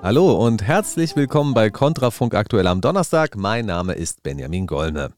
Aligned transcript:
Hallo 0.00 0.46
und 0.46 0.62
herzlich 0.62 1.16
willkommen 1.16 1.54
bei 1.54 1.70
Kontrafunk 1.70 2.32
aktuell 2.36 2.68
am 2.68 2.80
Donnerstag. 2.80 3.36
Mein 3.36 3.66
Name 3.66 3.94
ist 3.94 4.22
Benjamin 4.22 4.68
Golme. 4.68 5.10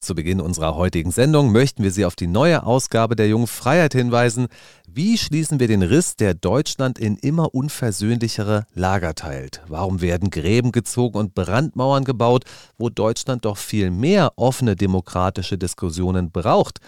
Zu 0.00 0.14
Beginn 0.14 0.42
unserer 0.42 0.74
heutigen 0.74 1.10
Sendung 1.10 1.50
möchten 1.50 1.82
wir 1.82 1.90
Sie 1.90 2.04
auf 2.04 2.14
die 2.14 2.26
neue 2.26 2.66
Ausgabe 2.66 3.16
der 3.16 3.28
Jungen 3.28 3.46
Freiheit 3.46 3.94
hinweisen. 3.94 4.48
Wie 4.86 5.16
schließen 5.16 5.60
wir 5.60 5.66
den 5.66 5.82
Riss, 5.82 6.16
der 6.16 6.34
Deutschland 6.34 6.98
in 6.98 7.16
immer 7.16 7.54
unversöhnlichere 7.54 8.66
Lager 8.74 9.14
teilt? 9.14 9.62
Warum 9.66 10.02
werden 10.02 10.28
Gräben 10.28 10.72
gezogen 10.72 11.16
und 11.16 11.34
Brandmauern 11.34 12.04
gebaut, 12.04 12.44
wo 12.76 12.90
Deutschland 12.90 13.46
doch 13.46 13.56
viel 13.56 13.90
mehr 13.90 14.34
offene 14.36 14.76
demokratische 14.76 15.56
Diskussionen 15.56 16.30
braucht? 16.30 16.80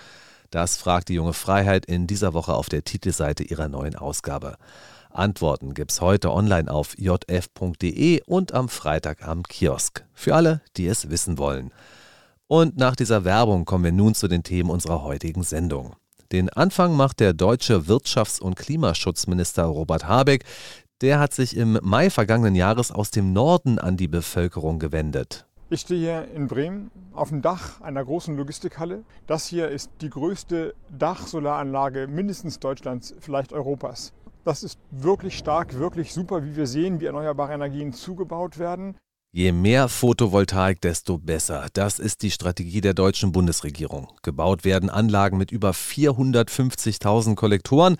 Das 0.51 0.77
fragt 0.77 1.09
die 1.09 1.15
Junge 1.15 1.33
Freiheit 1.33 1.87
in 1.87 2.07
dieser 2.07 2.35
Woche 2.35 2.53
auf 2.53 2.69
der 2.69 2.85
Titelseite 2.85 3.45
ihrer 3.45 3.69
neuen 3.69 3.97
Ausgabe. 3.97 4.57
Antworten 5.15 5.75
gibt's 5.75 6.01
heute 6.01 6.33
online 6.33 6.71
auf 6.71 6.99
jf.de 6.99 8.23
und 8.27 8.53
am 8.53 8.69
Freitag 8.69 9.27
am 9.27 9.43
Kiosk. 9.43 10.05
Für 10.13 10.35
alle, 10.35 10.61
die 10.77 10.87
es 10.87 11.11
wissen 11.11 11.39
wollen. 11.39 11.73
Und 12.47 12.77
nach 12.77 12.97
dieser 12.97 13.25
Werbung 13.25 13.65
kommen 13.65 13.85
wir 13.85 13.93
nun 13.93 14.15
zu 14.15 14.29
den 14.29 14.43
Themen 14.43 14.71
unserer 14.71 15.03
heutigen 15.03 15.43
Sendung. 15.43 15.97
Den 16.33 16.49
Anfang 16.51 16.97
macht 16.97 17.21
der 17.21 17.33
deutsche 17.33 17.87
Wirtschafts- 17.87 18.41
und 18.41 18.57
Klimaschutzminister 18.57 19.65
Robert 19.65 20.07
Habeck. 20.07 20.45
Der 21.01 21.19
hat 21.19 21.33
sich 21.33 21.57
im 21.57 21.79
Mai 21.83 22.11
vergangenen 22.11 22.55
Jahres 22.55 22.91
aus 22.91 23.11
dem 23.11 23.33
Norden 23.33 23.79
an 23.79 23.97
die 23.97 24.09
Bevölkerung 24.09 24.79
gewendet. 24.79 25.47
Ich 25.71 25.81
stehe 25.81 26.01
hier 26.01 26.35
in 26.35 26.47
Bremen 26.47 26.91
auf 27.13 27.31
dem 27.31 27.41
Dach 27.41 27.81
einer 27.81 28.05
großen 28.05 28.37
Logistikhalle. 28.37 29.03
Das 29.27 29.47
hier 29.47 29.69
ist 29.69 29.91
die 30.01 30.11
größte 30.11 30.75
Dachsolaranlage 30.97 32.07
mindestens 32.07 32.61
Deutschlands, 32.61 33.15
vielleicht 33.19 33.53
Europas. 33.53 34.13
Das 34.45 34.63
ist 34.63 34.79
wirklich 34.91 35.39
stark, 35.39 35.79
wirklich 35.79 36.13
super, 36.13 36.45
wie 36.45 36.55
wir 36.55 36.67
sehen, 36.67 37.01
wie 37.01 37.07
erneuerbare 37.07 37.55
Energien 37.55 37.95
zugebaut 37.95 38.59
werden. 38.59 38.97
Je 39.33 39.51
mehr 39.51 39.89
Photovoltaik, 39.89 40.81
desto 40.81 41.19
besser. 41.19 41.67
Das 41.73 41.99
ist 41.99 42.23
die 42.23 42.31
Strategie 42.31 42.81
der 42.81 42.95
deutschen 42.95 43.33
Bundesregierung. 43.33 44.13
Gebaut 44.23 44.65
werden 44.65 44.91
Anlagen 44.91 45.39
mit 45.39 45.51
über 45.51 45.73
450.000 45.73 47.35
Kollektoren. 47.35 47.97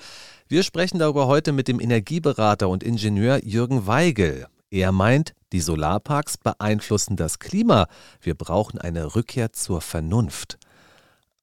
Wir 0.47 0.63
sprechen 0.63 1.01
darüber 1.01 1.27
heute 1.27 1.53
mit 1.53 1.67
dem 1.67 1.81
Energieberater 1.81 2.69
und 2.69 2.85
Ingenieur 2.85 3.43
Jürgen 3.43 3.89
Weigel. 3.89 4.47
Er 4.71 4.93
meint, 4.93 5.33
die 5.53 5.61
Solarparks 5.61 6.37
beeinflussen 6.37 7.17
das 7.17 7.39
Klima. 7.39 7.87
Wir 8.21 8.35
brauchen 8.35 8.79
eine 8.79 9.17
Rückkehr 9.17 9.53
zur 9.53 9.81
Vernunft. 9.81 10.59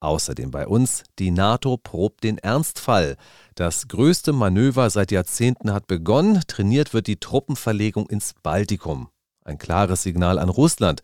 Außerdem 0.01 0.49
bei 0.49 0.67
uns, 0.67 1.03
die 1.19 1.29
NATO 1.29 1.77
probt 1.77 2.23
den 2.23 2.39
Ernstfall. 2.39 3.17
Das 3.53 3.87
größte 3.87 4.33
Manöver 4.33 4.89
seit 4.89 5.11
Jahrzehnten 5.11 5.71
hat 5.71 5.85
begonnen, 5.85 6.41
trainiert 6.47 6.95
wird 6.95 7.05
die 7.05 7.17
Truppenverlegung 7.17 8.09
ins 8.09 8.33
Baltikum. 8.41 9.09
Ein 9.43 9.59
klares 9.59 10.01
Signal 10.01 10.39
an 10.39 10.49
Russland. 10.49 11.03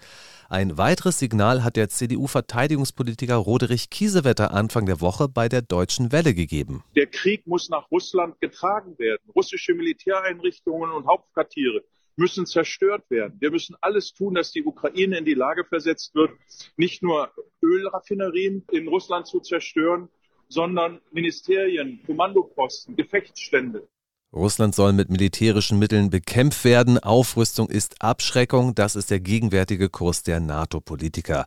Ein 0.49 0.77
weiteres 0.79 1.19
Signal 1.19 1.63
hat 1.63 1.75
der 1.75 1.89
CDU-Verteidigungspolitiker 1.89 3.35
Roderich 3.35 3.91
Kiesewetter 3.91 4.51
Anfang 4.51 4.87
der 4.87 4.99
Woche 4.99 5.27
bei 5.27 5.47
der 5.47 5.61
Deutschen 5.61 6.11
Welle 6.11 6.33
gegeben. 6.33 6.83
Der 6.95 7.05
Krieg 7.05 7.45
muss 7.45 7.69
nach 7.69 7.91
Russland 7.91 8.39
getragen 8.39 8.97
werden. 8.97 9.29
Russische 9.35 9.75
Militäreinrichtungen 9.75 10.89
und 10.91 11.05
Hauptquartiere 11.05 11.83
müssen 12.17 12.45
zerstört 12.45 13.09
werden. 13.09 13.37
Wir 13.39 13.51
müssen 13.51 13.75
alles 13.79 14.13
tun, 14.13 14.33
dass 14.33 14.51
die 14.51 14.63
Ukraine 14.63 15.19
in 15.19 15.25
die 15.25 15.33
Lage 15.33 15.63
versetzt 15.63 16.13
wird, 16.15 16.31
nicht 16.75 17.01
nur 17.01 17.31
Ölraffinerien 17.63 18.65
in 18.71 18.87
Russland 18.87 19.27
zu 19.27 19.39
zerstören, 19.39 20.09
sondern 20.49 20.99
Ministerien, 21.11 22.01
Kommandoposten, 22.05 22.95
Gefechtsstände. 22.95 23.87
Russland 24.33 24.75
soll 24.75 24.93
mit 24.93 25.09
militärischen 25.09 25.79
Mitteln 25.79 26.09
bekämpft 26.09 26.65
werden. 26.65 26.99
Aufrüstung 26.99 27.69
ist 27.69 28.01
Abschreckung. 28.01 28.75
Das 28.75 28.95
ist 28.95 29.09
der 29.09 29.19
gegenwärtige 29.19 29.89
Kurs 29.89 30.23
der 30.23 30.39
NATO-Politiker. 30.39 31.45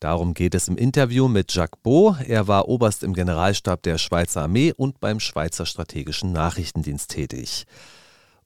Darum 0.00 0.34
geht 0.34 0.54
es 0.54 0.68
im 0.68 0.76
Interview 0.76 1.28
mit 1.28 1.52
Jacques 1.54 1.80
Beau. 1.82 2.16
Er 2.26 2.48
war 2.48 2.68
Oberst 2.68 3.02
im 3.02 3.14
Generalstab 3.14 3.82
der 3.82 3.98
Schweizer 3.98 4.42
Armee 4.42 4.72
und 4.74 5.00
beim 5.00 5.20
Schweizer 5.20 5.66
Strategischen 5.66 6.32
Nachrichtendienst 6.32 7.10
tätig. 7.10 7.66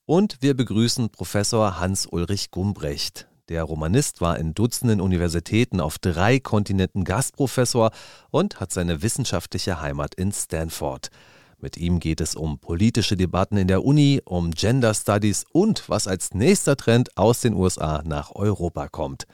Und 0.08 0.38
wir 0.40 0.56
begrüßen 0.56 1.10
Professor 1.10 1.80
Hans-Ulrich 1.80 2.50
Gumbrecht. 2.50 3.28
Der 3.50 3.62
Romanist 3.62 4.22
war 4.22 4.38
in 4.38 4.54
Dutzenden 4.54 5.02
Universitäten 5.02 5.82
auf 5.82 5.98
drei 5.98 6.40
Kontinenten 6.40 7.04
Gastprofessor 7.04 7.90
und 8.30 8.58
hat 8.58 8.72
seine 8.72 9.02
wissenschaftliche 9.02 9.82
Heimat 9.82 10.14
in 10.14 10.32
Stanford. 10.32 11.10
Mit 11.58 11.76
ihm 11.76 12.00
geht 12.00 12.22
es 12.22 12.36
um 12.36 12.58
politische 12.58 13.18
Debatten 13.18 13.58
in 13.58 13.68
der 13.68 13.84
Uni, 13.84 14.22
um 14.24 14.52
Gender 14.52 14.94
Studies 14.94 15.44
und 15.52 15.90
was 15.90 16.08
als 16.08 16.32
nächster 16.32 16.78
Trend 16.78 17.14
aus 17.18 17.42
den 17.42 17.52
USA 17.52 18.00
nach 18.02 18.34
Europa 18.34 18.88
kommt. 18.88 19.24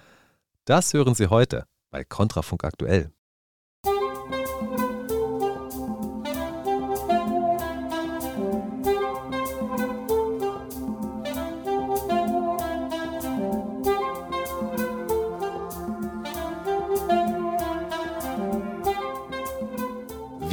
Das 0.64 0.92
hören 0.92 1.14
Sie 1.14 1.28
heute 1.28 1.66
bei 1.90 2.02
Kontrafunk 2.02 2.64
aktuell. 2.64 3.12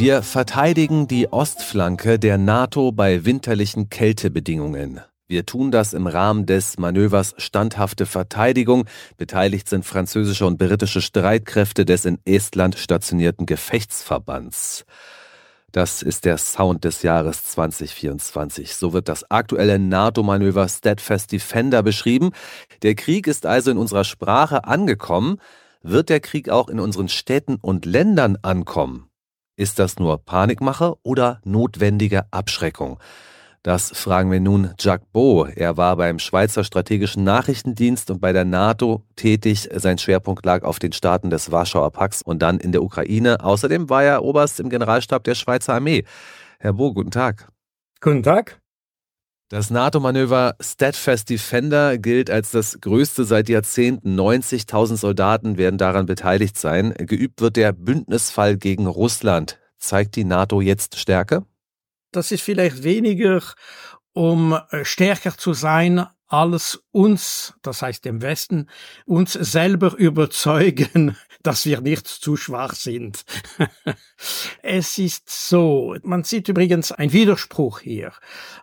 Wir 0.01 0.23
verteidigen 0.23 1.07
die 1.07 1.31
Ostflanke 1.31 2.17
der 2.17 2.39
NATO 2.39 2.91
bei 2.91 3.23
winterlichen 3.23 3.91
Kältebedingungen. 3.91 5.01
Wir 5.28 5.46
tun 5.46 5.70
das 5.70 5.93
im 5.93 6.08
Rahmen 6.08 6.47
des 6.47 6.79
Manövers 6.79 7.35
Standhafte 7.37 8.08
Verteidigung. 8.08 8.85
Beteiligt 9.17 9.70
sind 9.70 9.85
französische 9.85 10.47
und 10.47 10.58
britische 10.58 11.02
Streitkräfte 11.02 11.85
des 11.85 12.05
in 12.05 12.17
Estland 12.25 12.79
stationierten 12.79 13.46
Gefechtsverbands. 13.46 14.85
Das 15.72 16.02
ist 16.02 16.25
der 16.25 16.40
Sound 16.40 16.84
des 16.84 17.03
Jahres 17.03 17.43
2024. 17.43 18.75
So 18.75 18.93
wird 18.93 19.08
das 19.08 19.29
aktuelle 19.29 19.78
NATO-Manöver 19.78 20.67
Steadfast 20.67 21.31
Defender 21.31 21.84
beschrieben. 21.84 22.31
Der 22.81 22.96
Krieg 22.96 23.28
ist 23.28 23.46
also 23.46 23.70
in 23.70 23.78
unserer 23.78 24.03
Sprache 24.03 24.64
angekommen. 24.64 25.37
Wird 25.84 26.09
der 26.09 26.22
Krieg 26.22 26.49
auch 26.49 26.70
in 26.70 26.79
unseren 26.79 27.08
Städten 27.08 27.59
und 27.61 27.85
Ländern 27.85 28.40
ankommen? 28.41 29.10
Ist 29.55 29.79
das 29.79 29.99
nur 29.99 30.17
Panikmache 30.17 30.95
oder 31.03 31.41
notwendige 31.43 32.23
Abschreckung? 32.31 32.99
Das 33.63 33.91
fragen 33.91 34.31
wir 34.31 34.39
nun 34.39 34.71
Jacques 34.79 35.07
Beau. 35.13 35.45
Er 35.45 35.77
war 35.77 35.95
beim 35.95 36.17
Schweizer 36.17 36.63
Strategischen 36.63 37.23
Nachrichtendienst 37.23 38.09
und 38.09 38.19
bei 38.19 38.33
der 38.33 38.43
NATO 38.43 39.03
tätig. 39.15 39.69
Sein 39.75 39.99
Schwerpunkt 39.99 40.43
lag 40.45 40.63
auf 40.63 40.79
den 40.79 40.93
Staaten 40.93 41.29
des 41.29 41.51
Warschauer 41.51 41.91
Pakts 41.91 42.23
und 42.23 42.41
dann 42.41 42.59
in 42.59 42.71
der 42.71 42.81
Ukraine. 42.81 43.43
Außerdem 43.43 43.87
war 43.89 44.03
er 44.03 44.23
Oberst 44.23 44.59
im 44.59 44.69
Generalstab 44.69 45.23
der 45.25 45.35
Schweizer 45.35 45.75
Armee. 45.75 46.05
Herr 46.59 46.73
Beau, 46.73 46.91
guten 46.91 47.11
Tag. 47.11 47.49
Guten 47.99 48.23
Tag. 48.23 48.60
Das 49.51 49.69
NATO-Manöver 49.69 50.55
Steadfast 50.61 51.29
Defender 51.29 51.97
gilt 51.97 52.29
als 52.29 52.51
das 52.51 52.79
größte 52.79 53.25
seit 53.25 53.49
Jahrzehnten. 53.49 54.17
90.000 54.17 54.95
Soldaten 54.95 55.57
werden 55.57 55.77
daran 55.77 56.05
beteiligt 56.05 56.57
sein. 56.57 56.93
Geübt 56.97 57.41
wird 57.41 57.57
der 57.57 57.73
Bündnisfall 57.73 58.55
gegen 58.55 58.87
Russland. 58.87 59.59
Zeigt 59.77 60.15
die 60.15 60.23
NATO 60.23 60.61
jetzt 60.61 60.97
Stärke? 60.97 61.45
Das 62.13 62.31
ist 62.31 62.43
vielleicht 62.43 62.83
weniger, 62.83 63.43
um 64.13 64.57
äh, 64.69 64.85
stärker 64.85 65.37
zu 65.37 65.51
sein, 65.51 66.07
als 66.27 66.81
uns, 66.91 67.53
das 67.61 67.82
heißt 67.82 68.05
dem 68.05 68.22
Westen, 68.22 68.67
uns 69.05 69.34
selber 69.34 69.96
überzeugen, 69.97 71.17
dass 71.43 71.66
wir 71.66 71.82
nicht 71.82 72.08
zu 72.08 72.35
schwach 72.38 72.76
sind. 72.76 73.23
es 74.61 74.97
ist 74.97 75.29
so, 75.29 75.96
man 76.03 76.23
sieht 76.23 76.49
übrigens 76.49 76.91
einen 76.91 77.14
Widerspruch 77.14 77.79
hier. 77.79 78.11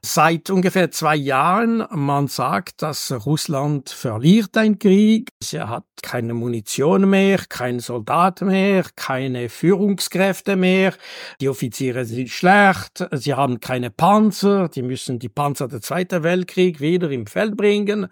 Seit 0.03 0.51
ungefähr 0.51 0.91
zwei 0.91 1.17
Jahren, 1.17 1.85
man 1.91 2.29
sagt, 2.29 2.83
dass 2.83 3.11
Russland 3.27 3.91
verliert 3.91 4.57
einen 4.57 4.79
Krieg, 4.79 5.33
sie 5.41 5.61
hat 5.61 5.85
keine 6.03 6.35
Munition 6.35 7.11
mehr, 7.11 7.39
keine 7.49 7.81
Soldaten 7.81 8.47
mehr, 8.47 8.85
keine 8.95 9.49
Führungskräfte 9.49 10.55
mehr, 10.55 10.95
die 11.41 11.49
Offiziere 11.49 12.05
sind 12.05 12.31
schlecht, 12.31 13.05
sie 13.13 13.35
haben 13.35 13.59
keine 13.59 13.91
Panzer, 13.91 14.69
die 14.69 14.83
müssen 14.83 15.19
die 15.19 15.29
Panzer 15.29 15.67
des 15.67 15.81
Zweiten 15.81 16.23
Weltkrieg 16.23 16.81
wieder 16.81 17.11
im 17.11 17.27
Feld 17.27 17.57
bringen 17.57 18.09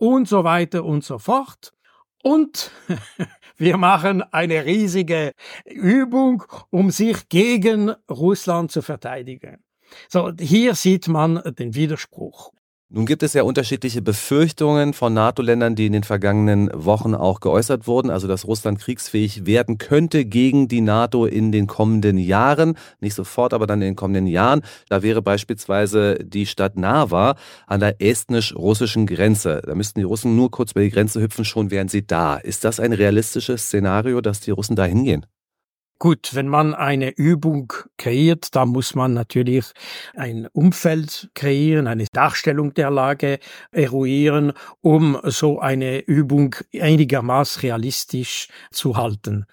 und 0.00 0.28
so 0.28 0.44
weiter 0.44 0.84
und 0.84 1.04
so 1.04 1.18
fort. 1.18 1.72
Und 2.22 2.70
wir 3.56 3.76
machen 3.76 4.22
eine 4.22 4.64
riesige 4.64 5.32
Übung, 5.66 6.42
um 6.70 6.90
sich 6.90 7.28
gegen 7.28 7.90
Russland 8.10 8.72
zu 8.72 8.82
verteidigen. 8.82 9.62
So, 10.08 10.32
hier 10.38 10.74
sieht 10.74 11.08
man 11.08 11.42
den 11.58 11.74
Widerspruch. 11.74 12.52
Nun 12.92 13.06
gibt 13.06 13.22
es 13.22 13.34
ja 13.34 13.44
unterschiedliche 13.44 14.02
Befürchtungen 14.02 14.94
von 14.94 15.14
NATO-Ländern, 15.14 15.76
die 15.76 15.86
in 15.86 15.92
den 15.92 16.02
vergangenen 16.02 16.68
Wochen 16.74 17.14
auch 17.14 17.38
geäußert 17.38 17.86
wurden, 17.86 18.10
also 18.10 18.26
dass 18.26 18.48
Russland 18.48 18.80
kriegsfähig 18.80 19.46
werden 19.46 19.78
könnte 19.78 20.24
gegen 20.24 20.66
die 20.66 20.80
NATO 20.80 21.24
in 21.24 21.52
den 21.52 21.68
kommenden 21.68 22.18
Jahren, 22.18 22.76
nicht 22.98 23.14
sofort, 23.14 23.54
aber 23.54 23.68
dann 23.68 23.80
in 23.80 23.90
den 23.90 23.96
kommenden 23.96 24.26
Jahren. 24.26 24.62
Da 24.88 25.04
wäre 25.04 25.22
beispielsweise 25.22 26.16
die 26.16 26.46
Stadt 26.46 26.76
Narva 26.76 27.36
an 27.68 27.78
der 27.78 28.02
estnisch-russischen 28.02 29.06
Grenze. 29.06 29.62
Da 29.64 29.76
müssten 29.76 30.00
die 30.00 30.04
Russen 30.04 30.34
nur 30.34 30.50
kurz 30.50 30.72
über 30.72 30.80
die 30.80 30.90
Grenze 30.90 31.20
hüpfen, 31.20 31.44
schon 31.44 31.70
wären 31.70 31.86
sie 31.86 32.04
da. 32.04 32.38
Ist 32.38 32.64
das 32.64 32.80
ein 32.80 32.92
realistisches 32.92 33.66
Szenario, 33.66 34.20
dass 34.20 34.40
die 34.40 34.50
Russen 34.50 34.74
da 34.74 34.84
hingehen? 34.84 35.26
Gut, 36.02 36.34
wenn 36.34 36.48
man 36.48 36.74
eine 36.74 37.10
Übung 37.10 37.74
kreiert, 37.98 38.56
da 38.56 38.64
muss 38.64 38.94
man 38.94 39.12
natürlich 39.12 39.66
ein 40.16 40.46
Umfeld 40.46 41.30
kreieren, 41.34 41.86
eine 41.86 42.06
Darstellung 42.10 42.72
der 42.72 42.90
Lage 42.90 43.38
eruieren, 43.70 44.54
um 44.80 45.20
so 45.24 45.60
eine 45.60 45.98
Übung 45.98 46.56
einigermaßen 46.72 47.60
realistisch 47.60 48.48
zu 48.70 48.96
halten. 48.96 49.44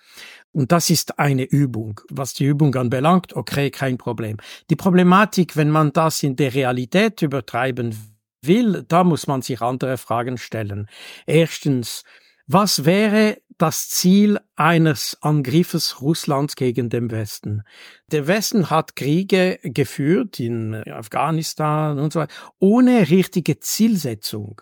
Und 0.53 0.71
das 0.71 0.89
ist 0.89 1.19
eine 1.19 1.43
Übung. 1.43 1.99
Was 2.09 2.33
die 2.33 2.45
Übung 2.45 2.73
anbelangt, 2.75 3.35
okay, 3.35 3.69
kein 3.69 3.97
Problem. 3.97 4.37
Die 4.69 4.77
Problematik, 4.77 5.57
wenn 5.57 5.69
man 5.69 5.91
das 5.91 6.23
in 6.23 6.37
der 6.37 6.53
Realität 6.53 7.21
übertreiben 7.21 7.93
will, 8.41 8.85
da 8.87 9.03
muss 9.03 9.27
man 9.27 9.41
sich 9.41 9.61
andere 9.61 9.97
Fragen 9.97 10.37
stellen. 10.37 10.87
Erstens, 11.25 12.05
was 12.47 12.85
wäre 12.85 13.37
das 13.57 13.89
Ziel 13.89 14.39
eines 14.55 15.17
Angriffes 15.21 16.01
Russlands 16.01 16.55
gegen 16.55 16.89
den 16.89 17.11
Westen? 17.11 17.63
Der 18.11 18.27
Westen 18.27 18.69
hat 18.69 18.95
Kriege 18.95 19.59
geführt 19.63 20.39
in 20.39 20.75
Afghanistan 20.75 21.99
und 21.99 22.13
so 22.13 22.19
weiter, 22.21 22.33
ohne 22.59 23.09
richtige 23.09 23.59
Zielsetzung. 23.59 24.61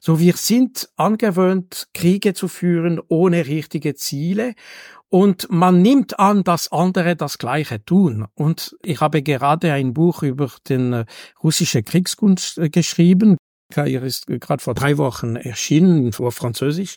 So, 0.00 0.20
wir 0.20 0.34
sind 0.34 0.88
angewöhnt, 0.96 1.88
Kriege 1.94 2.34
zu 2.34 2.48
führen 2.48 3.00
ohne 3.08 3.46
richtige 3.46 3.94
Ziele. 3.94 4.54
Und 5.08 5.48
man 5.50 5.82
nimmt 5.82 6.18
an, 6.18 6.42
dass 6.42 6.72
andere 6.72 7.16
das 7.16 7.36
Gleiche 7.36 7.84
tun. 7.84 8.26
Und 8.34 8.76
ich 8.82 9.00
habe 9.00 9.22
gerade 9.22 9.72
ein 9.72 9.92
Buch 9.92 10.22
über 10.22 10.50
den 10.68 10.92
äh, 10.94 11.04
russische 11.42 11.82
Kriegskunst 11.82 12.56
äh, 12.58 12.70
geschrieben. 12.70 13.36
Er 13.74 14.02
ist 14.02 14.26
gerade 14.26 14.62
vor 14.62 14.74
drei 14.74 14.96
Wochen 14.98 15.36
erschienen, 15.36 16.12
vor 16.12 16.32
Französisch. 16.32 16.96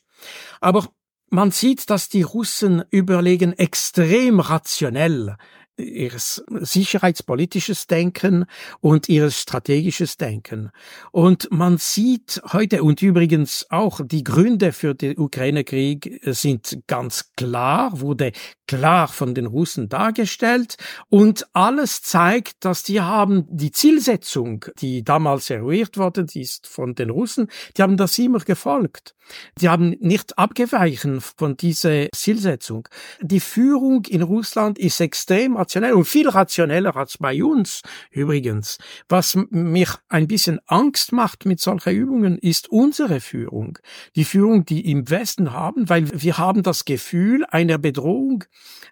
Aber 0.61 0.87
man 1.35 1.51
sieht, 1.51 1.89
dass 1.89 2.09
die 2.09 2.23
Russen 2.23 2.83
überlegen 2.89 3.53
extrem 3.53 4.39
rationell 4.39 5.35
ihres 5.77 6.43
sicherheitspolitisches 6.47 7.87
Denken 7.87 8.45
und 8.79 9.09
ihres 9.09 9.41
strategisches 9.41 10.15
Denken. 10.15 10.71
Und 11.11 11.49
man 11.51 11.77
sieht 11.77 12.41
heute 12.53 12.83
und 12.83 13.01
übrigens 13.01 13.65
auch 13.69 13.99
die 14.03 14.23
Gründe 14.23 14.71
für 14.71 14.95
den 14.95 15.17
Ukraine-Krieg 15.17 16.21
sind 16.23 16.79
ganz 16.87 17.31
klar, 17.35 17.99
wurde 17.99 18.31
klar 18.67 19.07
von 19.07 19.33
den 19.35 19.45
Russen 19.45 19.89
dargestellt 19.89 20.77
und 21.09 21.47
alles 21.53 22.01
zeigt, 22.01 22.65
dass 22.65 22.83
die 22.83 23.01
haben 23.01 23.45
die 23.49 23.71
Zielsetzung, 23.71 24.65
die 24.79 25.03
damals 25.03 25.49
eruiert 25.49 25.97
wurde, 25.97 26.25
die 26.25 26.41
ist 26.41 26.67
von 26.67 26.95
den 26.95 27.09
Russen, 27.09 27.47
die 27.77 27.81
haben 27.81 27.97
das 27.97 28.17
immer 28.17 28.39
gefolgt. 28.39 29.15
Die 29.59 29.69
haben 29.69 29.95
nicht 29.99 30.37
abgeweichen 30.37 31.21
von 31.21 31.57
dieser 31.57 32.11
Zielsetzung. 32.11 32.87
Die 33.21 33.39
Führung 33.39 34.05
in 34.05 34.21
Russland 34.21 34.77
ist 34.77 34.99
extrem 34.99 35.55
rationell 35.55 35.93
und 35.93 36.05
viel 36.05 36.29
rationeller 36.29 36.95
als 36.95 37.17
bei 37.17 37.43
uns 37.43 37.81
übrigens. 38.11 38.77
Was 39.09 39.35
mich 39.49 39.89
ein 40.09 40.27
bisschen 40.27 40.59
Angst 40.67 41.11
macht 41.11 41.45
mit 41.45 41.59
solchen 41.59 41.93
Übungen, 41.95 42.37
ist 42.37 42.69
unsere 42.69 43.19
Führung. 43.19 43.79
Die 44.15 44.25
Führung, 44.25 44.65
die 44.65 44.91
im 44.91 45.09
Westen 45.09 45.51
haben, 45.51 45.89
weil 45.89 46.09
wir 46.21 46.37
haben 46.37 46.63
das 46.63 46.85
Gefühl 46.85 47.45
einer 47.45 47.77
Bedrohung, 47.77 48.43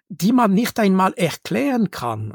die 0.08 0.32
man 0.32 0.52
nicht 0.52 0.78
einmal 0.78 1.12
erklären 1.14 1.90
kann. 1.90 2.34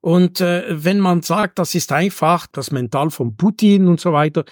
Und 0.00 0.40
äh, 0.40 0.64
wenn 0.68 1.00
man 1.00 1.22
sagt, 1.22 1.58
das 1.58 1.74
ist 1.74 1.90
einfach 1.92 2.46
das 2.46 2.70
Mental 2.70 3.10
von 3.10 3.36
Putin 3.36 3.88
und 3.88 4.00
so 4.00 4.12
weiter, 4.12 4.44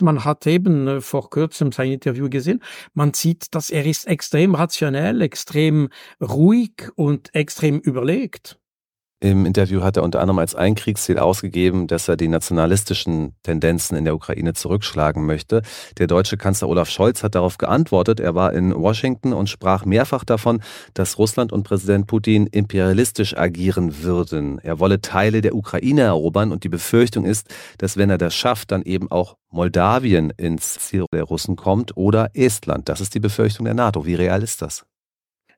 man 0.00 0.24
hat 0.24 0.46
eben 0.46 0.86
äh, 0.86 1.00
vor 1.00 1.28
kurzem 1.30 1.72
sein 1.72 1.92
Interview 1.92 2.30
gesehen, 2.30 2.62
man 2.94 3.12
sieht, 3.14 3.54
dass 3.54 3.70
er 3.70 3.84
ist 3.84 4.06
extrem 4.06 4.54
rationell, 4.54 5.22
extrem 5.22 5.88
ruhig 6.20 6.88
und 6.94 7.34
extrem 7.34 7.80
überlegt. 7.80 8.59
Im 9.22 9.44
Interview 9.44 9.82
hat 9.82 9.98
er 9.98 10.02
unter 10.02 10.20
anderem 10.20 10.38
als 10.38 10.54
ein 10.54 10.74
Kriegsziel 10.74 11.18
ausgegeben, 11.18 11.86
dass 11.86 12.08
er 12.08 12.16
die 12.16 12.28
nationalistischen 12.28 13.34
Tendenzen 13.42 13.94
in 13.98 14.06
der 14.06 14.14
Ukraine 14.14 14.54
zurückschlagen 14.54 15.26
möchte. 15.26 15.60
Der 15.98 16.06
deutsche 16.06 16.38
Kanzler 16.38 16.70
Olaf 16.70 16.88
Scholz 16.88 17.22
hat 17.22 17.34
darauf 17.34 17.58
geantwortet. 17.58 18.18
Er 18.18 18.34
war 18.34 18.54
in 18.54 18.74
Washington 18.74 19.34
und 19.34 19.50
sprach 19.50 19.84
mehrfach 19.84 20.24
davon, 20.24 20.62
dass 20.94 21.18
Russland 21.18 21.52
und 21.52 21.64
Präsident 21.64 22.06
Putin 22.06 22.46
imperialistisch 22.46 23.36
agieren 23.36 24.02
würden. 24.02 24.58
Er 24.60 24.78
wolle 24.78 25.02
Teile 25.02 25.42
der 25.42 25.54
Ukraine 25.54 26.00
erobern 26.00 26.50
und 26.50 26.64
die 26.64 26.70
Befürchtung 26.70 27.26
ist, 27.26 27.46
dass 27.76 27.98
wenn 27.98 28.08
er 28.08 28.16
das 28.16 28.34
schafft, 28.34 28.72
dann 28.72 28.80
eben 28.80 29.10
auch 29.10 29.36
Moldawien 29.50 30.32
ins 30.38 30.78
Ziel 30.78 31.04
der 31.12 31.24
Russen 31.24 31.56
kommt 31.56 31.94
oder 31.94 32.30
Estland. 32.32 32.88
Das 32.88 33.02
ist 33.02 33.14
die 33.14 33.20
Befürchtung 33.20 33.66
der 33.66 33.74
NATO. 33.74 34.06
Wie 34.06 34.14
real 34.14 34.42
ist 34.42 34.62
das? 34.62 34.86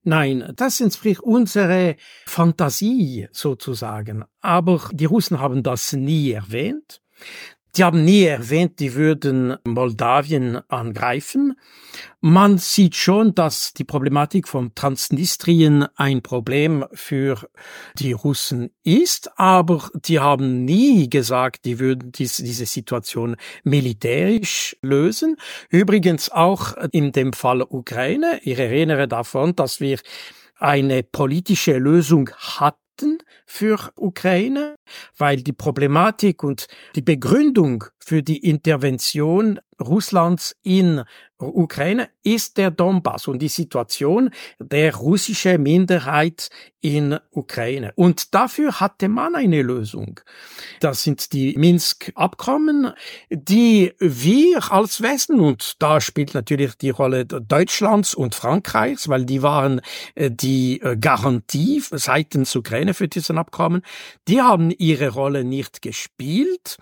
Nein, 0.04 0.52
das 0.56 0.80
entspricht 0.80 1.20
unsere 1.20 1.96
Fantasie 2.26 3.28
sozusagen. 3.32 4.24
Aber 4.40 4.88
die 4.92 5.04
Russen 5.04 5.38
haben 5.38 5.62
das 5.62 5.92
nie 5.92 6.32
erwähnt. 6.32 7.00
Die 7.76 7.84
haben 7.84 8.04
nie 8.04 8.24
erwähnt, 8.24 8.80
die 8.80 8.94
würden 8.94 9.56
Moldawien 9.64 10.60
angreifen. 10.68 11.54
Man 12.20 12.58
sieht 12.58 12.96
schon, 12.96 13.34
dass 13.34 13.72
die 13.72 13.84
Problematik 13.84 14.46
von 14.46 14.74
Transnistrien 14.74 15.86
ein 15.96 16.20
Problem 16.22 16.84
für 16.92 17.48
die 17.98 18.12
Russen 18.12 18.70
ist, 18.84 19.30
aber 19.38 19.88
die 19.94 20.20
haben 20.20 20.66
nie 20.66 21.08
gesagt, 21.08 21.64
die 21.64 21.78
würden 21.78 22.12
dies, 22.12 22.36
diese 22.36 22.66
Situation 22.66 23.36
militärisch 23.64 24.76
lösen. 24.82 25.36
Übrigens 25.70 26.30
auch 26.30 26.74
in 26.92 27.12
dem 27.12 27.32
Fall 27.32 27.62
Ukraine. 27.62 28.38
Ich 28.42 28.58
erinnere 28.58 29.08
davon, 29.08 29.56
dass 29.56 29.80
wir 29.80 29.98
eine 30.58 31.02
politische 31.02 31.78
Lösung 31.78 32.30
hatten 32.36 32.81
für 33.46 33.92
Ukraine, 33.96 34.76
weil 35.16 35.38
die 35.38 35.52
Problematik 35.52 36.42
und 36.42 36.66
die 36.94 37.02
Begründung 37.02 37.84
für 37.98 38.22
die 38.22 38.38
Intervention 38.38 39.60
Russlands 39.80 40.56
in 40.62 41.02
Ukraine 41.46 42.08
ist 42.22 42.56
der 42.58 42.70
Donbass 42.70 43.28
und 43.28 43.40
die 43.40 43.48
Situation 43.48 44.30
der 44.58 44.94
russischen 44.94 45.62
Minderheit 45.62 46.50
in 46.82 47.16
Ukraine. 47.30 47.92
Und 47.94 48.34
dafür 48.34 48.80
hatte 48.80 49.08
man 49.08 49.36
eine 49.36 49.62
Lösung. 49.62 50.20
Das 50.80 51.04
sind 51.04 51.32
die 51.32 51.54
Minsk-Abkommen, 51.56 52.92
die 53.30 53.92
wir 54.00 54.72
als 54.72 55.00
Westen, 55.00 55.38
und 55.38 55.80
da 55.80 56.00
spielt 56.00 56.34
natürlich 56.34 56.74
die 56.74 56.90
Rolle 56.90 57.24
Deutschlands 57.24 58.14
und 58.14 58.34
Frankreichs, 58.34 59.08
weil 59.08 59.24
die 59.24 59.42
waren 59.42 59.80
äh, 60.16 60.30
die 60.30 60.80
äh, 60.80 60.96
Garantie 60.96 61.80
seitens 61.90 62.54
Ukraine 62.56 62.94
für 62.94 63.06
diesen 63.06 63.38
Abkommen, 63.38 63.82
die 64.26 64.42
haben 64.42 64.72
ihre 64.76 65.10
Rolle 65.10 65.44
nicht 65.44 65.82
gespielt 65.82 66.78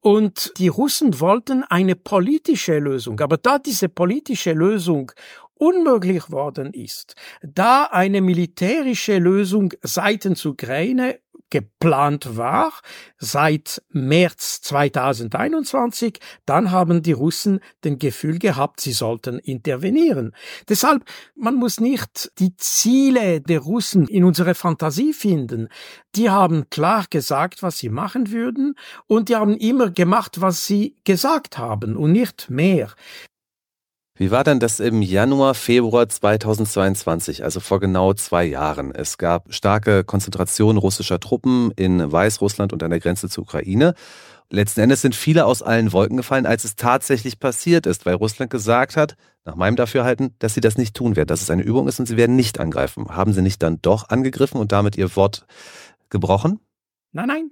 und 0.00 0.52
die 0.58 0.68
Russen 0.68 1.20
wollten 1.20 1.62
eine 1.62 1.94
politische 1.94 2.80
Lösung. 2.80 3.20
Aber 3.20 3.36
da 3.36 3.60
diese 3.60 3.88
politische 4.04 4.52
Lösung 4.52 5.12
unmöglich 5.54 6.30
worden 6.30 6.74
ist, 6.74 7.14
da 7.40 7.84
eine 7.84 8.20
militärische 8.20 9.16
Lösung 9.18 9.72
seitens 9.80 10.44
Ukraine 10.44 11.20
geplant 11.48 12.36
war 12.36 12.70
seit 13.16 13.80
März 13.88 14.60
2021, 14.60 16.18
dann 16.44 16.70
haben 16.70 17.00
die 17.00 17.12
Russen 17.12 17.60
den 17.82 17.98
Gefühl 17.98 18.38
gehabt, 18.38 18.82
sie 18.82 18.92
sollten 18.92 19.38
intervenieren. 19.38 20.34
Deshalb, 20.68 21.04
man 21.34 21.54
muss 21.54 21.80
nicht 21.80 22.30
die 22.38 22.56
Ziele 22.58 23.40
der 23.40 23.60
Russen 23.60 24.06
in 24.06 24.24
unsere 24.24 24.54
Fantasie 24.54 25.14
finden. 25.14 25.68
Die 26.14 26.28
haben 26.28 26.68
klar 26.68 27.06
gesagt, 27.08 27.62
was 27.62 27.78
sie 27.78 27.88
machen 27.88 28.30
würden 28.30 28.74
und 29.06 29.30
die 29.30 29.36
haben 29.36 29.56
immer 29.56 29.90
gemacht, 29.90 30.42
was 30.42 30.66
sie 30.66 30.96
gesagt 31.04 31.56
haben 31.56 31.96
und 31.96 32.12
nicht 32.12 32.50
mehr. 32.50 32.92
Wie 34.16 34.30
war 34.30 34.44
denn 34.44 34.60
das 34.60 34.78
im 34.78 35.02
Januar, 35.02 35.54
Februar 35.54 36.08
2022, 36.08 37.42
also 37.42 37.58
vor 37.58 37.80
genau 37.80 38.14
zwei 38.14 38.44
Jahren? 38.44 38.94
Es 38.94 39.18
gab 39.18 39.52
starke 39.52 40.04
Konzentration 40.04 40.76
russischer 40.76 41.18
Truppen 41.18 41.72
in 41.72 42.12
Weißrussland 42.12 42.72
und 42.72 42.84
an 42.84 42.90
der 42.90 43.00
Grenze 43.00 43.28
zur 43.28 43.42
Ukraine. 43.42 43.94
Letzten 44.50 44.82
Endes 44.82 45.00
sind 45.00 45.16
viele 45.16 45.46
aus 45.46 45.62
allen 45.62 45.92
Wolken 45.92 46.16
gefallen, 46.16 46.46
als 46.46 46.62
es 46.62 46.76
tatsächlich 46.76 47.40
passiert 47.40 47.86
ist, 47.86 48.06
weil 48.06 48.14
Russland 48.14 48.52
gesagt 48.52 48.96
hat, 48.96 49.16
nach 49.44 49.56
meinem 49.56 49.74
Dafürhalten, 49.74 50.36
dass 50.38 50.54
sie 50.54 50.60
das 50.60 50.78
nicht 50.78 50.94
tun 50.94 51.16
werden, 51.16 51.26
dass 51.26 51.42
es 51.42 51.50
eine 51.50 51.64
Übung 51.64 51.88
ist 51.88 51.98
und 51.98 52.06
sie 52.06 52.16
werden 52.16 52.36
nicht 52.36 52.60
angreifen. 52.60 53.08
Haben 53.08 53.32
sie 53.32 53.42
nicht 53.42 53.64
dann 53.64 53.82
doch 53.82 54.10
angegriffen 54.10 54.60
und 54.60 54.70
damit 54.70 54.96
ihr 54.96 55.16
Wort 55.16 55.44
gebrochen? 56.08 56.60
Nein, 57.10 57.26
nein, 57.26 57.50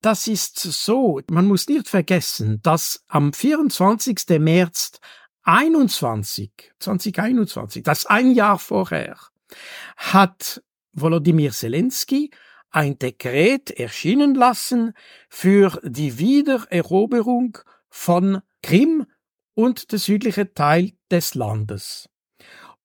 das 0.00 0.26
ist 0.28 0.58
so. 0.58 1.20
Man 1.30 1.46
muss 1.46 1.68
nicht 1.68 1.88
vergessen, 1.88 2.60
dass 2.62 3.04
am 3.06 3.34
24. 3.34 4.16
März 4.38 4.92
21, 5.42 6.72
2021, 6.78 7.82
das 7.82 8.06
ein 8.06 8.32
Jahr 8.32 8.58
vorher, 8.58 9.16
hat 9.96 10.62
Volodymyr 10.92 11.52
Zelensky 11.52 12.30
ein 12.70 12.98
Dekret 12.98 13.70
erschienen 13.70 14.34
lassen 14.34 14.92
für 15.28 15.80
die 15.82 16.18
Wiedereroberung 16.18 17.58
von 17.88 18.42
Krim 18.62 19.06
und 19.54 19.92
der 19.92 19.98
südliche 19.98 20.54
Teil 20.54 20.92
des 21.10 21.34
Landes. 21.34 22.08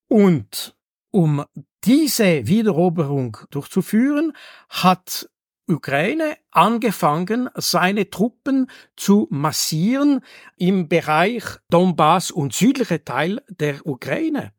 Und 0.08 0.76
um 1.12 1.46
diese 1.84 2.48
Wiedereroberung 2.48 3.38
durchzuführen, 3.52 4.34
hat 4.70 5.30
Ukraine 5.68 6.38
angefangen, 6.52 7.50
seine 7.56 8.10
Truppen 8.10 8.70
zu 8.96 9.28
massieren 9.32 10.22
im 10.58 10.88
Bereich 10.88 11.44
Donbass 11.70 12.32
und 12.32 12.54
südliche 12.54 13.04
Teil 13.04 13.42
der 13.50 13.86
Ukraine. 13.86 14.54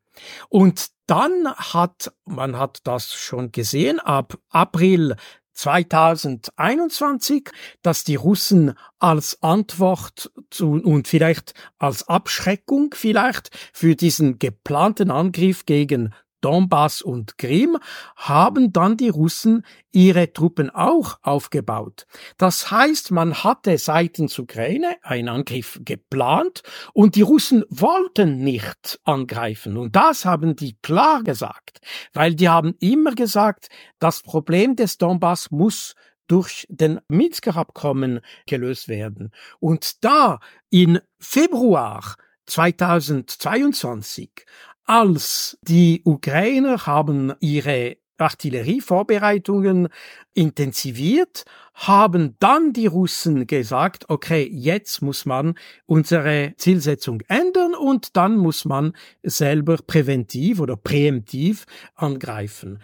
Und 0.49 0.89
dann 1.07 1.53
hat, 1.55 2.13
man 2.25 2.59
hat 2.59 2.81
das 2.85 3.15
schon 3.15 3.53
gesehen, 3.53 4.01
ab 4.01 4.39
April 4.49 5.17
2021, 5.53 7.51
dass 7.83 8.05
die 8.05 8.17
Russen 8.17 8.75
als 8.99 9.43
Antwort 9.43 10.31
zu, 10.51 10.73
und 10.73 11.09
vielleicht 11.09 11.55
als 11.79 12.07
Abschreckung 12.09 12.95
vielleicht 12.95 13.51
für 13.73 13.97
diesen 13.97 14.39
geplanten 14.39 15.11
Angriff 15.11 15.65
gegen 15.65 16.13
Donbass 16.47 17.03
und 17.03 17.39
Krim 17.39 17.77
haben 18.15 18.73
dann 18.73 18.97
die 18.97 19.09
Russen 19.09 19.67
ihre 19.91 20.33
Truppen 20.33 20.71
auch 20.71 21.19
aufgebaut. 21.23 22.07
Das 22.39 22.71
heißt, 22.71 23.11
man 23.11 23.43
hatte 23.43 23.77
seitens 23.79 24.39
Ukraine 24.39 24.95
einen 25.03 25.29
Angriff 25.29 25.81
geplant 25.85 26.63
und 26.93 27.17
die 27.17 27.23
Russen 27.23 27.65
wollten 27.69 28.45
nicht 28.45 29.01
angreifen. 29.03 29.77
Und 29.77 29.97
das 29.97 30.25
haben 30.25 30.55
die 30.55 30.79
klar 30.83 31.25
gesagt, 31.25 31.81
weil 32.13 32.37
die 32.37 32.49
haben 32.49 32.77
immer 32.79 33.17
gesagt, 33.17 33.67
das 33.99 34.23
Problem 34.23 34.77
des 34.77 34.99
Donbass 34.99 35.51
muss 35.51 35.97
durch 36.29 36.65
den 36.71 37.01
Minsker 37.09 37.57
Abkommen 37.57 38.21
gelöst 38.47 38.87
werden. 38.87 39.33
Und 39.59 40.05
da 40.05 40.39
in 40.71 41.01
Februar 41.19 42.15
2022 42.47 44.31
als 44.87 45.59
die 45.63 46.03
Ukrainer 46.05 46.87
haben 46.87 47.33
ihre 47.41 47.97
Artillerievorbereitungen 48.19 49.89
intensiviert, 50.33 51.45
haben 51.75 52.37
dann 52.39 52.73
die 52.73 52.87
Russen 52.87 53.47
gesagt, 53.47 54.09
okay, 54.09 54.49
jetzt 54.51 55.03
muss 55.03 55.27
man 55.27 55.55
unsere 55.85 56.55
Zielsetzung 56.57 57.21
ändern 57.29 57.75
und 57.75 58.17
dann 58.17 58.37
muss 58.39 58.65
man 58.65 58.95
selber 59.23 59.77
präventiv 59.87 60.61
oder 60.61 60.77
präemptiv 60.77 61.67
angreifen. 61.95 62.81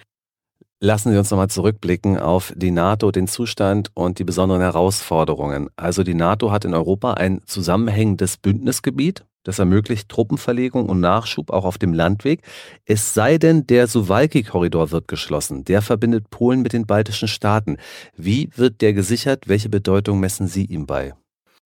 Lassen 0.80 1.12
Sie 1.12 1.18
uns 1.18 1.30
nochmal 1.30 1.48
zurückblicken 1.48 2.18
auf 2.18 2.52
die 2.56 2.72
NATO, 2.72 3.12
den 3.12 3.28
Zustand 3.28 3.92
und 3.94 4.18
die 4.18 4.24
besonderen 4.24 4.60
Herausforderungen. 4.62 5.68
Also 5.76 6.02
die 6.02 6.14
NATO 6.14 6.50
hat 6.50 6.64
in 6.64 6.74
Europa 6.74 7.14
ein 7.14 7.40
zusammenhängendes 7.46 8.36
Bündnisgebiet, 8.36 9.24
das 9.44 9.58
ermöglicht 9.58 10.08
Truppenverlegung 10.08 10.88
und 10.88 11.00
Nachschub 11.00 11.50
auch 11.50 11.64
auf 11.64 11.78
dem 11.78 11.92
Landweg. 11.92 12.42
Es 12.84 13.14
sei 13.14 13.38
denn, 13.38 13.66
der 13.66 13.86
Suwalki-Korridor 13.86 14.90
wird 14.90 15.08
geschlossen. 15.08 15.64
Der 15.64 15.82
verbindet 15.82 16.30
Polen 16.30 16.62
mit 16.62 16.72
den 16.72 16.86
baltischen 16.86 17.28
Staaten. 17.28 17.76
Wie 18.16 18.50
wird 18.56 18.80
der 18.80 18.92
gesichert? 18.92 19.48
Welche 19.48 19.68
Bedeutung 19.68 20.20
messen 20.20 20.46
Sie 20.46 20.64
ihm 20.64 20.86
bei? 20.86 21.14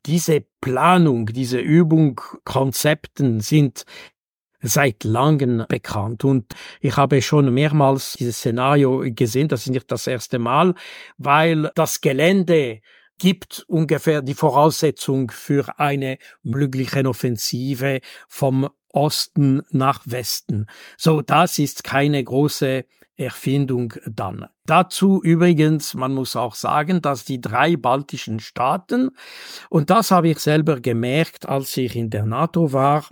Diese 0.07 0.45
Planung, 0.61 1.27
diese 1.27 1.59
Übung, 1.59 2.21
Konzepten 2.45 3.41
sind 3.41 3.85
seit 4.63 5.05
langem 5.05 5.65
bekannt. 5.69 6.25
Und 6.25 6.55
ich 6.81 6.97
habe 6.97 7.23
schon 7.23 7.53
mehrmals 7.53 8.15
dieses 8.15 8.39
Szenario 8.39 9.03
gesehen. 9.07 9.49
Das 9.49 9.67
ist 9.67 9.71
nicht 9.71 9.91
das 9.91 10.07
erste 10.07 10.39
Mal, 10.39 10.75
weil 11.19 11.71
das 11.75 12.01
Gelände 12.01 12.81
gibt 13.19 13.65
ungefähr 13.69 14.23
die 14.23 14.35
Voraussetzung 14.35 15.31
für 15.31 15.79
eine 15.79 16.19
mögliche 16.43 17.05
Offensive 17.07 18.01
vom 18.29 18.69
Osten 18.89 19.63
nach 19.71 20.03
Westen. 20.05 20.67
So, 20.97 21.21
das 21.21 21.59
ist 21.59 21.85
keine 21.85 22.23
große 22.23 22.85
Erfindung 23.17 23.95
dann. 24.07 24.47
Dazu 24.67 25.23
übrigens, 25.23 25.95
man 25.95 26.13
muss 26.13 26.37
auch 26.37 26.55
sagen, 26.55 27.01
dass 27.01 27.25
die 27.25 27.41
drei 27.41 27.77
baltischen 27.77 28.41
Staaten, 28.41 29.11
und 29.71 29.91
das 29.91 30.11
habe 30.11 30.29
ich 30.29 30.39
selber 30.39 30.81
gemerkt, 30.81 31.49
als 31.49 31.77
ich 31.77 31.97
in 31.97 32.11
der 32.11 32.27
NATO 32.27 32.73
war, 32.73 33.07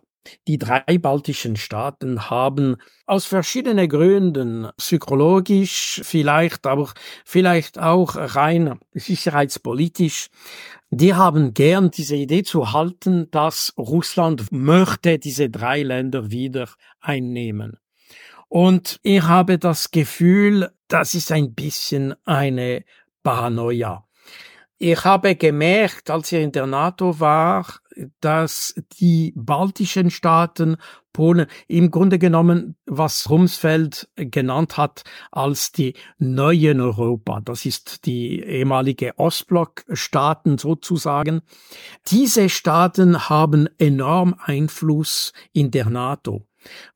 die 0.47 0.59
drei 0.59 0.99
baltischen 0.99 1.57
Staaten 1.57 2.31
haben 2.31 2.77
aus 3.07 3.27
verschiedenen 3.27 3.89
Gründen, 3.89 4.69
psychologisch 4.77 6.01
vielleicht, 6.05 6.67
aber 6.67 6.93
vielleicht 7.25 7.79
auch 7.79 8.17
rein 8.17 8.79
sicherheitspolitisch, 8.93 10.29
die 10.91 11.15
haben 11.15 11.55
gern 11.55 11.91
diese 11.91 12.17
Idee 12.17 12.43
zu 12.43 12.73
halten, 12.73 13.31
dass 13.31 13.73
Russland 13.77 14.53
möchte 14.53 15.19
diese 15.19 15.51
drei 15.51 15.83
Länder 15.83 16.31
wieder 16.31 16.69
einnehmen. 17.01 17.79
Und 18.49 19.01
ich 19.03 19.23
habe 19.23 19.59
das 19.59 19.91
Gefühl, 19.91 20.71
das 20.87 21.15
ist 21.15 21.33
ein 21.33 21.55
bisschen 21.55 22.15
eine 22.25 22.85
Paranoia. 23.25 24.07
Ich 24.79 25.05
habe 25.05 25.35
gemerkt, 25.35 26.11
als 26.11 26.31
ich 26.31 26.43
in 26.43 26.53
der 26.53 26.67
NATO 26.67 27.19
war, 27.19 27.67
dass 28.21 28.75
die 28.99 29.33
baltischen 29.37 30.11
Staaten, 30.11 30.77
Polen, 31.13 31.47
im 31.69 31.91
Grunde 31.91 32.19
genommen, 32.19 32.77
was 32.87 33.31
Rumsfeld 33.31 34.09
genannt 34.17 34.77
hat 34.77 35.05
als 35.31 35.71
die 35.71 35.95
neuen 36.19 36.81
Europa, 36.81 37.41
das 37.41 37.65
ist 37.67 38.07
die 38.07 38.41
ehemalige 38.41 39.17
Ostblock-Staaten 39.17 40.59
sozusagen, 40.59 41.43
diese 42.09 42.49
Staaten 42.49 43.29
haben 43.29 43.69
enorm 43.79 44.35
Einfluss 44.39 45.33
in 45.53 45.71
der 45.71 45.89
NATO. 45.89 46.47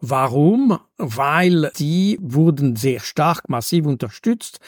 Warum? 0.00 0.78
Weil 0.96 1.70
die 1.78 2.18
wurden 2.20 2.74
sehr 2.74 3.00
stark 3.00 3.48
massiv 3.48 3.86
unterstützt 3.86 4.60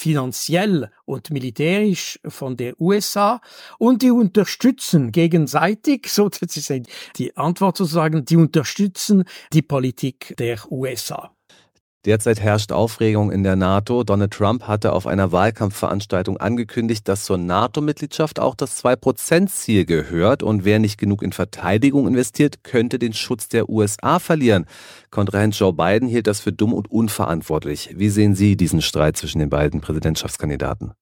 finanziell 0.00 0.90
und 1.04 1.30
militärisch 1.30 2.18
von 2.26 2.56
der 2.56 2.80
USA 2.80 3.40
und 3.78 4.02
die 4.02 4.10
unterstützen 4.10 5.12
gegenseitig, 5.12 6.08
so 6.10 6.28
das 6.28 6.56
ist 6.56 6.72
die 7.16 7.36
Antwort 7.36 7.76
sozusagen, 7.76 8.24
die 8.24 8.36
unterstützen 8.36 9.24
die 9.52 9.62
Politik 9.62 10.34
der 10.38 10.58
USA. 10.70 11.34
Derzeit 12.06 12.40
herrscht 12.40 12.72
Aufregung 12.72 13.30
in 13.30 13.42
der 13.42 13.56
NATO. 13.56 14.04
Donald 14.04 14.32
Trump 14.32 14.62
hatte 14.62 14.94
auf 14.94 15.06
einer 15.06 15.32
Wahlkampfveranstaltung 15.32 16.38
angekündigt, 16.38 17.06
dass 17.06 17.26
zur 17.26 17.36
NATO-Mitgliedschaft 17.36 18.40
auch 18.40 18.54
das 18.54 18.82
2-Prozent-Ziel 18.82 19.84
gehört 19.84 20.42
und 20.42 20.64
wer 20.64 20.78
nicht 20.78 20.96
genug 20.96 21.22
in 21.22 21.32
Verteidigung 21.32 22.08
investiert, 22.08 22.64
könnte 22.64 22.98
den 22.98 23.12
Schutz 23.12 23.48
der 23.48 23.68
USA 23.68 24.18
verlieren. 24.18 24.64
Kontrahent 25.10 25.54
Joe 25.58 25.74
Biden 25.74 26.08
hielt 26.08 26.26
das 26.26 26.40
für 26.40 26.54
dumm 26.54 26.72
und 26.72 26.90
unverantwortlich. 26.90 27.90
Wie 27.94 28.08
sehen 28.08 28.34
Sie 28.34 28.56
diesen 28.56 28.80
Streit 28.80 29.18
zwischen 29.18 29.38
den 29.38 29.50
beiden 29.50 29.82
Präsidentschaftskandidaten? 29.82 30.94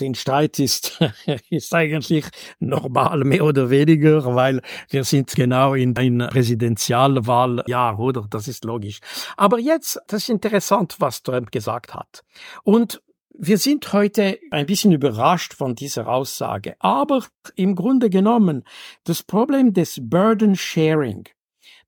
Den 0.00 0.14
Streit 0.14 0.58
ist, 0.58 1.00
ist 1.50 1.74
eigentlich 1.74 2.26
normal, 2.58 3.24
mehr 3.24 3.44
oder 3.44 3.70
weniger, 3.70 4.34
weil 4.34 4.60
wir 4.90 5.04
sind 5.04 5.34
genau 5.34 5.74
in 5.74 5.96
ein 5.96 6.18
Präsidentialwahljahr, 6.30 7.98
oder? 7.98 8.26
Das 8.28 8.48
ist 8.48 8.64
logisch. 8.64 9.00
Aber 9.36 9.58
jetzt, 9.58 10.00
das 10.08 10.24
ist 10.24 10.28
interessant, 10.30 10.96
was 10.98 11.22
Trump 11.22 11.50
gesagt 11.52 11.94
hat. 11.94 12.24
Und 12.62 13.02
wir 13.36 13.58
sind 13.58 13.92
heute 13.92 14.38
ein 14.50 14.66
bisschen 14.66 14.92
überrascht 14.92 15.54
von 15.54 15.74
dieser 15.74 16.08
Aussage. 16.08 16.76
Aber 16.78 17.24
im 17.56 17.74
Grunde 17.74 18.08
genommen, 18.08 18.64
das 19.02 19.24
Problem 19.24 19.72
des 19.72 19.98
Burden 20.00 20.54
Sharing, 20.54 21.24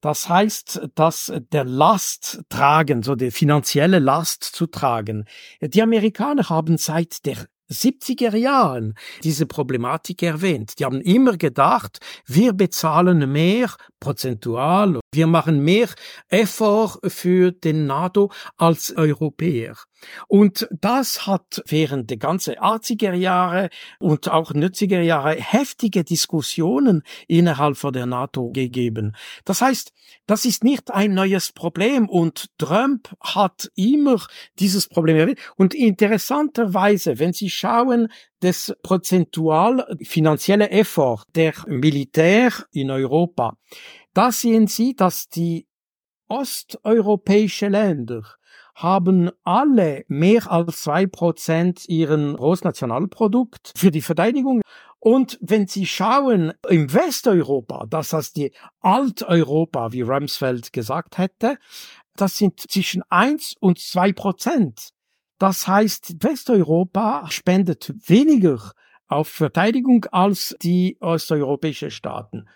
das 0.00 0.28
heißt, 0.28 0.88
dass 0.94 1.32
der 1.52 1.64
Last 1.64 2.42
tragen, 2.48 3.02
so 3.02 3.14
die 3.14 3.30
finanzielle 3.30 3.98
Last 3.98 4.44
zu 4.44 4.66
tragen. 4.66 5.24
Die 5.60 5.82
Amerikaner 5.82 6.48
haben 6.48 6.76
seit 6.78 7.24
der 7.26 7.46
70er 7.70 8.36
Jahren 8.36 8.94
diese 9.22 9.46
Problematik 9.46 10.22
erwähnt. 10.22 10.74
Die 10.78 10.84
haben 10.84 11.00
immer 11.00 11.36
gedacht, 11.36 11.98
wir 12.26 12.52
bezahlen 12.52 13.30
mehr 13.30 13.70
prozentual, 14.00 15.00
wir 15.12 15.26
machen 15.26 15.60
mehr 15.64 15.88
Effort 16.28 16.98
für 17.06 17.52
den 17.52 17.86
NATO 17.86 18.30
als 18.56 18.96
Europäer. 18.96 19.76
Und 20.28 20.68
das 20.80 21.26
hat 21.26 21.62
während 21.66 22.10
der 22.10 22.16
ganzen 22.16 22.54
80er 22.54 23.14
Jahre 23.14 23.70
und 23.98 24.30
auch 24.30 24.52
90er 24.52 25.00
Jahre 25.00 25.34
heftige 25.34 26.04
Diskussionen 26.04 27.02
innerhalb 27.28 27.76
von 27.76 27.92
der 27.92 28.06
NATO 28.06 28.50
gegeben. 28.50 29.16
Das 29.44 29.62
heißt, 29.62 29.92
das 30.26 30.44
ist 30.44 30.64
nicht 30.64 30.90
ein 30.90 31.14
neues 31.14 31.52
Problem 31.52 32.08
und 32.08 32.46
Trump 32.58 33.14
hat 33.20 33.70
immer 33.74 34.22
dieses 34.58 34.88
Problem 34.88 35.16
erwähnt. 35.16 35.40
Und 35.56 35.74
interessanterweise, 35.74 37.18
wenn 37.18 37.32
Sie 37.32 37.50
schauen, 37.50 38.08
das 38.40 38.74
prozentual 38.82 39.96
finanzielle 40.02 40.70
Effort 40.70 41.24
der 41.34 41.54
Militär 41.66 42.52
in 42.72 42.90
Europa, 42.90 43.56
da 44.14 44.32
sehen 44.32 44.66
Sie, 44.66 44.94
dass 44.94 45.28
die 45.28 45.66
osteuropäische 46.28 47.68
Länder 47.68 48.24
haben 48.76 49.30
alle 49.42 50.04
mehr 50.06 50.50
als 50.52 50.82
zwei 50.82 51.06
Prozent 51.06 51.88
ihren 51.88 52.36
Großnationalprodukt 52.36 53.72
für 53.74 53.90
die 53.90 54.02
Verteidigung. 54.02 54.60
Und 55.00 55.38
wenn 55.40 55.66
Sie 55.66 55.86
schauen 55.86 56.52
im 56.68 56.92
Westeuropa, 56.92 57.86
das 57.88 58.12
heißt 58.12 58.36
die 58.36 58.52
Alteuropa, 58.80 59.92
wie 59.92 60.02
Rumsfeld 60.02 60.74
gesagt 60.74 61.16
hätte, 61.16 61.56
das 62.16 62.36
sind 62.36 62.60
zwischen 62.60 63.02
eins 63.08 63.54
und 63.60 63.78
zwei 63.78 64.12
Prozent. 64.12 64.90
Das 65.38 65.66
heißt, 65.66 66.22
Westeuropa 66.22 67.30
spendet 67.30 67.94
weniger 68.06 68.72
auf 69.08 69.28
Verteidigung 69.28 70.04
als 70.12 70.54
die 70.62 70.98
osteuropäischen 71.00 71.90
Staaten. 71.90 72.46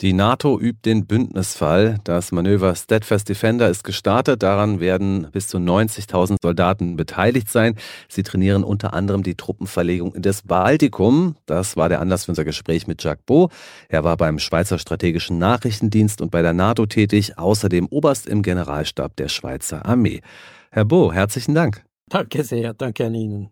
Die 0.00 0.12
NATO 0.12 0.58
übt 0.58 0.80
den 0.84 1.06
Bündnisfall. 1.06 1.98
Das 2.02 2.32
Manöver 2.32 2.74
Steadfast 2.74 3.28
Defender 3.28 3.68
ist 3.68 3.84
gestartet. 3.84 4.42
Daran 4.42 4.80
werden 4.80 5.28
bis 5.30 5.46
zu 5.46 5.58
90.000 5.58 6.38
Soldaten 6.42 6.96
beteiligt 6.96 7.48
sein. 7.48 7.76
Sie 8.08 8.24
trainieren 8.24 8.64
unter 8.64 8.92
anderem 8.92 9.22
die 9.22 9.36
Truppenverlegung 9.36 10.12
in 10.12 10.22
das 10.22 10.42
Baltikum. 10.42 11.36
Das 11.46 11.76
war 11.76 11.88
der 11.88 12.00
Anlass 12.00 12.24
für 12.24 12.32
unser 12.32 12.44
Gespräch 12.44 12.88
mit 12.88 13.04
Jacques 13.04 13.24
Beau. 13.24 13.50
Er 13.88 14.02
war 14.02 14.16
beim 14.16 14.40
Schweizer 14.40 14.78
Strategischen 14.78 15.38
Nachrichtendienst 15.38 16.20
und 16.20 16.32
bei 16.32 16.42
der 16.42 16.54
NATO 16.54 16.86
tätig, 16.86 17.38
außerdem 17.38 17.86
Oberst 17.86 18.26
im 18.26 18.42
Generalstab 18.42 19.14
der 19.14 19.28
Schweizer 19.28 19.86
Armee. 19.86 20.22
Herr 20.72 20.86
Beau, 20.86 21.12
herzlichen 21.12 21.54
Dank. 21.54 21.84
Danke 22.08 22.42
sehr, 22.42 22.74
danke 22.74 23.06
an 23.06 23.14
Ihnen. 23.14 23.50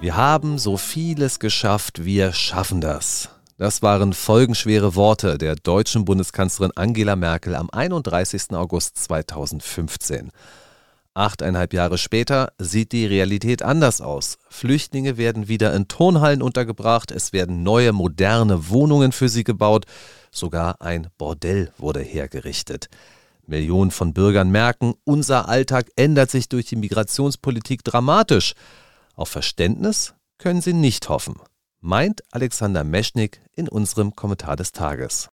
Wir 0.00 0.16
haben 0.16 0.56
so 0.56 0.78
vieles 0.78 1.40
geschafft, 1.40 2.06
wir 2.06 2.32
schaffen 2.32 2.80
das. 2.80 3.28
Das 3.58 3.82
waren 3.82 4.14
folgenschwere 4.14 4.94
Worte 4.94 5.36
der 5.36 5.56
deutschen 5.56 6.06
Bundeskanzlerin 6.06 6.72
Angela 6.74 7.16
Merkel 7.16 7.54
am 7.54 7.68
31. 7.68 8.52
August 8.52 8.96
2015. 8.96 10.30
Achteinhalb 11.12 11.74
Jahre 11.74 11.98
später 11.98 12.54
sieht 12.56 12.92
die 12.92 13.04
Realität 13.04 13.62
anders 13.62 14.00
aus. 14.00 14.38
Flüchtlinge 14.48 15.18
werden 15.18 15.48
wieder 15.48 15.74
in 15.74 15.86
Turnhallen 15.86 16.40
untergebracht, 16.40 17.10
es 17.10 17.34
werden 17.34 17.62
neue, 17.62 17.92
moderne 17.92 18.70
Wohnungen 18.70 19.12
für 19.12 19.28
sie 19.28 19.44
gebaut, 19.44 19.84
sogar 20.30 20.80
ein 20.80 21.08
Bordell 21.18 21.74
wurde 21.76 22.00
hergerichtet. 22.00 22.88
Millionen 23.46 23.90
von 23.90 24.14
Bürgern 24.14 24.48
merken, 24.48 24.94
unser 25.04 25.50
Alltag 25.50 25.90
ändert 25.96 26.30
sich 26.30 26.48
durch 26.48 26.64
die 26.64 26.76
Migrationspolitik 26.76 27.84
dramatisch. 27.84 28.54
Auf 29.20 29.28
Verständnis 29.28 30.14
können 30.38 30.62
sie 30.62 30.72
nicht 30.72 31.10
hoffen, 31.10 31.38
meint 31.80 32.22
Alexander 32.30 32.84
Meschnik 32.84 33.42
in 33.52 33.68
unserem 33.68 34.16
Kommentar 34.16 34.56
des 34.56 34.72
Tages. 34.72 35.28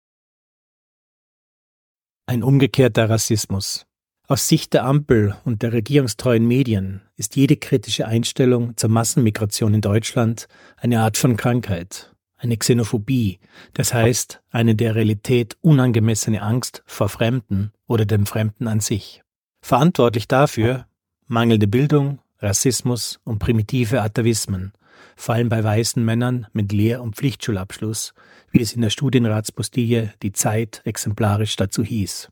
Ein 2.26 2.42
umgekehrter 2.42 3.12
Rassismus. 3.12 3.86
Aus 4.28 4.48
Sicht 4.48 4.74
der 4.74 4.86
Ampel 4.86 5.36
und 5.46 5.62
der 5.62 5.72
regierungstreuen 5.72 6.48
Medien 6.48 7.02
ist 7.16 7.36
jede 7.36 7.58
kritische 7.58 8.08
Einstellung 8.08 8.76
zur 8.76 8.90
Massenmigration 8.90 9.76
in 9.76 9.82
Deutschland 9.82 10.48
eine 10.78 11.02
Art 11.02 11.20
von 11.20 11.38
Krankheit, 11.38 12.12
eine 12.38 12.58
Xenophobie, 12.58 13.38
das 13.74 13.94
heißt 13.94 14.42
eine 14.50 14.74
der 14.74 14.96
Realität 14.96 15.58
unangemessene 15.62 16.42
Angst 16.42 16.82
vor 16.88 17.08
Fremden 17.08 17.72
oder 17.86 18.08
dem 18.08 18.26
Fremden 18.26 18.68
an 18.68 18.80
sich. 18.80 19.22
Verantwortlich 19.62 20.28
dafür 20.28 20.88
mangelnde 21.28 21.68
Bildung, 21.68 22.20
Rassismus 22.40 23.20
und 23.24 23.40
primitive 23.40 24.02
Atavismen, 24.02 24.74
vor 25.16 25.36
allem 25.36 25.50
bei 25.50 25.64
weißen 25.64 26.04
Männern 26.04 26.48
mit 26.54 26.72
Lehr- 26.72 27.02
und 27.02 27.16
Pflichtschulabschluss, 27.16 28.14
wie 28.52 28.62
es 28.62 28.74
in 28.74 28.82
der 28.82 28.90
Studienratspostille 28.90 30.14
Die 30.22 30.32
Zeit 30.32 30.82
exemplarisch 30.86 31.56
dazu 31.56 31.84
hieß. 31.84 32.30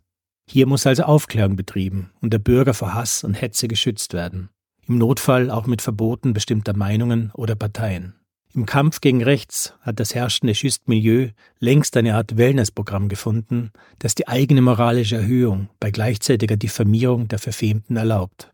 Hier 0.50 0.68
muss 0.68 0.86
also 0.86 1.04
Aufklärung 1.04 1.56
betrieben 1.56 2.12
und 2.22 2.34
der 2.34 2.39
Bürger 2.39 2.74
vor 2.74 2.94
Hass 2.94 3.24
und 3.24 3.36
Hetze 3.36 3.68
geschützt 3.68 4.13
werden. 4.13 4.50
Im 4.88 4.98
Notfall 4.98 5.50
auch 5.50 5.66
mit 5.66 5.82
Verboten 5.82 6.34
bestimmter 6.34 6.76
Meinungen 6.76 7.32
oder 7.34 7.56
Parteien. 7.56 8.16
Im 8.54 8.68
Kampf 8.68 9.02
gegen 9.02 9.24
rechts 9.24 9.74
hat 9.82 10.00
das 10.00 10.13
herrschende 10.13 10.54
Schüstmilieu 10.54 11.30
längst 11.60 11.98
eine 11.98 12.16
Art 12.16 12.38
Wellnessprogramm 12.38 13.10
gefunden, 13.10 13.72
das 13.98 14.13
die 14.13 14.28
eigene 14.28 14.62
moralische 14.62 15.16
Erhöhung 15.16 15.70
bei 15.80 15.89
gleichzeitiger 15.89 16.56
Diffamierung 16.56 17.28
der 17.28 17.39
Verfemten 17.39 17.98
erlaubt. 17.98 18.53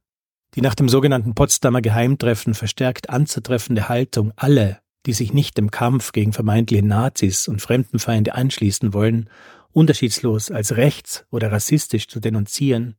Die 0.55 0.61
nach 0.61 0.75
dem 0.75 0.89
sogenannten 0.89 1.35
Potsdamer 1.35 1.81
Geheimtreffen 1.81 2.53
verstärkt 2.53 3.09
anzutreffende 3.09 3.87
Haltung, 3.87 4.33
alle, 4.35 4.79
die 5.05 5.13
sich 5.13 5.33
nicht 5.33 5.57
dem 5.57 5.71
Kampf 5.71 6.11
gegen 6.11 6.33
vermeintliche 6.33 6.85
Nazis 6.85 7.47
und 7.47 7.61
Fremdenfeinde 7.61 8.33
anschließen 8.35 8.93
wollen, 8.93 9.29
unterschiedslos 9.71 10.51
als 10.51 10.75
rechts 10.75 11.25
oder 11.29 11.51
rassistisch 11.51 12.07
zu 12.07 12.19
denunzieren, 12.19 12.95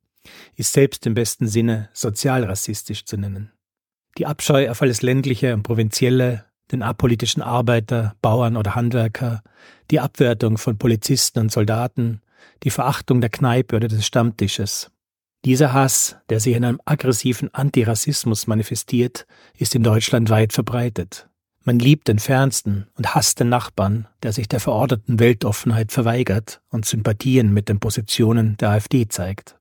ist 0.54 0.72
selbst 0.72 1.06
im 1.06 1.14
besten 1.14 1.48
Sinne 1.48 1.88
sozialrassistisch 1.92 3.04
zu 3.04 3.16
nennen. 3.16 3.50
Die 4.18 4.26
Abscheu 4.26 4.70
auf 4.70 4.82
alles 4.82 5.02
Ländliche 5.02 5.54
und 5.54 5.62
Provinzielle, 5.62 6.44
den 6.72 6.82
apolitischen 6.82 7.42
Arbeiter, 7.42 8.14
Bauern 8.22 8.56
oder 8.56 8.74
Handwerker, 8.74 9.42
die 9.90 10.00
Abwertung 10.00 10.58
von 10.58 10.78
Polizisten 10.78 11.40
und 11.40 11.52
Soldaten, 11.52 12.20
die 12.62 12.70
Verachtung 12.70 13.20
der 13.20 13.30
Kneipe 13.30 13.76
oder 13.76 13.88
des 13.88 14.06
Stammtisches, 14.06 14.90
dieser 15.44 15.72
Hass, 15.72 16.16
der 16.28 16.40
sich 16.40 16.54
in 16.54 16.64
einem 16.64 16.80
aggressiven 16.84 17.52
Antirassismus 17.54 18.46
manifestiert, 18.46 19.26
ist 19.56 19.74
in 19.74 19.82
Deutschland 19.82 20.28
weit 20.30 20.52
verbreitet. 20.52 21.28
Man 21.62 21.78
liebt 21.78 22.08
den 22.08 22.18
Fernsten 22.18 22.86
und 22.96 23.14
hasst 23.14 23.40
den 23.40 23.50
Nachbarn, 23.50 24.08
der 24.22 24.32
sich 24.32 24.48
der 24.48 24.60
verordneten 24.60 25.18
Weltoffenheit 25.18 25.92
verweigert 25.92 26.62
und 26.70 26.86
Sympathien 26.86 27.52
mit 27.52 27.68
den 27.68 27.80
Positionen 27.80 28.56
der 28.56 28.70
AfD 28.70 29.08
zeigt. 29.08 29.58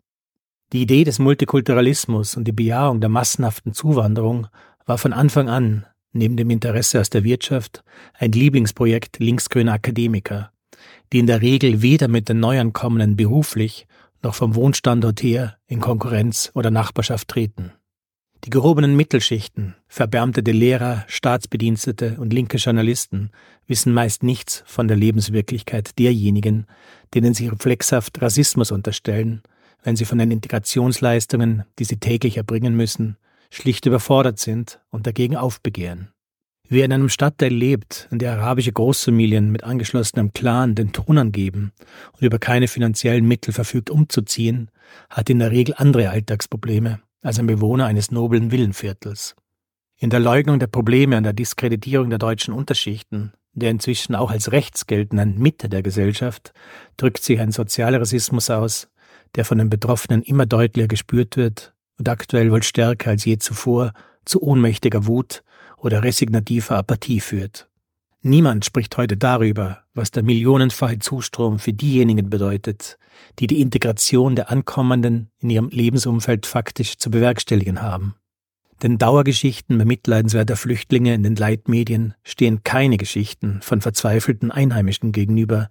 Die 0.72 0.82
Idee 0.82 1.04
des 1.04 1.20
Multikulturalismus 1.20 2.38
und 2.38 2.46
die 2.46 2.52
Bejahung 2.52 3.02
der 3.02 3.10
massenhaften 3.10 3.74
Zuwanderung 3.74 4.48
war 4.86 4.98
von 4.98 5.14
Anfang 5.14 5.50
an, 5.50 5.86
neben 6.14 6.38
dem 6.38 6.50
Interesse 6.50 7.02
aus 7.02 7.10
der 7.10 7.24
Wirtschaft, 7.24 7.84
ein 8.18 8.32
Lieblingsprojekt 8.32 9.20
linksgrüner 9.20 9.74
Akademiker, 9.74 10.52
die 11.12 11.20
in 11.20 11.28
der 11.28 11.42
Regel 11.42 11.82
weder 11.82 12.08
mit 12.08 12.30
den 12.30 12.40
Neuankommenden 12.40 13.18
beruflich 13.18 13.88
noch 14.22 14.36
vom 14.36 14.56
Wohnstandort 14.56 15.22
her 15.22 15.58
in 15.68 15.80
Konkurrenz 15.80 16.52
oder 16.54 16.72
Nachbarschaft 16.72 17.28
treten. 17.28 17.72
Die 18.46 18.50
gehobenen 18.50 18.96
Mittelschichten, 18.96 19.76
verbeamtete 19.88 20.52
Lehrer, 20.52 21.04
Staatsbedienstete 21.08 22.16
und 22.20 22.32
linke 22.32 22.58
Journalisten 22.58 23.32
wissen 23.68 23.94
meist 23.94 24.24
nichts 24.24 24.64
von 24.66 24.88
der 24.88 24.96
Lebenswirklichkeit 24.96 26.00
derjenigen, 26.00 26.66
denen 27.14 27.34
sie 27.34 27.50
reflexhaft 27.50 28.22
Rassismus 28.22 28.72
unterstellen, 28.72 29.44
wenn 29.84 29.98
sie 29.98 30.06
von 30.06 30.18
den 30.18 30.32
Integrationsleistungen, 30.32 31.64
die 31.80 31.84
sie 31.84 31.98
täglich 31.98 32.38
erbringen 32.38 32.76
müssen, 32.76 33.18
schlicht 33.52 33.86
überfordert 33.86 34.40
sind 34.40 34.80
und 34.90 35.06
dagegen 35.06 35.36
aufbegehren. 35.36 36.10
Wer 36.72 36.86
in 36.86 36.94
einem 36.94 37.10
Stadtteil 37.10 37.52
lebt, 37.52 38.08
in 38.12 38.20
der 38.20 38.34
arabische 38.34 38.72
Großfamilien 38.72 39.52
mit 39.52 39.64
angeschlossenem 39.64 40.34
Clan 40.34 40.76
den 40.76 40.92
Ton 40.92 41.18
angeben 41.18 41.72
und 42.12 42.22
über 42.22 42.38
keine 42.38 42.68
finanziellen 42.68 43.28
Mittel 43.28 43.56
verfügt 43.56 43.90
umzuziehen, 43.90 44.70
hat 45.10 45.32
in 45.32 45.40
der 45.40 45.50
Regel 45.50 45.74
andere 45.76 46.12
Alltagsprobleme 46.12 47.00
als 47.24 47.40
ein 47.40 47.48
Bewohner 47.48 47.88
eines 47.88 48.12
noblen 48.12 48.52
Villenviertels. 48.52 49.36
In 49.98 50.12
der 50.12 50.20
Leugnung 50.20 50.60
der 50.60 50.68
Probleme 50.68 51.18
an 51.18 51.24
der 51.24 51.34
Diskreditierung 51.34 52.12
der 52.12 52.20
deutschen 52.20 52.54
Unterschichten, 52.54 53.34
der 53.54 53.72
inzwischen 53.72 54.14
auch 54.14 54.30
als 54.30 54.52
rechts 54.52 54.86
geltenden 54.86 55.40
Mitte 55.40 55.70
der 55.70 55.82
Gesellschaft, 55.82 56.54
drückt 56.98 57.24
sich 57.24 57.40
ein 57.40 57.52
sozialer 57.52 58.00
Rassismus 58.00 58.52
aus, 58.52 58.90
der 59.34 59.44
von 59.44 59.58
den 59.58 59.72
Betroffenen 59.72 60.22
immer 60.22 60.46
deutlicher 60.46 60.88
gespürt 60.88 61.36
wird 61.36 61.74
und 61.98 62.08
aktuell 62.08 62.52
wohl 62.52 62.62
stärker 62.62 63.10
als 63.10 63.26
je 63.26 63.40
zuvor 63.40 63.92
zu 64.24 64.44
ohnmächtiger 64.44 65.08
Wut 65.08 65.42
oder 65.82 66.04
resignativer 66.04 66.78
Apathie 66.78 67.20
führt. 67.20 67.70
Niemand 68.22 68.66
spricht 68.66 68.98
heute 68.98 69.16
darüber, 69.16 69.84
was 69.94 70.12
der 70.12 70.24
millionenfache 70.24 71.00
Zustrom 71.00 71.58
für 71.58 71.72
diejenigen 71.72 72.30
bedeutet, 72.30 72.98
die 73.40 73.48
die 73.48 73.62
Integration 73.62 74.36
der 74.36 74.52
Ankommenden 74.52 75.32
in 75.40 75.50
ihrem 75.50 75.70
Lebensumfeld 75.70 76.46
faktisch 76.46 76.98
zu 76.98 77.10
bewerkstelligen 77.10 77.82
haben. 77.82 78.16
Denn 78.84 78.98
Dauergeschichten 78.98 79.78
bemitleidenswerter 79.78 80.58
Flüchtlinge 80.58 81.14
in 81.14 81.24
den 81.24 81.36
Leitmedien 81.36 82.14
stehen 82.24 82.64
keine 82.64 82.98
Geschichten 82.98 83.62
von 83.62 83.82
verzweifelten 83.82 84.52
Einheimischen 84.52 85.12
gegenüber, 85.12 85.70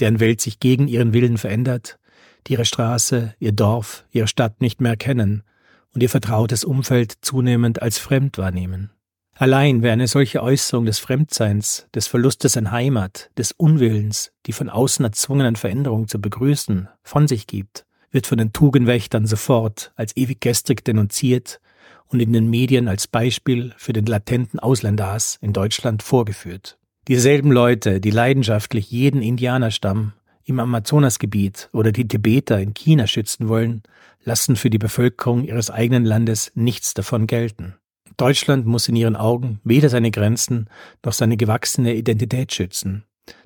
deren 0.00 0.20
Welt 0.20 0.40
sich 0.40 0.60
gegen 0.60 0.88
ihren 0.88 1.12
Willen 1.12 1.38
verändert, 1.38 1.98
die 2.46 2.54
ihre 2.54 2.64
Straße, 2.64 3.34
ihr 3.38 3.52
Dorf, 3.52 4.04
ihre 4.10 4.28
Stadt 4.28 4.60
nicht 4.60 4.80
mehr 4.80 4.96
kennen 4.96 5.42
und 5.94 6.02
ihr 6.02 6.10
vertrautes 6.10 6.64
Umfeld 6.64 7.12
zunehmend 7.20 7.82
als 7.82 7.98
fremd 7.98 8.38
wahrnehmen. 8.38 8.90
Allein 9.42 9.82
wer 9.82 9.92
eine 9.92 10.06
solche 10.06 10.40
Äußerung 10.40 10.84
des 10.84 11.00
Fremdseins, 11.00 11.88
des 11.92 12.06
Verlustes 12.06 12.56
an 12.56 12.70
Heimat, 12.70 13.28
des 13.36 13.50
Unwillens, 13.50 14.30
die 14.46 14.52
von 14.52 14.70
außen 14.70 15.04
erzwungenen 15.04 15.56
Veränderungen 15.56 16.06
zu 16.06 16.20
begrüßen, 16.20 16.88
von 17.02 17.26
sich 17.26 17.48
gibt, 17.48 17.84
wird 18.12 18.28
von 18.28 18.38
den 18.38 18.52
Tugendwächtern 18.52 19.26
sofort 19.26 19.90
als 19.96 20.16
ewig 20.16 20.40
gestrig 20.40 20.84
denunziert 20.84 21.60
und 22.06 22.20
in 22.20 22.32
den 22.32 22.50
Medien 22.50 22.86
als 22.86 23.08
Beispiel 23.08 23.74
für 23.78 23.92
den 23.92 24.06
latenten 24.06 24.60
Ausländerhass 24.60 25.38
in 25.40 25.52
Deutschland 25.52 26.04
vorgeführt. 26.04 26.78
Dieselben 27.08 27.50
Leute, 27.50 28.00
die 28.00 28.12
leidenschaftlich 28.12 28.92
jeden 28.92 29.22
Indianerstamm 29.22 30.12
im 30.44 30.60
Amazonasgebiet 30.60 31.68
oder 31.72 31.90
die 31.90 32.06
Tibeter 32.06 32.60
in 32.60 32.74
China 32.74 33.08
schützen 33.08 33.48
wollen, 33.48 33.82
lassen 34.22 34.54
für 34.54 34.70
die 34.70 34.78
Bevölkerung 34.78 35.42
ihres 35.42 35.68
eigenen 35.68 36.04
Landes 36.04 36.52
nichts 36.54 36.94
davon 36.94 37.26
gelten. 37.26 37.74
Deutschland 38.16 38.66
muss 38.66 38.88
in 38.88 38.96
ihren 38.96 39.16
Augen 39.16 39.60
weder 39.64 39.88
seine 39.88 40.10
Grenzen 40.10 40.68
noch 41.04 41.12
seine 41.12 41.36
gewachsene 41.36 41.94
Identität 41.94 42.52
schützen, 42.52 43.04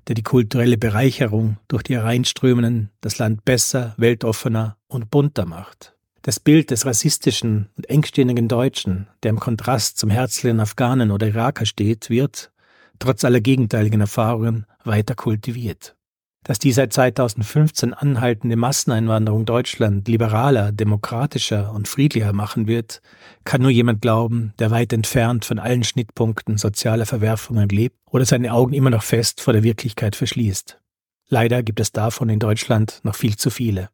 der 0.09 0.15
die 0.15 0.23
kulturelle 0.23 0.79
Bereicherung 0.79 1.59
durch 1.69 1.83
die 1.83 1.95
Hereinströmenden 1.95 2.91
das 3.01 3.19
Land 3.19 3.45
besser, 3.45 3.95
weltoffener 3.97 4.77
und 4.89 5.11
bunter 5.11 5.47
macht. 5.47 5.95
Das 6.23 6.41
Bild 6.41 6.71
des 6.71 6.87
rassistischen 6.87 7.69
und 7.77 7.89
engstirnigen 7.89 8.49
Deutschen, 8.49 9.07
der 9.23 9.31
im 9.31 9.41
Kontrast 9.41 9.99
zum 9.99 10.11
herzlichen 10.11 10.61
Afghanen 10.61 11.11
oder 11.11 11.29
Iraker 11.29 11.67
steht, 11.67 12.11
wird, 12.11 12.51
trotz 12.99 13.25
aller 13.25 13.41
gegenteiligen 13.41 14.01
Erfahrungen, 14.01 14.67
weiter 14.85 15.15
kultiviert 15.15 15.96
dass 16.47 16.61
die 16.61 16.71
seit 16.71 16.93
2015 16.93 17.93
anhaltende 17.93 18.55
Masseneinwanderung 18.55 19.47
Deutschland 19.47 20.07
liberaler, 20.07 20.71
demokratischer 20.71 21.73
und 21.73 21.89
friedlicher 21.89 22.33
machen 22.33 22.69
wird, 22.69 23.03
kann 23.45 23.63
nur 23.63 23.73
jemand 23.73 24.01
glauben, 24.01 24.55
der 24.61 24.71
weit 24.71 24.93
entfernt 24.93 25.45
von 25.45 25.59
allen 25.59 25.83
Schnittpunkten 25.83 26.57
sozialer 26.57 27.05
Verwerfungen 27.05 27.69
lebt 27.69 27.97
oder 28.09 28.25
seine 28.25 28.53
Augen 28.53 28.75
immer 28.75 28.91
noch 28.91 29.03
fest 29.03 29.41
vor 29.41 29.55
der 29.55 29.65
Wirklichkeit 29.65 30.15
verschließt. 30.15 30.79
Leider 31.29 31.65
gibt 31.65 31.81
es 31.81 31.91
davon 31.91 32.29
in 32.29 32.39
Deutschland 32.39 33.01
noch 33.03 33.17
viel 33.17 33.35
zu 33.35 33.51
viele. 33.51 33.89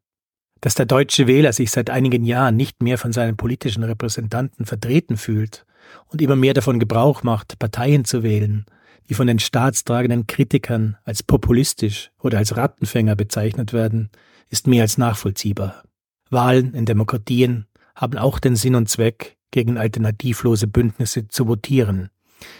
Dass 0.61 0.75
der 0.75 0.85
deutsche 0.85 1.25
Wähler 1.25 1.53
sich 1.53 1.71
seit 1.71 1.89
einigen 1.89 2.23
Jahren 2.23 2.55
nicht 2.55 2.83
mehr 2.83 2.99
von 2.99 3.13
seinen 3.13 3.35
politischen 3.35 3.81
Repräsentanten 3.83 4.67
vertreten 4.67 5.17
fühlt 5.17 5.65
und 6.05 6.21
immer 6.21 6.35
mehr 6.35 6.53
davon 6.53 6.79
Gebrauch 6.79 7.23
macht, 7.23 7.57
Parteien 7.57 8.05
zu 8.05 8.21
wählen, 8.21 8.67
die 9.09 9.13
von 9.13 9.27
den 9.27 9.39
staatstragenden 9.39 10.27
Kritikern 10.27 10.97
als 11.03 11.23
populistisch 11.23 12.11
oder 12.19 12.37
als 12.37 12.55
Rattenfänger 12.55 13.15
bezeichnet 13.15 13.73
werden, 13.73 14.09
ist 14.49 14.67
mehr 14.67 14.83
als 14.83 14.97
nachvollziehbar. 14.97 15.83
Wahlen 16.29 16.73
in 16.73 16.85
Demokratien 16.85 17.67
haben 17.95 18.17
auch 18.17 18.39
den 18.39 18.55
Sinn 18.55 18.75
und 18.75 18.89
Zweck, 18.89 19.37
gegen 19.51 19.77
alternativlose 19.77 20.65
Bündnisse 20.65 21.27
zu 21.27 21.47
votieren, 21.47 22.09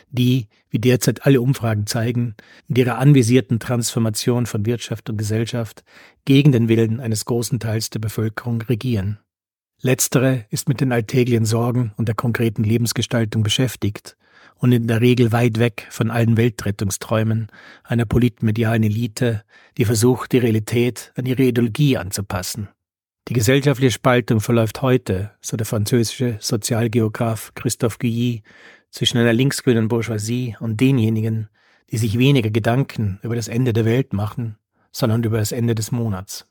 die, 0.09 0.47
wie 0.69 0.77
derzeit 0.79 1.25
alle 1.25 1.41
Umfragen 1.41 1.87
zeigen, 1.87 2.35
mit 2.67 2.77
ihrer 2.77 2.99
anvisierten 2.99 3.59
Transformation 3.59 4.45
von 4.45 4.65
Wirtschaft 4.65 5.09
und 5.09 5.17
Gesellschaft 5.17 5.83
gegen 6.23 6.51
den 6.51 6.69
Willen 6.69 6.99
eines 6.99 7.25
großen 7.25 7.59
Teils 7.59 7.89
der 7.89 7.99
Bevölkerung 7.99 8.61
regieren. 8.61 9.17
Letztere 9.81 10.45
ist 10.49 10.69
mit 10.69 10.81
den 10.81 10.91
alltäglichen 10.91 11.45
Sorgen 11.45 11.93
und 11.97 12.07
der 12.07 12.15
konkreten 12.15 12.63
Lebensgestaltung 12.63 13.41
beschäftigt 13.41 14.15
und 14.55 14.71
in 14.71 14.87
der 14.87 15.01
Regel 15.01 15.31
weit 15.31 15.59
weg 15.59 15.87
von 15.89 16.11
allen 16.11 16.37
Weltrettungsträumen 16.37 17.47
einer 17.83 18.05
politmedialen 18.05 18.83
Elite, 18.83 19.43
die 19.77 19.85
versucht, 19.85 20.31
die 20.31 20.37
Realität 20.37 21.11
an 21.15 21.25
ihre 21.25 21.43
Ideologie 21.43 21.97
anzupassen. 21.97 22.69
Die 23.29 23.33
gesellschaftliche 23.33 23.91
Spaltung 23.91 24.41
verläuft 24.41 24.81
heute, 24.81 25.31
so 25.41 25.55
der 25.55 25.65
französische 25.65 26.37
Sozialgeograf 26.39 27.53
Christophe 27.55 27.97
Guilly, 27.99 28.43
zwischen 28.91 29.17
einer 29.17 29.33
linksgrünen 29.33 29.87
Bourgeoisie 29.87 30.55
und 30.59 30.79
denjenigen, 30.79 31.49
die 31.89 31.97
sich 31.97 32.17
weniger 32.17 32.51
Gedanken 32.51 33.19
über 33.23 33.35
das 33.35 33.47
Ende 33.47 33.73
der 33.73 33.85
Welt 33.85 34.13
machen, 34.13 34.57
sondern 34.91 35.23
über 35.23 35.37
das 35.37 35.51
Ende 35.51 35.73
des 35.73 35.91
Monats. 35.91 36.47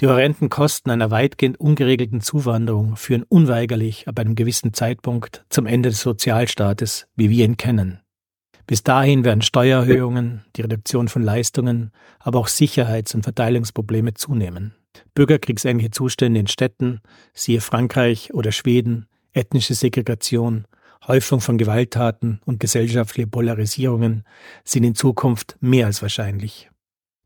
Die 0.00 0.06
horrenden 0.06 0.48
Kosten 0.48 0.88
einer 0.88 1.10
weitgehend 1.10 1.60
ungeregelten 1.60 2.22
Zuwanderung 2.22 2.96
führen 2.96 3.22
unweigerlich 3.22 4.08
ab 4.08 4.18
einem 4.18 4.34
gewissen 4.34 4.72
Zeitpunkt 4.72 5.44
zum 5.50 5.66
Ende 5.66 5.90
des 5.90 6.00
Sozialstaates, 6.00 7.06
wie 7.16 7.28
wir 7.28 7.44
ihn 7.44 7.58
kennen. 7.58 8.00
Bis 8.66 8.82
dahin 8.82 9.24
werden 9.24 9.42
Steuererhöhungen, 9.42 10.46
die 10.56 10.62
Reduktion 10.62 11.08
von 11.08 11.22
Leistungen, 11.22 11.92
aber 12.18 12.38
auch 12.38 12.48
Sicherheits- 12.48 13.14
und 13.14 13.24
Verteilungsprobleme 13.24 14.14
zunehmen. 14.14 14.74
Bürgerkriegsähnliche 15.14 15.90
Zustände 15.90 16.40
in 16.40 16.46
Städten, 16.46 17.02
siehe 17.34 17.60
Frankreich 17.60 18.32
oder 18.32 18.52
Schweden, 18.52 19.06
ethnische 19.34 19.74
Segregation, 19.74 20.66
Häufung 21.06 21.40
von 21.40 21.58
Gewalttaten 21.58 22.40
und 22.46 22.58
gesellschaftliche 22.58 23.26
Polarisierungen 23.26 24.24
sind 24.64 24.84
in 24.84 24.94
Zukunft 24.94 25.56
mehr 25.60 25.86
als 25.86 26.00
wahrscheinlich. 26.00 26.69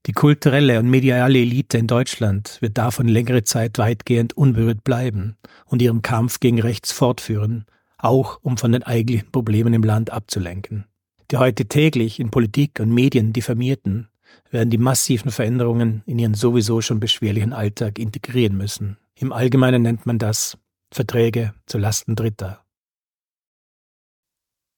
Die 0.07 0.13
kulturelle 0.13 0.79
und 0.79 0.91
mediale 0.91 1.39
Elite 1.39 1.79
in 1.79 1.87
Deutschland 1.87 2.59
wird 2.61 2.77
davon 2.77 3.09
längere 3.09 3.43
Zeit 3.43 3.79
weitgehend 3.79 4.37
unberührt 4.37 4.85
bleiben 4.85 5.37
und 5.65 5.81
ihren 5.81 6.03
Kampf 6.03 6.41
gegen 6.41 6.61
rechts 6.61 6.93
fortführen, 6.93 7.65
auch 7.97 8.39
um 8.43 8.59
von 8.59 8.73
den 8.73 8.83
eigentlichen 8.83 9.33
Problemen 9.33 9.73
im 9.73 9.83
Land 9.83 10.11
abzulenken. 10.11 10.85
Die 11.31 11.39
heute 11.39 11.65
täglich 11.67 12.21
in 12.21 12.31
Politik 12.31 12.81
und 12.81 12.93
Medien 12.93 13.33
diffamierten 13.33 14.09
werden 14.51 14.69
die 14.69 14.79
massiven 14.79 15.31
Veränderungen 15.31 16.03
in 16.05 16.19
ihren 16.19 16.35
sowieso 16.35 16.83
schon 16.83 17.01
beschwerlichen 17.01 17.55
Alltag 17.55 17.99
integrieren 17.99 18.59
müssen. 18.59 18.99
Im 19.15 19.33
Allgemeinen 19.33 19.83
nennt 19.83 20.05
man 20.05 20.19
das 20.19 20.59
Verträge 20.93 21.55
zu 21.65 21.79
Lasten 21.79 22.15
Dritter. 22.15 22.63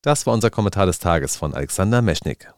Das 0.03 0.25
war 0.25 0.35
unser 0.35 0.51
Kommentar 0.51 0.87
des 0.87 1.01
Tages 1.01 1.35
von 1.35 1.53
Alexander 1.53 2.01
Meschnik. 2.01 2.49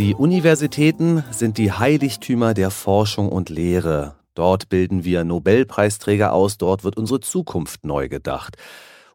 Die 0.00 0.14
Universitäten 0.14 1.24
sind 1.30 1.58
die 1.58 1.72
Heiligtümer 1.72 2.54
der 2.54 2.70
Forschung 2.70 3.28
und 3.28 3.50
Lehre. 3.50 4.14
Dort 4.32 4.70
bilden 4.70 5.04
wir 5.04 5.24
Nobelpreisträger 5.24 6.32
aus, 6.32 6.56
dort 6.56 6.84
wird 6.84 6.96
unsere 6.96 7.20
Zukunft 7.20 7.84
neu 7.84 8.08
gedacht. 8.08 8.56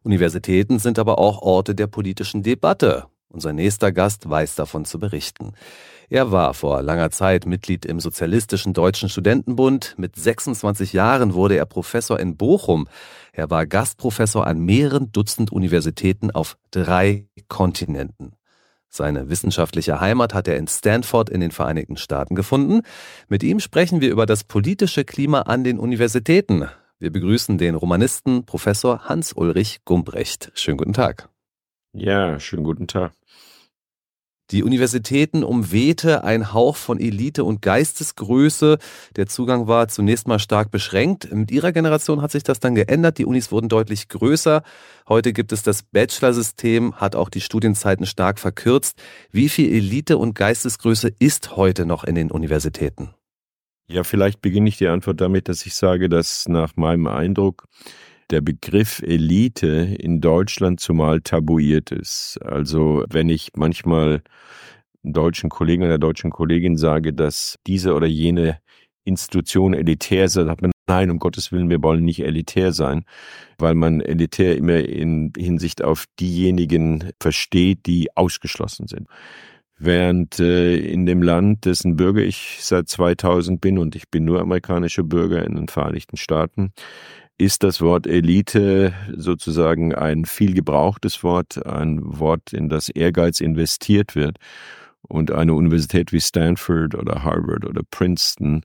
Universitäten 0.04 0.78
sind 0.78 1.00
aber 1.00 1.18
auch 1.18 1.42
Orte 1.42 1.74
der 1.74 1.88
politischen 1.88 2.44
Debatte. 2.44 3.06
Unser 3.28 3.52
nächster 3.52 3.90
Gast 3.90 4.30
weiß 4.30 4.54
davon 4.54 4.84
zu 4.84 5.00
berichten. 5.00 5.54
Er 6.08 6.30
war 6.30 6.54
vor 6.54 6.80
langer 6.82 7.10
Zeit 7.10 7.46
Mitglied 7.46 7.84
im 7.84 7.98
Sozialistischen 7.98 8.72
Deutschen 8.72 9.08
Studentenbund. 9.08 9.96
Mit 9.98 10.14
26 10.14 10.92
Jahren 10.92 11.34
wurde 11.34 11.56
er 11.56 11.66
Professor 11.66 12.20
in 12.20 12.36
Bochum. 12.36 12.86
Er 13.32 13.50
war 13.50 13.66
Gastprofessor 13.66 14.46
an 14.46 14.60
mehreren 14.60 15.10
Dutzend 15.10 15.50
Universitäten 15.50 16.30
auf 16.30 16.56
drei 16.70 17.26
Kontinenten. 17.48 18.36
Seine 18.88 19.28
wissenschaftliche 19.28 20.00
Heimat 20.00 20.34
hat 20.34 20.48
er 20.48 20.56
in 20.56 20.68
Stanford 20.68 21.28
in 21.28 21.40
den 21.40 21.50
Vereinigten 21.50 21.96
Staaten 21.96 22.34
gefunden. 22.34 22.82
Mit 23.28 23.42
ihm 23.42 23.60
sprechen 23.60 24.00
wir 24.00 24.10
über 24.10 24.26
das 24.26 24.44
politische 24.44 25.04
Klima 25.04 25.42
an 25.42 25.64
den 25.64 25.78
Universitäten. 25.78 26.68
Wir 26.98 27.12
begrüßen 27.12 27.58
den 27.58 27.74
Romanisten 27.74 28.46
Professor 28.46 29.08
Hans-Ulrich 29.08 29.84
Gumbrecht. 29.84 30.50
Schönen 30.54 30.78
guten 30.78 30.94
Tag. 30.94 31.28
Ja, 31.92 32.40
schönen 32.40 32.64
guten 32.64 32.86
Tag. 32.86 33.12
Die 34.52 34.62
Universitäten 34.62 35.42
umwehte 35.42 36.22
ein 36.22 36.52
Hauch 36.52 36.76
von 36.76 37.00
Elite 37.00 37.42
und 37.42 37.62
Geistesgröße. 37.62 38.78
Der 39.16 39.26
Zugang 39.26 39.66
war 39.66 39.88
zunächst 39.88 40.28
mal 40.28 40.38
stark 40.38 40.70
beschränkt. 40.70 41.32
Mit 41.32 41.50
ihrer 41.50 41.72
Generation 41.72 42.22
hat 42.22 42.30
sich 42.30 42.44
das 42.44 42.60
dann 42.60 42.76
geändert. 42.76 43.18
Die 43.18 43.24
Unis 43.24 43.50
wurden 43.50 43.68
deutlich 43.68 44.08
größer. 44.08 44.62
Heute 45.08 45.32
gibt 45.32 45.50
es 45.50 45.64
das 45.64 45.82
Bachelor-System, 45.82 46.94
hat 46.94 47.16
auch 47.16 47.28
die 47.28 47.40
Studienzeiten 47.40 48.06
stark 48.06 48.38
verkürzt. 48.38 49.02
Wie 49.32 49.48
viel 49.48 49.72
Elite 49.72 50.16
und 50.16 50.34
Geistesgröße 50.34 51.10
ist 51.18 51.56
heute 51.56 51.84
noch 51.84 52.04
in 52.04 52.14
den 52.14 52.30
Universitäten? 52.30 53.10
Ja, 53.88 54.04
vielleicht 54.04 54.42
beginne 54.42 54.68
ich 54.68 54.78
die 54.78 54.88
Antwort 54.88 55.20
damit, 55.20 55.48
dass 55.48 55.66
ich 55.66 55.74
sage, 55.74 56.08
dass 56.08 56.46
nach 56.48 56.76
meinem 56.76 57.08
Eindruck 57.08 57.64
der 58.30 58.40
Begriff 58.40 59.02
Elite 59.02 59.66
in 59.66 60.20
Deutschland 60.20 60.80
zumal 60.80 61.20
tabuiert 61.20 61.92
ist. 61.92 62.38
Also 62.42 63.04
wenn 63.08 63.28
ich 63.28 63.50
manchmal 63.56 64.22
deutschen 65.02 65.50
Kollegen 65.50 65.84
oder 65.84 65.98
deutschen 65.98 66.30
Kollegin 66.30 66.76
sage, 66.76 67.12
dass 67.12 67.58
diese 67.66 67.94
oder 67.94 68.06
jene 68.06 68.58
Institution 69.04 69.72
elitär 69.72 70.28
sei, 70.28 70.44
sagt 70.44 70.62
man, 70.62 70.72
nein, 70.88 71.10
um 71.10 71.18
Gottes 71.18 71.52
Willen, 71.52 71.70
wir 71.70 71.82
wollen 71.82 72.04
nicht 72.04 72.20
elitär 72.20 72.72
sein, 72.72 73.04
weil 73.58 73.74
man 73.74 74.00
elitär 74.00 74.56
immer 74.56 74.78
in 74.78 75.32
Hinsicht 75.36 75.82
auf 75.82 76.06
diejenigen 76.18 77.12
versteht, 77.20 77.86
die 77.86 78.08
ausgeschlossen 78.16 78.88
sind. 78.88 79.06
Während 79.78 80.40
äh, 80.40 80.76
in 80.76 81.04
dem 81.04 81.22
Land, 81.22 81.66
dessen 81.66 81.96
Bürger 81.96 82.22
ich 82.22 82.58
seit 82.60 82.88
2000 82.88 83.60
bin, 83.60 83.78
und 83.78 83.94
ich 83.94 84.08
bin 84.10 84.24
nur 84.24 84.40
amerikanischer 84.40 85.02
Bürger 85.02 85.44
in 85.44 85.54
den 85.54 85.68
Vereinigten 85.68 86.16
Staaten, 86.16 86.72
ist 87.38 87.62
das 87.62 87.80
Wort 87.80 88.06
Elite 88.06 88.94
sozusagen 89.14 89.94
ein 89.94 90.24
viel 90.24 90.54
gebrauchtes 90.54 91.22
Wort, 91.22 91.64
ein 91.66 92.00
Wort, 92.02 92.52
in 92.52 92.68
das 92.68 92.88
Ehrgeiz 92.88 93.40
investiert 93.40 94.14
wird. 94.14 94.38
Und 95.02 95.30
eine 95.30 95.54
Universität 95.54 96.12
wie 96.12 96.20
Stanford 96.20 96.94
oder 96.94 97.22
Harvard 97.22 97.64
oder 97.64 97.82
Princeton 97.90 98.62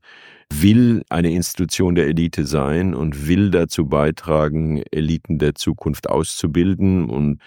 will 0.52 1.04
eine 1.10 1.32
Institution 1.32 1.96
der 1.96 2.08
Elite 2.08 2.46
sein 2.46 2.96
und 2.96 3.28
will 3.28 3.52
dazu 3.52 3.86
beitragen, 3.86 4.82
Eliten 4.92 5.38
der 5.38 5.54
Zukunft 5.56 6.10
auszubilden. 6.10 7.10
Und 7.10 7.42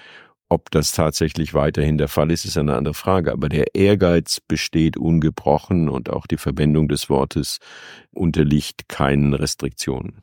ob 0.48 0.70
das 0.70 0.92
tatsächlich 0.92 1.54
weiterhin 1.54 1.98
der 1.98 2.08
Fall 2.08 2.30
ist, 2.30 2.44
ist 2.44 2.56
eine 2.56 2.76
andere 2.76 2.94
Frage. 2.94 3.32
Aber 3.32 3.48
der 3.48 3.74
Ehrgeiz 3.74 4.40
besteht 4.46 4.96
ungebrochen 4.96 5.88
und 5.88 6.10
auch 6.10 6.26
die 6.26 6.36
Verwendung 6.36 6.88
des 6.88 7.10
Wortes 7.10 7.58
unterliegt 8.12 8.88
keinen 8.88 9.34
Restriktionen. 9.34 10.22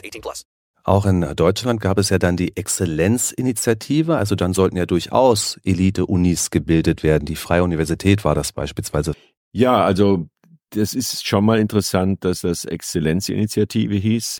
18 0.05 0.21
plus. 0.21 0.43
Auch 0.83 1.05
in 1.05 1.21
Deutschland 1.35 1.79
gab 1.79 1.99
es 1.99 2.09
ja 2.09 2.17
dann 2.17 2.37
die 2.37 2.57
Exzellenzinitiative, 2.57 4.17
also 4.17 4.35
dann 4.35 4.53
sollten 4.53 4.77
ja 4.77 4.87
durchaus 4.87 5.59
Elite-Unis 5.63 6.49
gebildet 6.49 7.03
werden. 7.03 7.25
Die 7.25 7.35
Freie 7.35 7.63
Universität 7.63 8.25
war 8.25 8.33
das 8.33 8.51
beispielsweise. 8.51 9.13
Ja, 9.51 9.83
also 9.83 10.27
das 10.71 10.93
ist 10.93 11.27
schon 11.27 11.45
mal 11.45 11.59
interessant, 11.59 12.25
dass 12.25 12.41
das 12.41 12.65
Exzellenzinitiative 12.65 13.95
hieß. 13.95 14.39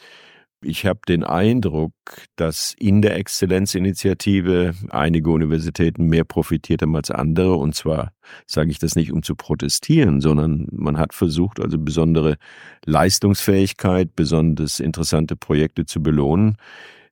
Ich 0.63 0.86
habe 0.86 1.00
den 1.08 1.24
Eindruck, 1.24 1.93
dass 2.36 2.76
in 2.78 3.02
der 3.02 3.15
Exzellenzinitiative 3.15 4.76
einige 4.89 5.32
Universitäten 5.32 6.06
mehr 6.06 6.24
profitiert 6.24 6.84
haben 6.84 6.95
als 6.95 7.10
andere. 7.10 7.56
Und 7.56 7.74
zwar 7.74 8.13
sage 8.45 8.69
ich 8.69 8.78
das 8.78 8.95
nicht, 8.95 9.12
um 9.12 9.24
zu 9.24 9.36
protestieren, 9.36 10.21
sondern 10.21 10.67
man 10.71 11.00
hat 11.00 11.15
versucht, 11.15 11.60
also 11.60 11.80
besondere 11.80 12.38
Leistungsfähigkeit, 12.86 14.15
besonders 14.15 14.80
interessante 14.80 15.36
Projekte 15.36 15.86
zu 15.86 16.04
belohnen. 16.04 16.58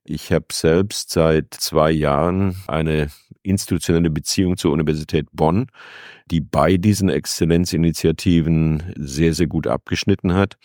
Ich 0.04 0.32
habe 0.32 0.46
selbst 0.52 1.10
seit 1.10 1.52
zwei 1.52 1.90
Jahren 1.90 2.54
eine 2.68 3.10
institutionelle 3.42 4.10
Beziehung 4.10 4.58
zur 4.58 4.72
Universität 4.72 5.26
Bonn, 5.32 5.66
die 6.30 6.40
bei 6.40 6.76
diesen 6.76 7.08
Exzellenzinitiativen 7.08 8.92
sehr, 8.96 9.34
sehr 9.34 9.48
gut 9.48 9.66
abgeschnitten 9.66 10.34
hat. 10.34 10.56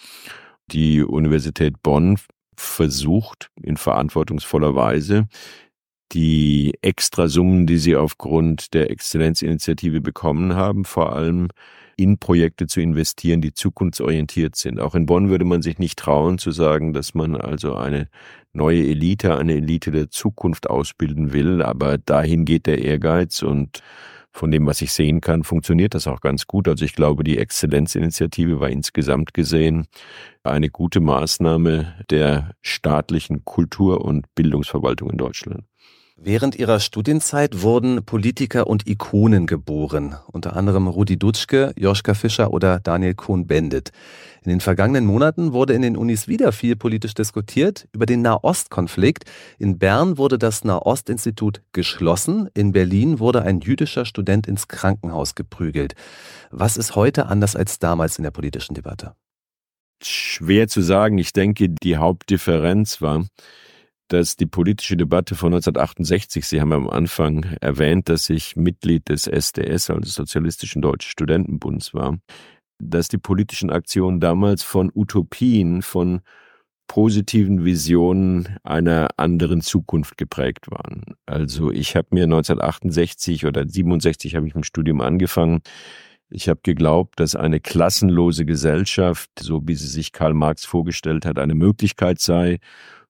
Die 0.71 1.03
Universität 1.03 1.81
Bonn 1.81 2.17
versucht 2.57 3.49
in 3.61 3.77
verantwortungsvoller 3.77 4.75
Weise, 4.75 5.27
die 6.11 6.73
Extrasummen, 6.81 7.67
die 7.67 7.77
sie 7.77 7.95
aufgrund 7.95 8.73
der 8.73 8.91
Exzellenzinitiative 8.91 10.01
bekommen 10.01 10.55
haben, 10.55 10.85
vor 10.85 11.13
allem 11.13 11.49
in 11.97 12.17
Projekte 12.17 12.67
zu 12.67 12.81
investieren, 12.81 13.41
die 13.41 13.53
zukunftsorientiert 13.53 14.55
sind. 14.55 14.79
Auch 14.79 14.95
in 14.95 15.05
Bonn 15.05 15.29
würde 15.29 15.45
man 15.45 15.61
sich 15.61 15.79
nicht 15.79 15.97
trauen 15.97 16.37
zu 16.37 16.51
sagen, 16.51 16.93
dass 16.93 17.13
man 17.13 17.35
also 17.35 17.75
eine 17.75 18.09
neue 18.53 18.85
Elite, 18.85 19.37
eine 19.37 19.55
Elite 19.55 19.91
der 19.91 20.09
Zukunft 20.09 20.69
ausbilden 20.69 21.33
will, 21.33 21.61
aber 21.61 21.97
dahin 21.97 22.45
geht 22.45 22.65
der 22.65 22.83
Ehrgeiz 22.83 23.41
und 23.43 23.81
von 24.35 24.51
dem, 24.51 24.65
was 24.65 24.81
ich 24.81 24.91
sehen 24.91 25.21
kann, 25.21 25.43
funktioniert 25.43 25.93
das 25.93 26.07
auch 26.07 26.19
ganz 26.19 26.45
gut. 26.45 26.67
Also 26.67 26.83
ich 26.83 26.93
glaube, 26.93 27.23
die 27.23 27.37
Exzellenzinitiative 27.37 28.59
war 28.59 28.69
insgesamt 28.69 29.33
gesehen 29.33 29.87
eine 30.43 30.69
gute 30.69 30.99
Maßnahme 30.99 31.93
der 32.09 32.51
staatlichen 32.61 33.45
Kultur- 33.45 34.03
und 34.03 34.25
Bildungsverwaltung 34.35 35.09
in 35.09 35.17
Deutschland. 35.17 35.63
Während 36.17 36.55
ihrer 36.55 36.79
Studienzeit 36.79 37.61
wurden 37.61 38.05
Politiker 38.05 38.67
und 38.67 38.87
Ikonen 38.87 39.47
geboren, 39.47 40.15
unter 40.31 40.55
anderem 40.55 40.87
Rudi 40.87 41.19
Dutschke, 41.19 41.73
Joschka 41.77 42.13
Fischer 42.13 42.51
oder 42.51 42.79
Daniel 42.79 43.15
Cohn-Bendit. 43.15 43.91
In 44.41 44.49
den 44.49 44.61
vergangenen 44.61 45.05
Monaten 45.05 45.51
wurde 45.51 45.73
in 45.73 45.81
den 45.81 45.97
Unis 45.97 46.29
wieder 46.29 46.53
viel 46.53 46.77
politisch 46.77 47.15
diskutiert 47.15 47.89
über 47.91 48.05
den 48.05 48.21
Nahostkonflikt. 48.21 49.25
In 49.59 49.77
Bern 49.77 50.17
wurde 50.17 50.37
das 50.37 50.63
Nahostinstitut 50.63 51.61
geschlossen, 51.73 52.49
in 52.53 52.71
Berlin 52.71 53.19
wurde 53.19 53.41
ein 53.41 53.59
jüdischer 53.59 54.05
Student 54.05 54.47
ins 54.47 54.69
Krankenhaus 54.69 55.35
geprügelt. 55.35 55.95
Was 56.49 56.77
ist 56.77 56.95
heute 56.95 57.25
anders 57.25 57.57
als 57.57 57.77
damals 57.79 58.17
in 58.17 58.23
der 58.23 58.31
politischen 58.31 58.73
Debatte? 58.73 59.15
Schwer 60.01 60.69
zu 60.69 60.81
sagen. 60.81 61.17
Ich 61.17 61.33
denke, 61.33 61.69
die 61.69 61.97
Hauptdifferenz 61.97 63.01
war, 63.01 63.25
dass 64.07 64.35
die 64.35 64.45
politische 64.45 64.97
Debatte 64.97 65.35
von 65.35 65.53
1968, 65.53 66.45
Sie 66.45 66.61
haben 66.61 66.73
am 66.73 66.89
Anfang 66.89 67.43
erwähnt, 67.61 68.09
dass 68.09 68.29
ich 68.29 68.55
Mitglied 68.55 69.09
des 69.09 69.27
SDS, 69.27 69.89
also 69.89 70.01
des 70.01 70.13
Sozialistischen 70.13 70.81
Deutschen 70.81 71.09
Studentenbunds 71.09 71.93
war, 71.93 72.17
dass 72.79 73.07
die 73.07 73.17
politischen 73.17 73.69
Aktionen 73.69 74.19
damals 74.19 74.63
von 74.63 74.91
Utopien, 74.93 75.81
von 75.81 76.21
positiven 76.87 77.65
Visionen 77.65 78.59
einer 78.63 79.07
anderen 79.17 79.61
Zukunft 79.61 80.17
geprägt 80.17 80.69
waren. 80.69 81.15
Also 81.25 81.71
ich 81.71 81.95
habe 81.95 82.09
mir 82.11 82.25
1968 82.25 83.45
oder 83.45 83.67
67 83.67 84.35
habe 84.35 84.47
ich 84.47 84.53
dem 84.53 84.63
Studium 84.63 85.01
angefangen. 85.01 85.61
Ich 86.29 86.49
habe 86.49 86.59
geglaubt, 86.63 87.19
dass 87.19 87.35
eine 87.35 87.59
klassenlose 87.59 88.45
Gesellschaft, 88.45 89.31
so 89.39 89.61
wie 89.65 89.75
sie 89.75 89.87
sich 89.87 90.11
Karl 90.11 90.33
Marx 90.33 90.65
vorgestellt 90.65 91.25
hat, 91.25 91.39
eine 91.39 91.55
Möglichkeit 91.55 92.19
sei 92.19 92.59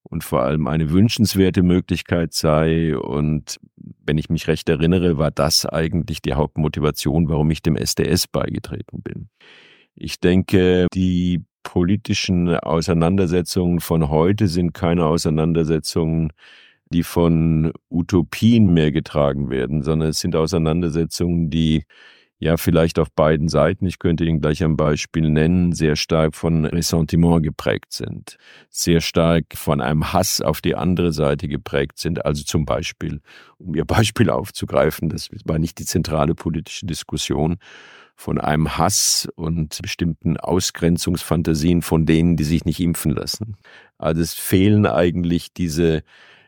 und 0.09 0.23
vor 0.23 0.43
allem 0.43 0.67
eine 0.67 0.91
wünschenswerte 0.91 1.63
Möglichkeit 1.63 2.33
sei. 2.33 2.97
Und 2.97 3.59
wenn 4.05 4.17
ich 4.17 4.29
mich 4.29 4.47
recht 4.47 4.69
erinnere, 4.69 5.17
war 5.17 5.31
das 5.31 5.65
eigentlich 5.65 6.21
die 6.21 6.33
Hauptmotivation, 6.33 7.27
warum 7.27 7.51
ich 7.51 7.61
dem 7.61 7.75
SDS 7.75 8.27
beigetreten 8.27 9.01
bin. 9.01 9.29
Ich 9.95 10.19
denke, 10.19 10.87
die 10.93 11.43
politischen 11.63 12.55
Auseinandersetzungen 12.55 13.79
von 13.79 14.09
heute 14.09 14.47
sind 14.47 14.73
keine 14.73 15.05
Auseinandersetzungen, 15.05 16.31
die 16.89 17.03
von 17.03 17.73
Utopien 17.89 18.73
mehr 18.73 18.91
getragen 18.91 19.49
werden, 19.49 19.81
sondern 19.81 20.09
es 20.09 20.19
sind 20.19 20.35
Auseinandersetzungen, 20.35 21.49
die 21.49 21.83
ja 22.39 22.58
vielleicht 22.58 23.00
auf 23.00 23.12
beiden 23.12 23.48
Seiten, 23.48 23.86
ich 23.86 24.00
könnte 24.00 24.26
Ihnen 24.26 24.41
gleich 24.41 24.63
ein 24.63 24.78
Beispiel 24.78 25.30
nennen, 25.30 25.71
sehr 25.71 25.95
stark 25.95 26.36
von 26.36 26.65
Ressentiment 26.65 27.43
geprägt 27.43 27.93
sind, 27.93 28.38
sehr 28.69 29.02
stark 29.02 29.45
von 29.56 29.82
einem 29.82 30.13
Hass 30.13 30.41
auf 30.41 30.62
die 30.62 30.76
andere 30.76 31.13
Seite 31.13 31.48
geprägt 31.48 31.98
sind. 31.98 32.26
Also 32.26 32.43
zum 32.43 32.65
Beispiel, 32.65 33.21
um 33.58 33.76
Ihr 33.76 33.86
Beispiel 33.86 34.30
aufzugreifen, 34.30 35.10
das 35.10 35.30
war 35.45 35.60
nicht 35.60 35.80
die 35.80 35.86
zentrale 35.86 36.36
politische 36.36 36.86
Diskussion, 36.86 37.58
von 38.17 38.39
einem 38.39 38.78
Hass 38.78 39.28
und 39.36 39.82
bestimmten 39.82 40.38
Ausgrenzungsfantasien 40.38 41.82
von 41.82 42.06
denen, 42.06 42.38
die 42.38 42.45
sich 42.45 42.65
nicht 42.65 42.80
impfen 42.80 43.12
lassen. 43.12 43.58
Also 43.98 44.21
es 44.21 44.34
fehlen 44.34 44.86
eigentlich 44.86 45.54
diese 45.54 46.04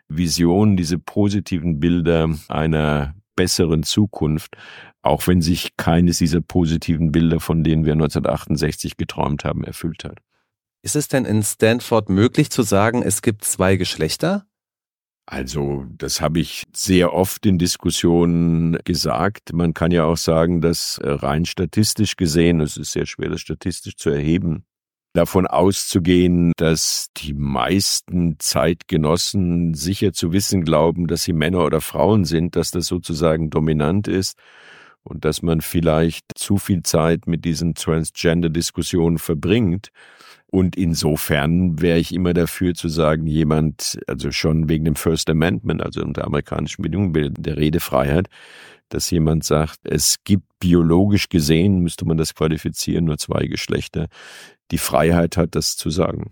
Visionen, 0.08 0.78
diese 0.78 0.98
positiven 0.98 1.80
Bilder 1.80 2.30
einer 2.48 3.16
besseren 3.36 3.84
Zukunft, 3.84 4.56
auch 5.08 5.28
wenn 5.28 5.42
sich 5.42 5.76
keines 5.78 6.20
dieser 6.20 6.42
positiven 6.42 7.12
Bilder, 7.12 7.40
von 7.40 7.64
denen 7.64 7.86
wir 7.86 7.94
1968 7.94 8.98
geträumt 8.98 9.46
haben, 9.46 9.64
erfüllt 9.64 10.04
hat. 10.04 10.20
Ist 10.84 10.96
es 10.96 11.08
denn 11.08 11.26
in 11.26 11.44
Stanford 11.44 12.10
möglich 12.10 12.50
zu 12.50 12.62
sagen, 12.62 13.02
es 13.02 13.22
gibt 13.22 13.44
zwei 13.44 13.76
Geschlechter? 13.76 14.46
Also, 15.26 15.86
das 15.98 16.22
habe 16.22 16.40
ich 16.40 16.64
sehr 16.74 17.14
oft 17.14 17.46
in 17.46 17.58
Diskussionen 17.58 18.78
gesagt. 18.86 19.52
Man 19.52 19.74
kann 19.74 19.92
ja 19.92 20.06
auch 20.06 20.16
sagen, 20.16 20.62
dass 20.62 21.00
äh, 21.00 21.10
rein 21.10 21.44
statistisch 21.46 22.16
gesehen, 22.16 22.62
es 22.62 22.78
ist 22.78 22.94
sehr 22.94 23.06
schwer, 23.06 23.30
das 23.30 23.42
statistisch 23.42 23.98
zu 23.98 24.10
erheben, 24.10 24.64
davon 25.14 25.46
auszugehen, 25.46 26.54
dass 26.56 27.08
die 27.18 27.34
meisten 27.34 28.38
Zeitgenossen 28.40 29.74
sicher 29.74 30.14
zu 30.14 30.32
wissen 30.32 30.64
glauben, 30.64 31.08
dass 31.08 31.24
sie 31.24 31.34
Männer 31.34 31.66
oder 31.66 31.82
Frauen 31.82 32.24
sind, 32.24 32.56
dass 32.56 32.72
das 32.72 32.86
sozusagen 32.86 33.50
dominant 33.50 34.08
ist 34.08 34.38
und 35.08 35.26
dass 35.26 35.42
man 35.42 35.62
vielleicht 35.62 36.26
zu 36.36 36.58
viel 36.58 36.84
Zeit 36.84 37.28
mit 37.28 37.46
diesen 37.46 37.76
Transgender-Diskussionen 37.76 39.18
verbringt. 39.18 39.90
Und 40.50 40.76
insofern 40.76 41.82
wäre 41.82 42.00
ich 42.00 42.14
immer 42.14 42.34
dafür 42.34 42.74
zu 42.74 42.88
sagen, 42.88 43.28
jemand, 43.28 44.00
also 44.08 44.32
schon 44.32 44.70
wegen 44.70 44.86
dem 44.86 44.96
First 44.96 45.30
Amendment, 45.30 45.84
also 45.84 46.02
unter 46.02 46.26
amerikanischen 46.26 46.82
Bedingungen 46.82 47.34
der 47.38 47.58
Redefreiheit, 47.58 48.28
dass 48.90 49.12
jemand 49.12 49.44
sagt, 49.44 49.80
es 49.84 50.18
gibt 50.24 50.46
biologisch 50.60 51.28
gesehen, 51.30 51.80
müsste 51.80 52.06
man 52.06 52.18
das 52.18 52.34
qualifizieren, 52.34 53.06
nur 53.06 53.18
zwei 53.18 53.48
Geschlechter 53.48 54.08
die 54.72 54.78
Freiheit 54.78 55.38
hat, 55.38 55.56
das 55.56 55.76
zu 55.76 55.90
sagen. 55.90 56.32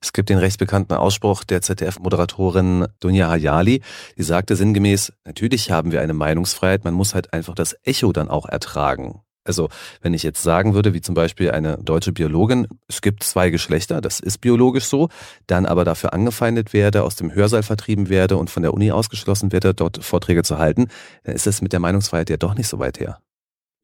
Es 0.00 0.12
gibt 0.12 0.28
den 0.28 0.38
recht 0.38 0.58
bekannten 0.58 0.92
Ausspruch 0.94 1.44
der 1.44 1.62
ZDF-Moderatorin 1.62 2.86
Dunja 3.00 3.28
Hayali, 3.28 3.82
die 4.16 4.22
sagte 4.22 4.56
sinngemäß, 4.56 5.12
natürlich 5.24 5.70
haben 5.70 5.92
wir 5.92 6.00
eine 6.00 6.14
Meinungsfreiheit, 6.14 6.84
man 6.84 6.94
muss 6.94 7.14
halt 7.14 7.32
einfach 7.32 7.54
das 7.54 7.76
Echo 7.82 8.12
dann 8.12 8.28
auch 8.28 8.46
ertragen. 8.46 9.22
Also 9.46 9.68
wenn 10.02 10.14
ich 10.14 10.22
jetzt 10.22 10.42
sagen 10.42 10.74
würde, 10.74 10.92
wie 10.92 11.00
zum 11.00 11.14
Beispiel 11.14 11.50
eine 11.50 11.78
deutsche 11.78 12.12
Biologin, 12.12 12.66
es 12.88 13.00
gibt 13.00 13.22
zwei 13.22 13.50
Geschlechter, 13.50 14.00
das 14.00 14.20
ist 14.20 14.38
biologisch 14.40 14.84
so, 14.84 15.08
dann 15.46 15.66
aber 15.66 15.84
dafür 15.84 16.12
angefeindet 16.12 16.72
werde, 16.72 17.04
aus 17.04 17.16
dem 17.16 17.32
Hörsaal 17.32 17.62
vertrieben 17.62 18.08
werde 18.08 18.36
und 18.36 18.50
von 18.50 18.62
der 18.62 18.74
Uni 18.74 18.90
ausgeschlossen 18.90 19.52
werde, 19.52 19.72
dort 19.72 20.04
Vorträge 20.04 20.42
zu 20.42 20.58
halten, 20.58 20.88
dann 21.24 21.34
ist 21.34 21.46
es 21.46 21.62
mit 21.62 21.72
der 21.72 21.80
Meinungsfreiheit 21.80 22.30
ja 22.30 22.36
doch 22.36 22.54
nicht 22.54 22.68
so 22.68 22.78
weit 22.78 22.98
her. 22.98 23.18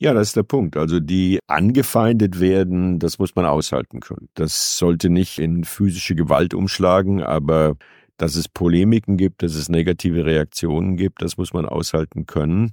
Ja, 0.02 0.12
das 0.14 0.28
ist 0.28 0.36
der 0.36 0.42
Punkt. 0.42 0.76
Also 0.76 0.98
die 0.98 1.38
angefeindet 1.46 2.40
werden, 2.40 2.98
das 2.98 3.20
muss 3.20 3.36
man 3.36 3.44
aushalten 3.46 4.00
können. 4.00 4.28
Das 4.34 4.76
sollte 4.76 5.10
nicht 5.10 5.38
in 5.38 5.62
physische 5.62 6.16
Gewalt 6.16 6.54
umschlagen, 6.54 7.22
aber 7.22 7.76
dass 8.16 8.34
es 8.34 8.48
Polemiken 8.48 9.16
gibt, 9.16 9.44
dass 9.44 9.54
es 9.54 9.68
negative 9.68 10.24
Reaktionen 10.24 10.96
gibt, 10.96 11.22
das 11.22 11.36
muss 11.36 11.52
man 11.52 11.66
aushalten 11.66 12.26
können. 12.26 12.72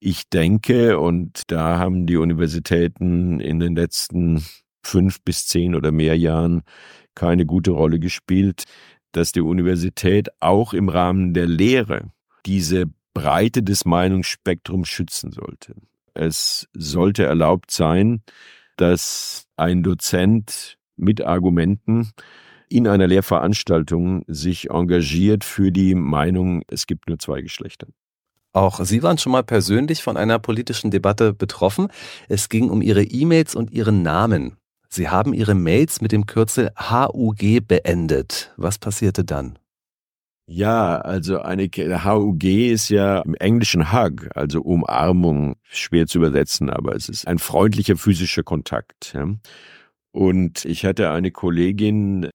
Ich 0.00 0.30
denke, 0.30 0.98
und 0.98 1.42
da 1.48 1.78
haben 1.78 2.06
die 2.06 2.16
Universitäten 2.16 3.40
in 3.40 3.60
den 3.60 3.76
letzten 3.76 4.42
fünf 4.82 5.20
bis 5.20 5.46
zehn 5.46 5.74
oder 5.74 5.92
mehr 5.92 6.16
Jahren 6.16 6.62
keine 7.14 7.44
gute 7.44 7.72
Rolle 7.72 7.98
gespielt, 7.98 8.64
dass 9.12 9.32
die 9.32 9.42
Universität 9.42 10.30
auch 10.40 10.72
im 10.72 10.88
Rahmen 10.88 11.34
der 11.34 11.46
Lehre 11.46 12.10
diese 12.46 12.86
Breite 13.12 13.62
des 13.62 13.84
Meinungsspektrums 13.84 14.88
schützen 14.88 15.30
sollte. 15.30 15.74
Es 16.14 16.68
sollte 16.72 17.24
erlaubt 17.24 17.70
sein, 17.70 18.22
dass 18.76 19.46
ein 19.56 19.82
Dozent 19.82 20.78
mit 20.96 21.22
Argumenten 21.22 22.10
in 22.68 22.88
einer 22.88 23.06
Lehrveranstaltung 23.06 24.24
sich 24.26 24.70
engagiert 24.70 25.44
für 25.44 25.70
die 25.70 25.94
Meinung, 25.94 26.62
es 26.68 26.86
gibt 26.86 27.08
nur 27.08 27.18
zwei 27.18 27.42
Geschlechter. 27.42 27.86
Auch 28.52 28.80
Sie 28.84 29.02
waren 29.02 29.18
schon 29.18 29.32
mal 29.32 29.42
persönlich 29.42 30.02
von 30.02 30.16
einer 30.16 30.38
politischen 30.38 30.90
Debatte 30.90 31.32
betroffen. 31.32 31.88
Es 32.28 32.48
ging 32.48 32.70
um 32.70 32.82
Ihre 32.82 33.02
E-Mails 33.02 33.54
und 33.56 33.72
Ihren 33.72 34.02
Namen. 34.02 34.56
Sie 34.88 35.08
haben 35.08 35.34
Ihre 35.34 35.56
Mails 35.56 36.00
mit 36.00 36.12
dem 36.12 36.26
Kürzel 36.26 36.70
HUG 36.78 37.66
beendet. 37.66 38.52
Was 38.56 38.78
passierte 38.78 39.24
dann? 39.24 39.58
Ja, 40.46 40.98
also 40.98 41.40
eine 41.40 41.70
HUG 41.70 42.44
ist 42.44 42.90
ja 42.90 43.20
im 43.20 43.34
Englischen 43.34 43.92
Hug, 43.92 44.28
also 44.34 44.60
Umarmung, 44.60 45.56
schwer 45.62 46.06
zu 46.06 46.18
übersetzen, 46.18 46.68
aber 46.68 46.94
es 46.94 47.08
ist 47.08 47.26
ein 47.26 47.38
freundlicher 47.38 47.96
physischer 47.96 48.42
Kontakt. 48.42 49.14
Ja. 49.14 49.26
Und 50.12 50.64
ich 50.66 50.84
hatte 50.84 51.10
eine 51.10 51.30
Kollegin, 51.30 52.28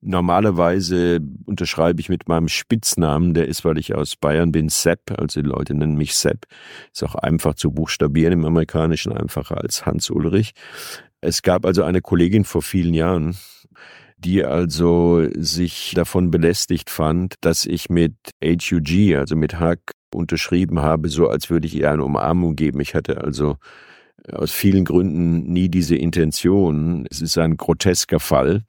normalerweise 0.00 1.20
unterschreibe 1.44 2.00
ich 2.00 2.08
mit 2.08 2.28
meinem 2.28 2.48
Spitznamen, 2.48 3.34
der 3.34 3.46
ist, 3.46 3.62
weil 3.64 3.76
ich 3.76 3.94
aus 3.94 4.16
Bayern 4.16 4.52
bin, 4.52 4.70
Sepp, 4.70 5.12
also 5.18 5.42
die 5.42 5.48
Leute 5.48 5.74
nennen 5.74 5.96
mich 5.96 6.14
Sepp. 6.14 6.46
Ist 6.92 7.04
auch 7.04 7.14
einfach 7.14 7.54
zu 7.54 7.72
buchstabieren 7.72 8.32
im 8.32 8.46
Amerikanischen, 8.46 9.12
einfacher 9.12 9.58
als 9.58 9.84
Hans 9.84 10.08
Ulrich. 10.08 10.52
Es 11.20 11.42
gab 11.42 11.66
also 11.66 11.82
eine 11.82 12.00
Kollegin 12.00 12.44
vor 12.44 12.62
vielen 12.62 12.94
Jahren, 12.94 13.36
die 14.24 14.44
also 14.44 15.26
sich 15.34 15.92
davon 15.94 16.30
belästigt 16.30 16.90
fand, 16.90 17.34
dass 17.40 17.64
ich 17.64 17.88
mit 17.88 18.14
HUG, 18.44 19.16
also 19.16 19.36
mit 19.36 19.58
Hack, 19.58 19.92
unterschrieben 20.12 20.80
habe, 20.80 21.08
so 21.08 21.28
als 21.28 21.50
würde 21.50 21.66
ich 21.66 21.76
ihr 21.76 21.90
eine 21.90 22.04
Umarmung 22.04 22.56
geben. 22.56 22.80
Ich 22.80 22.94
hatte 22.94 23.22
also 23.22 23.56
aus 24.32 24.50
vielen 24.50 24.84
Gründen 24.84 25.52
nie 25.52 25.68
diese 25.68 25.96
Intention. 25.96 27.06
Es 27.10 27.20
ist 27.20 27.38
ein 27.38 27.56
grotesker 27.56 28.20
Fall, 28.20 28.64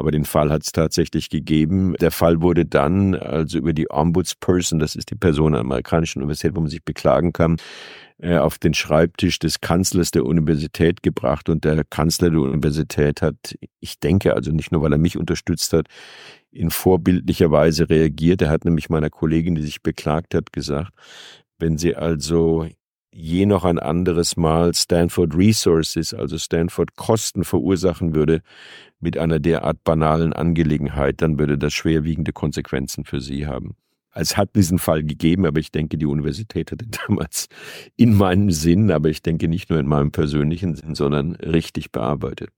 aber 0.00 0.10
den 0.10 0.24
Fall 0.24 0.50
hat 0.50 0.62
es 0.62 0.72
tatsächlich 0.72 1.30
gegeben. 1.30 1.94
Der 2.00 2.10
Fall 2.10 2.42
wurde 2.42 2.66
dann 2.66 3.14
also 3.14 3.58
über 3.58 3.72
die 3.72 3.88
Ombudsperson, 3.90 4.80
das 4.80 4.96
ist 4.96 5.10
die 5.10 5.14
Person 5.14 5.52
der 5.52 5.60
amerikanischen 5.60 6.20
Universität, 6.20 6.56
wo 6.56 6.60
man 6.60 6.70
sich 6.70 6.84
beklagen 6.84 7.32
kann, 7.32 7.58
äh, 8.18 8.36
auf 8.36 8.58
den 8.58 8.74
Schreibtisch 8.74 9.38
des 9.38 9.60
Kanzlers 9.60 10.10
der 10.10 10.26
Universität 10.26 11.02
gebracht 11.02 11.48
und 11.48 11.64
der 11.64 11.84
Kanzler 11.84 12.30
der 12.30 12.40
Universität 12.40 13.22
hat, 13.22 13.54
ich 13.78 14.00
denke 14.00 14.34
also 14.34 14.50
nicht 14.50 14.72
nur, 14.72 14.82
weil 14.82 14.92
er 14.92 14.98
mich 14.98 15.16
unterstützt 15.16 15.72
hat, 15.72 15.86
in 16.50 16.70
vorbildlicher 16.70 17.50
Weise 17.50 17.88
reagiert. 17.88 18.42
Er 18.42 18.50
hat 18.50 18.64
nämlich 18.64 18.90
meiner 18.90 19.10
Kollegin, 19.10 19.54
die 19.54 19.62
sich 19.62 19.82
beklagt 19.82 20.34
hat, 20.34 20.52
gesagt, 20.52 20.92
wenn 21.58 21.78
sie 21.78 21.94
also 21.94 22.66
je 23.12 23.46
noch 23.46 23.64
ein 23.64 23.78
anderes 23.78 24.36
Mal 24.36 24.74
Stanford 24.74 25.34
Resources, 25.34 26.14
also 26.14 26.38
Stanford 26.38 26.96
Kosten 26.96 27.44
verursachen 27.44 28.14
würde 28.14 28.42
mit 29.00 29.18
einer 29.18 29.40
derart 29.40 29.82
banalen 29.84 30.32
Angelegenheit, 30.32 31.22
dann 31.22 31.38
würde 31.38 31.58
das 31.58 31.72
schwerwiegende 31.72 32.32
Konsequenzen 32.32 33.04
für 33.04 33.20
sie 33.20 33.46
haben. 33.46 33.76
Es 34.12 34.36
hat 34.36 34.56
diesen 34.56 34.78
Fall 34.78 35.04
gegeben, 35.04 35.46
aber 35.46 35.60
ich 35.60 35.70
denke, 35.70 35.96
die 35.96 36.06
Universität 36.06 36.72
hatte 36.72 36.86
damals 37.08 37.48
in 37.96 38.14
meinem 38.14 38.50
Sinn, 38.50 38.90
aber 38.90 39.08
ich 39.08 39.22
denke 39.22 39.48
nicht 39.48 39.70
nur 39.70 39.78
in 39.78 39.86
meinem 39.86 40.10
persönlichen 40.10 40.74
Sinn, 40.74 40.94
sondern 40.94 41.36
richtig 41.36 41.92
bearbeitet. 41.92 42.50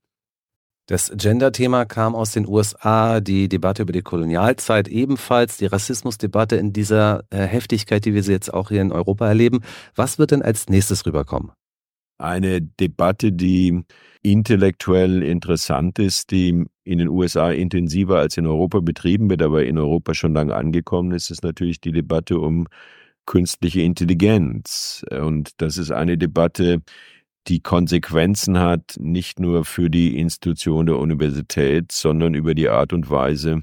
Das 0.86 1.12
Gender-Thema 1.14 1.84
kam 1.84 2.16
aus 2.16 2.32
den 2.32 2.46
USA, 2.46 3.20
die 3.20 3.48
Debatte 3.48 3.82
über 3.82 3.92
die 3.92 4.02
Kolonialzeit 4.02 4.88
ebenfalls, 4.88 5.56
die 5.56 5.66
Rassismusdebatte 5.66 6.56
in 6.56 6.72
dieser 6.72 7.24
äh, 7.30 7.46
Heftigkeit, 7.46 8.04
die 8.04 8.14
wir 8.14 8.24
sie 8.24 8.32
jetzt 8.32 8.52
auch 8.52 8.70
hier 8.70 8.82
in 8.82 8.90
Europa 8.90 9.28
erleben. 9.28 9.60
Was 9.94 10.18
wird 10.18 10.32
denn 10.32 10.42
als 10.42 10.68
nächstes 10.68 11.06
rüberkommen? 11.06 11.52
Eine 12.18 12.60
Debatte, 12.60 13.32
die 13.32 13.84
intellektuell 14.22 15.22
interessant 15.22 16.00
ist, 16.00 16.32
die 16.32 16.64
in 16.84 16.98
den 16.98 17.08
USA 17.08 17.52
intensiver 17.52 18.18
als 18.18 18.36
in 18.36 18.46
Europa 18.46 18.80
betrieben 18.80 19.30
wird, 19.30 19.42
aber 19.42 19.64
in 19.64 19.78
Europa 19.78 20.14
schon 20.14 20.34
lange 20.34 20.54
angekommen 20.54 21.12
ist, 21.12 21.30
ist 21.30 21.44
natürlich 21.44 21.80
die 21.80 21.92
Debatte 21.92 22.38
um 22.38 22.66
künstliche 23.26 23.82
Intelligenz. 23.82 25.04
Und 25.10 25.60
das 25.60 25.78
ist 25.78 25.92
eine 25.92 26.18
Debatte, 26.18 26.82
die 27.48 27.60
Konsequenzen 27.60 28.58
hat, 28.58 28.96
nicht 28.98 29.40
nur 29.40 29.64
für 29.64 29.90
die 29.90 30.18
Institution 30.18 30.86
der 30.86 30.98
Universität, 30.98 31.92
sondern 31.92 32.34
über 32.34 32.54
die 32.54 32.68
Art 32.68 32.92
und 32.92 33.10
Weise, 33.10 33.62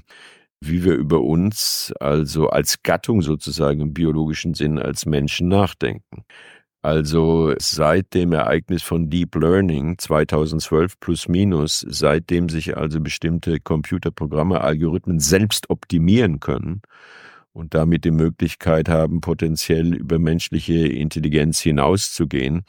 wie 0.60 0.84
wir 0.84 0.94
über 0.94 1.22
uns, 1.22 1.92
also 2.00 2.48
als 2.48 2.82
Gattung 2.82 3.22
sozusagen 3.22 3.80
im 3.80 3.94
biologischen 3.94 4.54
Sinn, 4.54 4.78
als 4.78 5.06
Menschen 5.06 5.48
nachdenken. 5.48 6.24
Also 6.82 7.54
seit 7.58 8.14
dem 8.14 8.32
Ereignis 8.32 8.82
von 8.82 9.10
Deep 9.10 9.34
Learning 9.34 9.98
2012 9.98 10.98
plus 10.98 11.28
minus, 11.28 11.84
seitdem 11.86 12.48
sich 12.48 12.76
also 12.76 13.00
bestimmte 13.00 13.60
Computerprogramme, 13.60 14.62
Algorithmen 14.62 15.20
selbst 15.20 15.68
optimieren 15.68 16.40
können 16.40 16.80
und 17.52 17.74
damit 17.74 18.04
die 18.04 18.10
Möglichkeit 18.10 18.88
haben, 18.88 19.20
potenziell 19.20 19.94
über 19.94 20.18
menschliche 20.18 20.86
Intelligenz 20.86 21.60
hinauszugehen, 21.60 22.64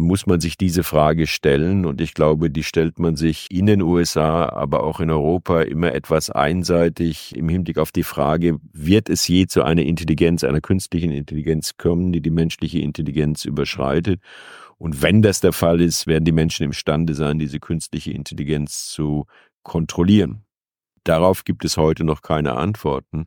muss 0.00 0.26
man 0.26 0.40
sich 0.40 0.58
diese 0.58 0.82
Frage 0.82 1.26
stellen. 1.26 1.86
Und 1.86 2.00
ich 2.00 2.12
glaube, 2.12 2.50
die 2.50 2.62
stellt 2.62 2.98
man 2.98 3.16
sich 3.16 3.46
in 3.50 3.64
den 3.64 3.80
USA, 3.80 4.46
aber 4.48 4.82
auch 4.82 5.00
in 5.00 5.10
Europa 5.10 5.62
immer 5.62 5.94
etwas 5.94 6.28
einseitig 6.28 7.34
im 7.34 7.48
Hinblick 7.48 7.78
auf 7.78 7.90
die 7.90 8.02
Frage, 8.02 8.58
wird 8.72 9.08
es 9.08 9.26
je 9.26 9.46
zu 9.46 9.62
einer 9.62 9.82
Intelligenz, 9.82 10.44
einer 10.44 10.60
künstlichen 10.60 11.10
Intelligenz 11.12 11.78
kommen, 11.78 12.12
die 12.12 12.20
die 12.20 12.30
menschliche 12.30 12.80
Intelligenz 12.80 13.46
überschreitet? 13.46 14.20
Und 14.76 15.02
wenn 15.02 15.22
das 15.22 15.40
der 15.40 15.52
Fall 15.52 15.80
ist, 15.80 16.06
werden 16.06 16.24
die 16.24 16.32
Menschen 16.32 16.64
imstande 16.64 17.14
sein, 17.14 17.38
diese 17.38 17.60
künstliche 17.60 18.12
Intelligenz 18.12 18.88
zu 18.88 19.26
kontrollieren. 19.62 20.44
Darauf 21.04 21.44
gibt 21.44 21.64
es 21.64 21.76
heute 21.76 22.04
noch 22.04 22.22
keine 22.22 22.54
Antworten. 22.54 23.26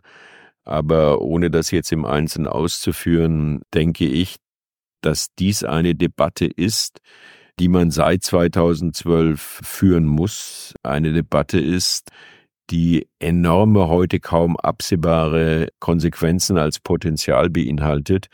Aber 0.66 1.22
ohne 1.22 1.52
das 1.52 1.72
jetzt 1.72 1.92
im 1.92 2.06
Einzelnen 2.06 2.48
auszuführen, 2.48 3.62
denke 3.74 4.06
ich, 4.06 4.38
dass 5.06 5.34
dies 5.38 5.64
eine 5.64 5.96
Debatte 5.96 6.46
ist, 6.46 7.00
die 7.60 7.68
man 7.68 7.92
seit 7.92 8.24
2012 8.24 9.62
führen 9.64 10.06
muss. 10.06 10.74
Eine 10.84 11.14
Debatte 11.14 11.60
ist, 11.60 12.10
die 12.70 13.08
enorme, 13.20 13.88
heute 13.88 14.20
kaum 14.20 14.58
absehbare 14.58 15.68
Konsequenzen 15.80 16.58
als 16.58 16.80
Potenzial 16.80 17.50
beinhaltet. 17.50 18.28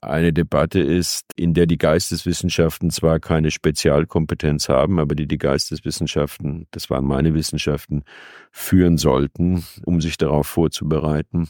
Eine 0.00 0.32
Debatte 0.32 0.80
ist, 0.80 1.24
in 1.34 1.54
der 1.54 1.66
die 1.66 1.78
Geisteswissenschaften 1.78 2.90
zwar 2.90 3.20
keine 3.20 3.50
Spezialkompetenz 3.50 4.68
haben, 4.68 4.98
aber 4.98 5.14
die 5.14 5.26
die 5.26 5.38
Geisteswissenschaften, 5.38 6.66
das 6.70 6.90
waren 6.90 7.06
meine 7.06 7.34
Wissenschaften, 7.34 8.04
führen 8.52 8.98
sollten, 8.98 9.64
um 9.84 10.00
sich 10.00 10.18
darauf 10.18 10.46
vorzubereiten 10.46 11.48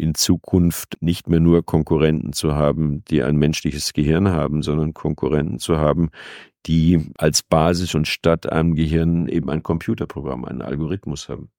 in 0.00 0.14
Zukunft 0.14 0.96
nicht 1.00 1.28
mehr 1.28 1.40
nur 1.40 1.64
Konkurrenten 1.64 2.32
zu 2.32 2.54
haben, 2.54 3.04
die 3.04 3.22
ein 3.22 3.36
menschliches 3.36 3.92
Gehirn 3.92 4.28
haben, 4.28 4.62
sondern 4.62 4.94
Konkurrenten 4.94 5.58
zu 5.58 5.78
haben, 5.78 6.10
die 6.66 7.10
als 7.16 7.42
Basis 7.42 7.94
und 7.94 8.08
statt 8.08 8.50
einem 8.50 8.74
Gehirn 8.74 9.28
eben 9.28 9.50
ein 9.50 9.62
Computerprogramm, 9.62 10.44
einen 10.44 10.62
Algorithmus 10.62 11.28
haben. 11.28 11.50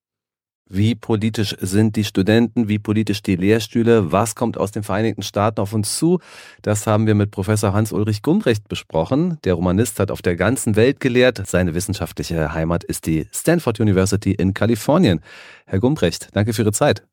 Wie 0.74 0.94
politisch 0.94 1.54
sind 1.60 1.96
die 1.96 2.04
Studenten? 2.04 2.66
Wie 2.66 2.78
politisch 2.78 3.20
die 3.20 3.36
Lehrstühle? 3.36 4.10
Was 4.10 4.34
kommt 4.34 4.56
aus 4.56 4.70
den 4.70 4.82
Vereinigten 4.82 5.22
Staaten 5.22 5.60
auf 5.60 5.74
uns 5.74 5.98
zu? 5.98 6.18
Das 6.62 6.86
haben 6.86 7.06
wir 7.06 7.14
mit 7.14 7.30
Professor 7.30 7.74
Hans-Ulrich 7.74 8.22
Gumbrecht 8.22 8.68
besprochen. 8.68 9.38
Der 9.44 9.52
Romanist 9.52 10.00
hat 10.00 10.10
auf 10.10 10.22
der 10.22 10.36
ganzen 10.36 10.74
Welt 10.74 10.98
gelehrt. 11.00 11.42
Seine 11.46 11.74
wissenschaftliche 11.74 12.54
Heimat 12.54 12.84
ist 12.84 13.04
die 13.04 13.26
Stanford 13.32 13.80
University 13.80 14.32
in 14.32 14.54
Kalifornien. 14.54 15.20
Herr 15.66 15.80
Gumbrecht, 15.80 16.28
danke 16.32 16.54
für 16.54 16.62
Ihre 16.62 16.72
Zeit. 16.72 17.06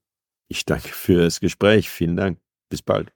Ich 0.52 0.66
danke 0.66 0.89
für 0.89 1.22
das 1.22 1.39
Gespräch. 1.39 1.89
Vielen 1.89 2.18
Dank. 2.18 2.39
Bis 2.70 2.82
bald. 2.82 3.14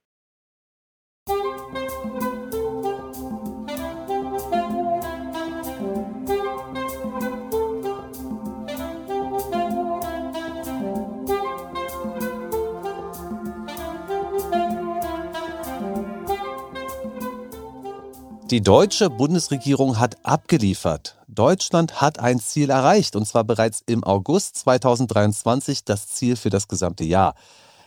Die 18.53 18.61
deutsche 18.61 19.09
Bundesregierung 19.09 19.97
hat 19.97 20.23
abgeliefert. 20.23 21.17
Deutschland 21.27 22.01
hat 22.01 22.19
ein 22.19 22.39
Ziel 22.39 22.69
erreicht, 22.69 23.15
und 23.15 23.25
zwar 23.25 23.43
bereits 23.43 23.81
im 23.87 24.03
August 24.03 24.57
2023 24.57 25.85
das 25.85 26.07
Ziel 26.09 26.35
für 26.35 26.51
das 26.51 26.67
gesamte 26.67 27.03
Jahr. 27.03 27.33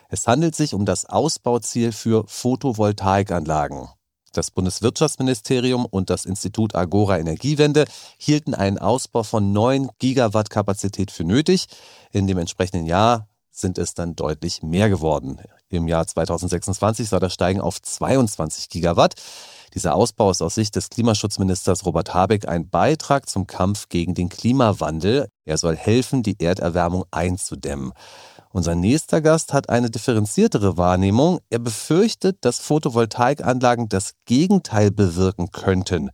Es 0.09 0.27
handelt 0.27 0.57
sich 0.57 0.75
um 0.75 0.85
das 0.85 1.07
Ausbauziel 1.07 1.93
für 1.93 2.25
Photovoltaikanlagen. 2.27 3.91
Das 4.33 4.51
Bundeswirtschaftsministerium 4.51 5.87
und 5.87 6.11
das 6.11 6.25
Institut 6.25 6.75
Agora 6.75 7.21
Energiewende 7.21 7.85
hielten 8.19 8.53
einen 8.53 8.79
Ausbau 8.79 9.23
von 9.23 9.53
9 9.53 9.91
Gigawatt 10.01 10.51
Kapazität 10.51 11.13
für 11.13 11.23
nötig. 11.23 11.69
In 12.11 12.27
dem 12.27 12.39
entsprechenden 12.39 12.87
Jahr 12.87 13.29
sind 13.53 13.79
es 13.79 13.95
dann 13.95 14.17
deutlich 14.17 14.65
mehr 14.65 14.89
geworden. 14.89 15.41
Im 15.69 15.87
Jahr 15.87 16.09
2026 16.09 17.09
soll 17.09 17.21
das 17.21 17.35
steigen 17.35 17.61
auf 17.61 17.81
22 17.81 18.69
Gigawatt. 18.69 19.15
Dieser 19.77 19.95
Ausbau 19.95 20.31
ist 20.31 20.41
aus 20.41 20.55
Sicht 20.55 20.75
des 20.75 20.89
Klimaschutzministers 20.89 21.85
Robert 21.85 22.15
Habeck 22.15 22.49
ein 22.49 22.71
Beitrag 22.71 23.29
zum 23.29 23.47
Kampf 23.47 23.91
gegen 23.91 24.15
den 24.15 24.31
Klimawandel. 24.31 25.29
Er 25.45 25.59
soll 25.59 25.77
helfen, 25.77 26.23
die 26.23 26.41
Erderwärmung 26.41 27.05
einzudämmen. 27.11 27.93
Unser 28.49 28.75
nächster 28.75 29.21
Gast 29.21 29.53
hat 29.53 29.69
eine 29.69 29.91
differenziertere 29.91 30.79
Wahrnehmung. 30.79 31.41
Er 31.51 31.59
befürchtet, 31.59 32.39
dass 32.41 32.59
Photovoltaikanlagen 32.59 33.91
das 33.91 34.15
Gegenteil 34.25 34.91
bewirken 34.91 35.51
könnten. 35.51 36.11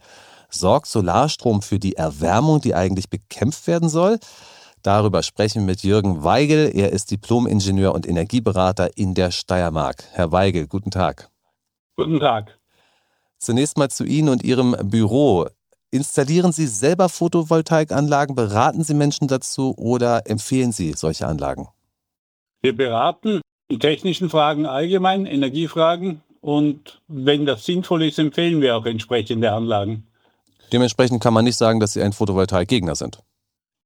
Sorgt 0.50 0.88
Solarstrom 0.88 1.62
für 1.62 1.78
die 1.78 1.94
Erwärmung, 1.94 2.60
die 2.60 2.74
eigentlich 2.74 3.10
bekämpft 3.10 3.68
werden 3.68 3.88
soll? 3.88 4.18
Darüber 4.82 5.22
sprechen 5.22 5.62
wir 5.62 5.66
mit 5.66 5.84
Jürgen 5.84 6.24
Weigel. 6.24 6.68
Er 6.74 6.90
ist 6.90 7.12
Diplom-Ingenieur 7.12 7.94
und 7.94 8.08
Energieberater 8.08 8.96
in 8.96 9.14
der 9.14 9.30
Steiermark. 9.30 10.02
Herr 10.10 10.32
Weigel, 10.32 10.66
guten 10.66 10.90
Tag. 10.90 11.30
Guten 11.94 12.18
Tag. 12.18 12.58
Zunächst 13.43 13.76
mal 13.76 13.90
zu 13.90 14.05
Ihnen 14.05 14.28
und 14.28 14.45
Ihrem 14.45 14.76
Büro. 14.84 15.49
Installieren 15.90 16.53
Sie 16.53 16.68
selber 16.68 17.09
Photovoltaikanlagen? 17.09 18.36
Beraten 18.36 18.84
Sie 18.84 18.95
Menschen 18.95 19.26
dazu 19.26 19.74
oder 19.76 20.30
empfehlen 20.30 20.70
Sie 20.70 20.93
solche 20.93 21.26
Anlagen? 21.26 21.66
Wir 22.61 22.76
beraten 22.76 23.40
in 23.68 23.80
technischen 23.80 24.30
Fragen 24.30 24.64
allgemein, 24.64 25.26
Energiefragen 25.26 26.22
und 26.40 27.03
wenn 27.09 27.45
das 27.45 27.64
sinnvoll 27.64 28.05
ist, 28.05 28.20
empfehlen 28.20 28.61
wir 28.61 28.76
auch 28.76 28.86
entsprechende 28.86 29.51
Anlagen. 29.51 30.07
Dementsprechend 30.72 31.20
kann 31.20 31.34
man 31.34 31.45
nicht 31.45 31.59
sagen, 31.59 31.80
dass 31.80 31.95
Sie 31.95 32.03
ein 32.03 32.12
Photovoltaikgegner 32.12 32.95
sind. 32.95 33.24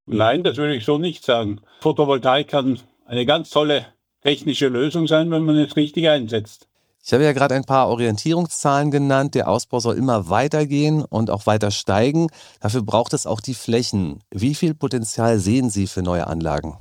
Nein, 0.04 0.42
das 0.44 0.58
würde 0.58 0.76
ich 0.76 0.84
so 0.84 0.98
nicht 0.98 1.24
sagen. 1.24 1.62
Photovoltaik 1.80 2.48
kann 2.48 2.78
eine 3.06 3.24
ganz 3.24 3.48
tolle 3.48 3.86
technische 4.22 4.68
Lösung 4.68 5.06
sein, 5.06 5.30
wenn 5.30 5.44
man 5.44 5.56
es 5.56 5.76
richtig 5.76 6.10
einsetzt. 6.10 6.68
Ich 7.06 7.12
habe 7.12 7.22
ja 7.22 7.32
gerade 7.32 7.54
ein 7.54 7.62
paar 7.62 7.88
Orientierungszahlen 7.88 8.90
genannt. 8.90 9.36
Der 9.36 9.48
Ausbau 9.48 9.78
soll 9.78 9.96
immer 9.96 10.28
weitergehen 10.28 11.04
und 11.04 11.30
auch 11.30 11.46
weiter 11.46 11.70
steigen. 11.70 12.26
Dafür 12.60 12.82
braucht 12.82 13.12
es 13.12 13.28
auch 13.28 13.40
die 13.40 13.54
Flächen. 13.54 14.18
Wie 14.32 14.56
viel 14.56 14.74
Potenzial 14.74 15.38
sehen 15.38 15.70
Sie 15.70 15.86
für 15.86 16.02
neue 16.02 16.26
Anlagen? 16.26 16.78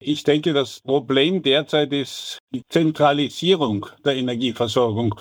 Ich 0.00 0.24
denke, 0.24 0.52
das 0.52 0.80
Problem 0.80 1.44
derzeit 1.44 1.92
ist 1.92 2.38
die 2.52 2.62
Zentralisierung 2.68 3.86
der 4.04 4.16
Energieversorgung. 4.16 5.14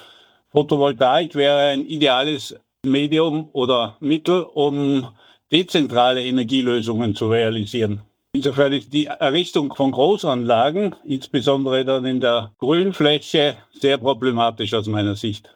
Photovoltaik 0.49 1.35
wäre 1.35 1.73
ein 1.73 1.85
ideales 1.85 2.55
Medium 2.83 3.47
oder 3.53 3.97
Mittel, 3.99 4.41
um 4.41 5.07
dezentrale 5.51 6.25
Energielösungen 6.25 7.13
zu 7.13 7.29
realisieren. 7.29 8.01
Insofern 8.33 8.71
ist 8.71 8.93
die 8.93 9.07
Errichtung 9.07 9.75
von 9.75 9.91
Großanlagen, 9.91 10.95
insbesondere 11.03 11.83
dann 11.83 12.05
in 12.05 12.21
der 12.21 12.53
Grünfläche, 12.59 13.57
sehr 13.73 13.97
problematisch 13.97 14.73
aus 14.73 14.87
meiner 14.87 15.15
Sicht. 15.15 15.53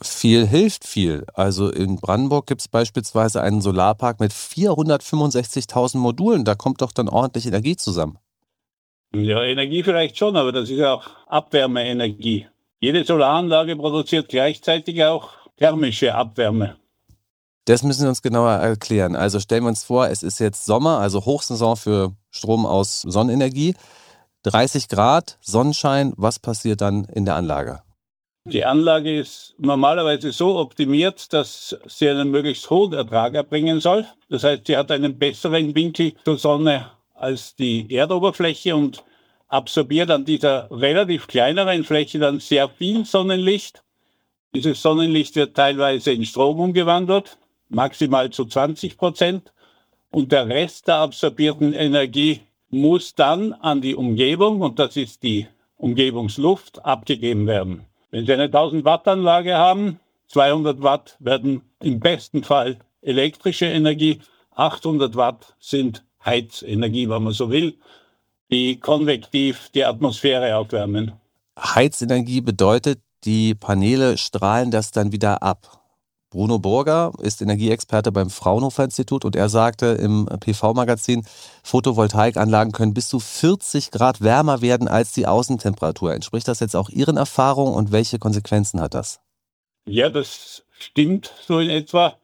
Viel 0.00 0.46
hilft 0.46 0.86
viel. 0.86 1.24
Also 1.34 1.70
in 1.70 1.96
Brandenburg 1.96 2.46
gibt 2.46 2.60
es 2.60 2.68
beispielsweise 2.68 3.42
einen 3.42 3.60
Solarpark 3.60 4.20
mit 4.20 4.32
465.000 4.32 5.98
Modulen. 5.98 6.44
Da 6.44 6.54
kommt 6.54 6.82
doch 6.82 6.92
dann 6.92 7.08
ordentlich 7.08 7.46
Energie 7.46 7.76
zusammen. 7.76 8.18
Ja, 9.12 9.42
Energie 9.42 9.82
vielleicht 9.82 10.16
schon, 10.16 10.36
aber 10.36 10.52
das 10.52 10.70
ist 10.70 10.82
auch 10.82 11.04
Abwärmeenergie. 11.26 12.46
Jede 12.80 13.04
Solaranlage 13.04 13.74
produziert 13.76 14.28
gleichzeitig 14.28 15.02
auch 15.04 15.30
thermische 15.56 16.14
Abwärme. 16.14 16.76
Das 17.66 17.82
müssen 17.82 18.02
Sie 18.02 18.08
uns 18.08 18.20
genauer 18.20 18.52
erklären. 18.52 19.16
Also 19.16 19.40
stellen 19.40 19.64
wir 19.64 19.68
uns 19.68 19.84
vor, 19.84 20.08
es 20.08 20.22
ist 20.22 20.38
jetzt 20.38 20.66
Sommer, 20.66 20.98
also 20.98 21.24
Hochsaison 21.24 21.76
für 21.76 22.12
Strom 22.30 22.66
aus 22.66 23.00
Sonnenenergie. 23.02 23.74
30 24.42 24.88
Grad, 24.88 25.38
Sonnenschein, 25.40 26.12
was 26.16 26.38
passiert 26.38 26.82
dann 26.82 27.04
in 27.04 27.24
der 27.24 27.36
Anlage? 27.36 27.80
Die 28.46 28.66
Anlage 28.66 29.18
ist 29.18 29.54
normalerweise 29.56 30.30
so 30.30 30.58
optimiert, 30.58 31.32
dass 31.32 31.74
sie 31.86 32.10
einen 32.10 32.30
möglichst 32.30 32.68
hohen 32.68 32.92
Ertrag 32.92 33.32
erbringen 33.34 33.80
soll. 33.80 34.06
Das 34.28 34.44
heißt, 34.44 34.66
sie 34.66 34.76
hat 34.76 34.90
einen 34.90 35.18
besseren 35.18 35.74
Winkel 35.74 36.12
zur 36.26 36.36
Sonne 36.36 36.90
als 37.14 37.56
die 37.56 37.90
Erdoberfläche 37.94 38.76
und 38.76 39.02
absorbiert 39.48 40.10
an 40.10 40.26
dieser 40.26 40.70
relativ 40.70 41.26
kleineren 41.26 41.84
Fläche 41.84 42.18
dann 42.18 42.40
sehr 42.40 42.68
viel 42.68 43.06
Sonnenlicht. 43.06 43.82
Dieses 44.54 44.82
Sonnenlicht 44.82 45.36
wird 45.36 45.56
teilweise 45.56 46.12
in 46.12 46.26
Strom 46.26 46.60
umgewandelt 46.60 47.38
maximal 47.68 48.30
zu 48.30 48.44
20 48.44 48.96
Prozent. 48.96 49.52
Und 50.10 50.32
der 50.32 50.48
Rest 50.48 50.88
der 50.88 50.96
absorbierten 50.96 51.72
Energie 51.72 52.40
muss 52.70 53.14
dann 53.14 53.52
an 53.52 53.80
die 53.80 53.94
Umgebung, 53.94 54.60
und 54.60 54.78
das 54.78 54.96
ist 54.96 55.22
die 55.22 55.46
Umgebungsluft, 55.76 56.84
abgegeben 56.84 57.46
werden. 57.46 57.84
Wenn 58.10 58.26
Sie 58.26 58.32
eine 58.32 58.44
1000 58.44 58.84
Watt 58.84 59.08
Anlage 59.08 59.56
haben, 59.56 59.98
200 60.28 60.82
Watt 60.82 61.16
werden 61.18 61.62
im 61.80 62.00
besten 62.00 62.44
Fall 62.44 62.78
elektrische 63.02 63.66
Energie, 63.66 64.20
800 64.54 65.16
Watt 65.16 65.54
sind 65.58 66.04
Heizenergie, 66.24 67.08
wenn 67.08 67.22
man 67.22 67.32
so 67.32 67.50
will, 67.50 67.76
die 68.50 68.78
konvektiv 68.78 69.70
die 69.74 69.84
Atmosphäre 69.84 70.56
aufwärmen. 70.56 71.12
Heizenergie 71.58 72.40
bedeutet, 72.40 73.00
die 73.24 73.54
Paneele 73.54 74.16
strahlen 74.16 74.70
das 74.70 74.90
dann 74.90 75.12
wieder 75.12 75.42
ab. 75.42 75.83
Bruno 76.34 76.58
Burger 76.58 77.12
ist 77.22 77.40
Energieexperte 77.42 78.10
beim 78.10 78.28
Fraunhofer 78.28 78.82
Institut 78.82 79.24
und 79.24 79.36
er 79.36 79.48
sagte 79.48 79.86
im 79.86 80.26
PV-Magazin, 80.26 81.24
Photovoltaikanlagen 81.62 82.72
können 82.72 82.92
bis 82.92 83.08
zu 83.08 83.20
40 83.20 83.92
Grad 83.92 84.20
wärmer 84.20 84.60
werden 84.60 84.88
als 84.88 85.12
die 85.12 85.28
Außentemperatur. 85.28 86.12
Entspricht 86.12 86.48
das 86.48 86.58
jetzt 86.58 86.74
auch 86.74 86.90
Ihren 86.90 87.18
Erfahrungen 87.18 87.72
und 87.72 87.92
welche 87.92 88.18
Konsequenzen 88.18 88.80
hat 88.80 88.94
das? 88.94 89.20
Ja, 89.86 90.10
das 90.10 90.64
stimmt 90.72 91.32
so 91.46 91.60
in 91.60 91.70
etwa. 91.70 92.16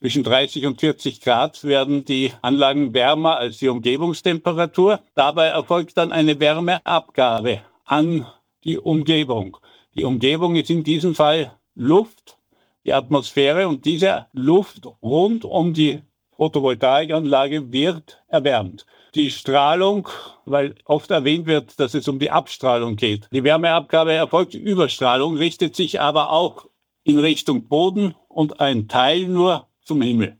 Zwischen 0.00 0.24
30 0.24 0.66
und 0.66 0.80
40 0.80 1.20
Grad 1.20 1.62
werden 1.62 2.04
die 2.04 2.32
Anlagen 2.42 2.92
wärmer 2.94 3.36
als 3.36 3.58
die 3.58 3.68
Umgebungstemperatur. 3.68 4.98
Dabei 5.14 5.46
erfolgt 5.46 5.96
dann 5.96 6.10
eine 6.10 6.40
Wärmeabgabe 6.40 7.60
an 7.84 8.26
die 8.64 8.80
Umgebung. 8.80 9.56
Die 9.94 10.02
Umgebung 10.02 10.56
ist 10.56 10.68
in 10.68 10.82
diesem 10.82 11.14
Fall 11.14 11.52
Luft, 11.76 12.38
die 12.84 12.92
Atmosphäre 12.92 13.68
und 13.68 13.84
diese 13.84 14.26
Luft 14.32 14.86
rund 15.02 15.44
um 15.44 15.74
die 15.74 16.02
Photovoltaikanlage 16.36 17.72
wird 17.72 18.22
erwärmt. 18.28 18.86
Die 19.14 19.30
Strahlung, 19.30 20.08
weil 20.46 20.74
oft 20.86 21.10
erwähnt 21.10 21.46
wird, 21.46 21.78
dass 21.78 21.94
es 21.94 22.08
um 22.08 22.18
die 22.18 22.30
Abstrahlung 22.30 22.96
geht. 22.96 23.28
Die 23.30 23.44
Wärmeabgabe 23.44 24.12
erfolgt 24.12 24.54
über 24.54 24.88
Strahlung, 24.88 25.36
richtet 25.36 25.76
sich 25.76 26.00
aber 26.00 26.30
auch 26.30 26.66
in 27.04 27.18
Richtung 27.18 27.68
Boden 27.68 28.14
und 28.28 28.60
ein 28.60 28.88
Teil 28.88 29.28
nur 29.28 29.68
zum 29.84 30.02
Himmel. 30.02 30.38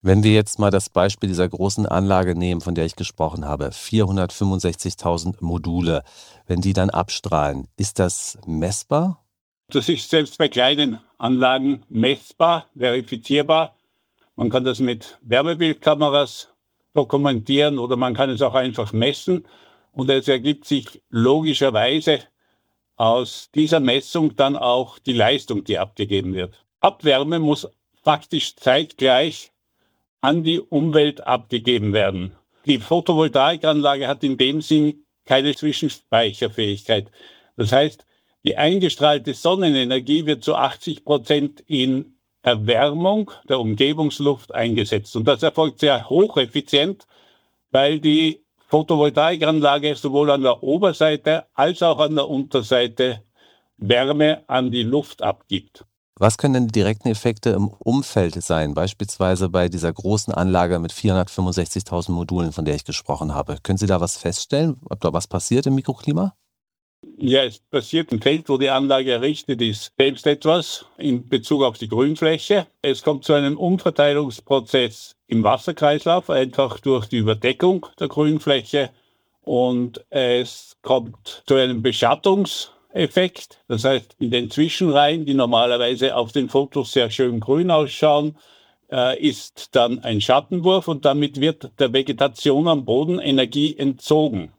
Wenn 0.00 0.22
wir 0.22 0.32
jetzt 0.32 0.60
mal 0.60 0.70
das 0.70 0.90
Beispiel 0.90 1.28
dieser 1.28 1.48
großen 1.48 1.84
Anlage 1.84 2.36
nehmen, 2.36 2.60
von 2.60 2.76
der 2.76 2.86
ich 2.86 2.94
gesprochen 2.94 3.44
habe, 3.44 3.70
465.000 3.70 5.38
Module, 5.40 6.04
wenn 6.46 6.60
die 6.60 6.72
dann 6.72 6.88
abstrahlen, 6.88 7.66
ist 7.76 7.98
das 7.98 8.38
messbar? 8.46 9.24
Das 9.70 9.86
ist 9.90 10.08
selbst 10.08 10.38
bei 10.38 10.48
kleinen 10.48 10.98
Anlagen 11.18 11.82
messbar, 11.90 12.70
verifizierbar. 12.74 13.76
Man 14.34 14.48
kann 14.48 14.64
das 14.64 14.78
mit 14.78 15.18
Wärmebildkameras 15.20 16.48
dokumentieren 16.94 17.78
oder 17.78 17.96
man 17.96 18.14
kann 18.14 18.30
es 18.30 18.40
auch 18.40 18.54
einfach 18.54 18.94
messen. 18.94 19.46
Und 19.92 20.08
es 20.08 20.26
ergibt 20.26 20.64
sich 20.64 21.02
logischerweise 21.10 22.20
aus 22.96 23.50
dieser 23.54 23.80
Messung 23.80 24.36
dann 24.36 24.56
auch 24.56 24.98
die 24.98 25.12
Leistung, 25.12 25.64
die 25.64 25.78
abgegeben 25.78 26.32
wird. 26.32 26.64
Abwärme 26.80 27.38
muss 27.38 27.68
faktisch 28.02 28.56
zeitgleich 28.56 29.52
an 30.22 30.44
die 30.44 30.60
Umwelt 30.60 31.26
abgegeben 31.26 31.92
werden. 31.92 32.32
Die 32.64 32.78
Photovoltaikanlage 32.78 34.08
hat 34.08 34.24
in 34.24 34.38
dem 34.38 34.62
Sinn 34.62 35.04
keine 35.26 35.54
Zwischenspeicherfähigkeit. 35.54 37.10
Das 37.58 37.70
heißt, 37.70 38.06
die 38.44 38.56
eingestrahlte 38.56 39.34
Sonnenenergie 39.34 40.26
wird 40.26 40.44
zu 40.44 40.54
80 40.54 41.04
Prozent 41.04 41.60
in 41.66 42.14
Erwärmung 42.42 43.30
der 43.48 43.60
Umgebungsluft 43.60 44.54
eingesetzt. 44.54 45.16
Und 45.16 45.26
das 45.26 45.42
erfolgt 45.42 45.80
sehr 45.80 46.08
hocheffizient, 46.08 47.06
weil 47.70 48.00
die 48.00 48.44
Photovoltaikanlage 48.68 49.94
sowohl 49.96 50.30
an 50.30 50.42
der 50.42 50.62
Oberseite 50.62 51.46
als 51.54 51.82
auch 51.82 51.98
an 51.98 52.14
der 52.14 52.28
Unterseite 52.28 53.22
Wärme 53.78 54.44
an 54.46 54.70
die 54.70 54.82
Luft 54.82 55.22
abgibt. 55.22 55.84
Was 56.16 56.36
können 56.36 56.54
denn 56.54 56.66
die 56.66 56.72
direkten 56.72 57.08
Effekte 57.08 57.50
im 57.50 57.68
Umfeld 57.68 58.42
sein, 58.42 58.74
beispielsweise 58.74 59.48
bei 59.48 59.68
dieser 59.68 59.92
großen 59.92 60.34
Anlage 60.34 60.80
mit 60.80 60.92
465.000 60.92 62.10
Modulen, 62.10 62.52
von 62.52 62.64
der 62.64 62.74
ich 62.74 62.84
gesprochen 62.84 63.34
habe? 63.34 63.58
Können 63.62 63.78
Sie 63.78 63.86
da 63.86 64.00
was 64.00 64.16
feststellen, 64.16 64.80
ob 64.90 65.00
da 65.00 65.12
was 65.12 65.28
passiert 65.28 65.66
im 65.66 65.76
Mikroklima? 65.76 66.34
Ja, 67.20 67.42
es 67.42 67.58
passiert 67.58 68.12
im 68.12 68.22
Feld, 68.22 68.48
wo 68.48 68.58
die 68.58 68.70
Anlage 68.70 69.10
errichtet 69.10 69.60
ist, 69.60 69.92
selbst 69.98 70.24
etwas 70.24 70.86
in 70.98 71.28
Bezug 71.28 71.64
auf 71.64 71.76
die 71.76 71.88
Grünfläche. 71.88 72.68
Es 72.80 73.02
kommt 73.02 73.24
zu 73.24 73.32
einem 73.32 73.58
Umverteilungsprozess 73.58 75.16
im 75.26 75.42
Wasserkreislauf, 75.42 76.30
einfach 76.30 76.78
durch 76.78 77.06
die 77.06 77.16
Überdeckung 77.16 77.86
der 77.98 78.06
Grünfläche. 78.06 78.90
Und 79.40 80.04
es 80.10 80.76
kommt 80.82 81.42
zu 81.48 81.56
einem 81.56 81.82
Beschattungseffekt. 81.82 83.64
Das 83.66 83.82
heißt, 83.82 84.14
in 84.20 84.30
den 84.30 84.48
Zwischenreihen, 84.48 85.26
die 85.26 85.34
normalerweise 85.34 86.14
auf 86.14 86.30
den 86.30 86.48
Fotos 86.48 86.92
sehr 86.92 87.10
schön 87.10 87.40
grün 87.40 87.72
ausschauen, 87.72 88.36
äh, 88.92 89.20
ist 89.20 89.74
dann 89.74 89.98
ein 90.04 90.20
Schattenwurf 90.20 90.86
und 90.86 91.04
damit 91.04 91.40
wird 91.40 91.72
der 91.80 91.92
Vegetation 91.92 92.68
am 92.68 92.84
Boden 92.84 93.18
Energie 93.18 93.76
entzogen. 93.76 94.52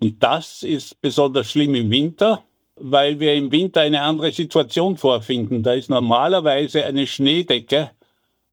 Und 0.00 0.22
das 0.22 0.62
ist 0.62 1.00
besonders 1.02 1.50
schlimm 1.50 1.74
im 1.74 1.90
Winter, 1.90 2.42
weil 2.76 3.20
wir 3.20 3.34
im 3.34 3.52
Winter 3.52 3.82
eine 3.82 4.00
andere 4.00 4.32
Situation 4.32 4.96
vorfinden. 4.96 5.62
Da 5.62 5.74
ist 5.74 5.90
normalerweise 5.90 6.84
eine 6.86 7.06
Schneedecke 7.06 7.90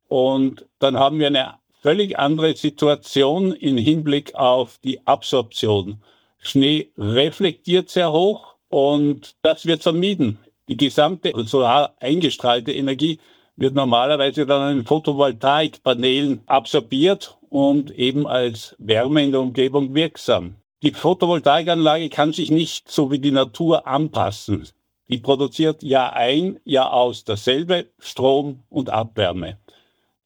und 0.09 0.65
dann 0.79 0.97
haben 0.99 1.19
wir 1.19 1.27
eine 1.27 1.53
völlig 1.81 2.19
andere 2.19 2.55
Situation 2.55 3.53
im 3.53 3.77
Hinblick 3.77 4.35
auf 4.35 4.77
die 4.83 5.05
Absorption. 5.07 6.01
Schnee 6.39 6.91
reflektiert 6.97 7.89
sehr 7.89 8.11
hoch 8.11 8.55
und 8.67 9.35
das 9.41 9.65
wird 9.65 9.83
vermieden. 9.83 10.39
Die 10.67 10.75
gesamte 10.75 11.31
solar 11.45 11.95
eingestrahlte 12.01 12.73
Energie 12.73 13.19
wird 13.55 13.73
normalerweise 13.73 14.45
dann 14.45 14.61
an 14.61 14.75
den 14.77 14.85
Photovoltaikpanelen 14.85 16.41
absorbiert 16.45 17.37
und 17.49 17.91
eben 17.91 18.27
als 18.27 18.75
Wärme 18.79 19.23
in 19.23 19.31
der 19.31 19.41
Umgebung 19.41 19.95
wirksam. 19.95 20.55
Die 20.83 20.91
Photovoltaikanlage 20.91 22.09
kann 22.09 22.33
sich 22.33 22.51
nicht 22.51 22.91
so 22.91 23.09
wie 23.09 23.17
die 23.17 23.31
Natur 23.31 23.87
anpassen. 23.87 24.67
Die 25.09 25.17
produziert 25.17 25.81
Jahr 25.81 26.13
ein, 26.13 26.59
Jahr 26.65 26.93
aus 26.93 27.23
dasselbe 27.23 27.87
Strom 27.97 28.63
und 28.69 28.91
Abwärme. 28.91 29.57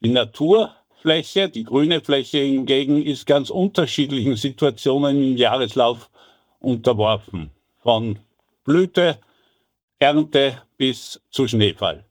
Die 0.02 0.10
Naturfläche, 0.10 1.48
die 1.48 1.64
grüne 1.64 2.02
Fläche 2.02 2.40
hingegen, 2.40 3.02
ist 3.02 3.26
ganz 3.26 3.50
unterschiedlichen 3.50 4.36
Situationen 4.36 5.24
im 5.24 5.38
Jahreslauf 5.38 6.10
unterworfen. 6.60 7.52
Von 7.80 8.20
Blüte, 8.66 9.20
Ernte 10.00 10.62
bis 10.78 11.22
zu 11.30 11.48
Schneefall. 11.48 12.04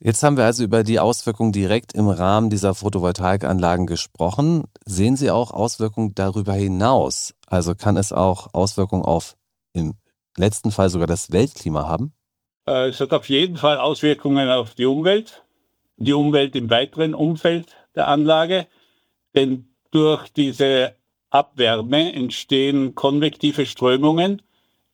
Jetzt 0.00 0.22
haben 0.22 0.36
wir 0.36 0.44
also 0.44 0.62
über 0.62 0.84
die 0.84 1.00
Auswirkungen 1.00 1.50
direkt 1.50 1.92
im 1.92 2.08
Rahmen 2.08 2.50
dieser 2.50 2.74
Photovoltaikanlagen 2.74 3.86
gesprochen. 3.86 4.64
Sehen 4.84 5.16
Sie 5.16 5.30
auch 5.30 5.50
Auswirkungen 5.50 6.14
darüber 6.14 6.52
hinaus? 6.52 7.34
Also 7.48 7.74
kann 7.74 7.96
es 7.96 8.12
auch 8.12 8.54
Auswirkungen 8.54 9.04
auf 9.04 9.36
im 9.72 9.94
letzten 10.36 10.70
Fall 10.70 10.88
sogar 10.88 11.08
das 11.08 11.32
Weltklima 11.32 11.88
haben? 11.88 12.12
Äh, 12.68 12.90
es 12.90 13.00
hat 13.00 13.12
auf 13.12 13.28
jeden 13.28 13.56
Fall 13.56 13.78
Auswirkungen 13.78 14.48
auf 14.48 14.74
die 14.74 14.86
Umwelt, 14.86 15.42
die 15.96 16.12
Umwelt 16.12 16.54
im 16.54 16.70
weiteren 16.70 17.12
Umfeld 17.12 17.74
der 17.96 18.06
Anlage, 18.06 18.68
denn 19.34 19.68
durch 19.90 20.28
diese 20.28 20.94
Abwärme 21.30 22.12
entstehen 22.12 22.94
konvektive 22.94 23.66
Strömungen, 23.66 24.42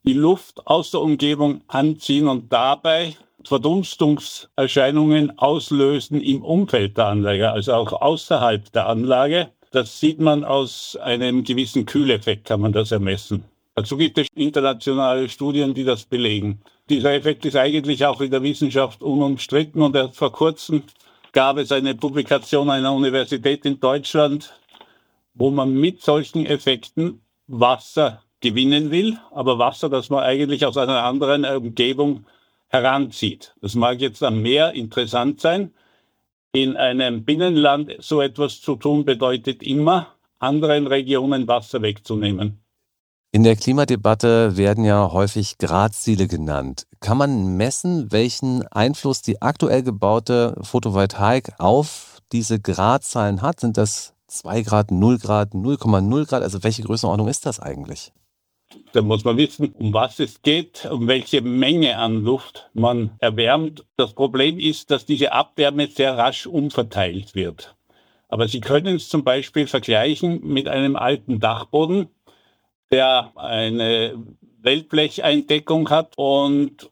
die 0.04 0.14
Luft 0.14 0.66
aus 0.66 0.92
der 0.92 1.00
Umgebung 1.02 1.60
anziehen 1.66 2.26
und 2.26 2.50
dabei 2.50 3.16
Verdunstungserscheinungen 3.44 5.38
auslösen 5.38 6.20
im 6.20 6.42
Umfeld 6.42 6.96
der 6.96 7.06
Anlage, 7.06 7.50
also 7.50 7.74
auch 7.74 7.92
außerhalb 7.92 8.72
der 8.72 8.88
Anlage. 8.88 9.50
Das 9.70 10.00
sieht 10.00 10.20
man 10.20 10.44
aus 10.44 10.96
einem 11.02 11.44
gewissen 11.44 11.86
Kühleffekt, 11.86 12.46
kann 12.46 12.60
man 12.60 12.72
das 12.72 12.92
ermessen. 12.92 13.44
Dazu 13.74 13.96
gibt 13.96 14.18
es 14.18 14.28
internationale 14.34 15.28
Studien, 15.28 15.74
die 15.74 15.84
das 15.84 16.04
belegen. 16.04 16.60
Dieser 16.88 17.12
Effekt 17.14 17.44
ist 17.44 17.56
eigentlich 17.56 18.06
auch 18.06 18.20
in 18.20 18.30
der 18.30 18.42
Wissenschaft 18.42 19.02
unumstritten 19.02 19.82
und 19.82 19.96
erst 19.96 20.16
vor 20.16 20.30
kurzem 20.30 20.84
gab 21.32 21.56
es 21.58 21.72
eine 21.72 21.94
Publikation 21.94 22.70
einer 22.70 22.92
Universität 22.92 23.64
in 23.64 23.80
Deutschland, 23.80 24.54
wo 25.34 25.50
man 25.50 25.74
mit 25.74 26.02
solchen 26.02 26.46
Effekten 26.46 27.20
Wasser 27.48 28.22
gewinnen 28.40 28.90
will, 28.90 29.18
aber 29.32 29.58
Wasser, 29.58 29.88
das 29.88 30.10
man 30.10 30.22
eigentlich 30.22 30.64
aus 30.64 30.76
einer 30.76 31.02
anderen 31.02 31.44
Umgebung 31.44 32.26
heranzieht. 32.74 33.54
Das 33.60 33.74
mag 33.74 34.00
jetzt 34.00 34.22
am 34.22 34.42
Meer 34.42 34.72
interessant 34.74 35.40
sein. 35.40 35.72
In 36.52 36.76
einem 36.76 37.24
Binnenland 37.24 37.94
so 38.00 38.20
etwas 38.20 38.60
zu 38.60 38.76
tun 38.76 39.04
bedeutet 39.04 39.62
immer, 39.62 40.08
anderen 40.38 40.86
Regionen 40.86 41.48
Wasser 41.48 41.82
wegzunehmen. 41.82 42.60
In 43.32 43.42
der 43.42 43.56
Klimadebatte 43.56 44.56
werden 44.56 44.84
ja 44.84 45.10
häufig 45.12 45.58
Gradziele 45.58 46.28
genannt. 46.28 46.86
Kann 47.00 47.18
man 47.18 47.56
messen, 47.56 48.12
welchen 48.12 48.66
Einfluss 48.68 49.22
die 49.22 49.42
aktuell 49.42 49.82
gebaute 49.82 50.56
Photovoltaik 50.62 51.54
auf 51.58 52.18
diese 52.32 52.60
Gradzahlen 52.60 53.42
hat? 53.42 53.60
Sind 53.60 53.76
das 53.76 54.14
2 54.28 54.62
Grad, 54.62 54.90
0 54.90 55.18
Grad, 55.18 55.52
0,0 55.52 56.26
Grad? 56.26 56.42
Also 56.42 56.62
welche 56.62 56.82
Größenordnung 56.82 57.28
ist 57.28 57.46
das 57.46 57.58
eigentlich? 57.58 58.12
Da 58.94 59.02
muss 59.02 59.24
man 59.24 59.36
wissen, 59.36 59.74
um 59.76 59.92
was 59.92 60.20
es 60.20 60.40
geht, 60.42 60.86
um 60.88 61.08
welche 61.08 61.42
Menge 61.42 61.98
an 61.98 62.22
Luft 62.22 62.70
man 62.74 63.10
erwärmt. 63.18 63.84
Das 63.96 64.14
Problem 64.14 64.60
ist, 64.60 64.92
dass 64.92 65.04
diese 65.04 65.32
Abwärme 65.32 65.88
sehr 65.88 66.16
rasch 66.16 66.46
umverteilt 66.46 67.34
wird. 67.34 67.74
Aber 68.28 68.46
Sie 68.46 68.60
können 68.60 68.94
es 68.94 69.08
zum 69.08 69.24
Beispiel 69.24 69.66
vergleichen 69.66 70.46
mit 70.46 70.68
einem 70.68 70.94
alten 70.94 71.40
Dachboden, 71.40 72.06
der 72.92 73.32
eine 73.34 74.14
Wellblecheindeckung 74.60 75.90
hat 75.90 76.12
und 76.16 76.88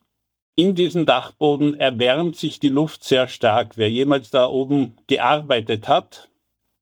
in 0.56 0.74
diesem 0.74 1.06
Dachboden 1.06 1.78
erwärmt 1.78 2.34
sich 2.34 2.58
die 2.58 2.68
Luft 2.68 3.04
sehr 3.04 3.28
stark. 3.28 3.76
Wer 3.76 3.92
jemals 3.92 4.30
da 4.30 4.48
oben 4.48 4.96
gearbeitet 5.06 5.86
hat, 5.86 6.30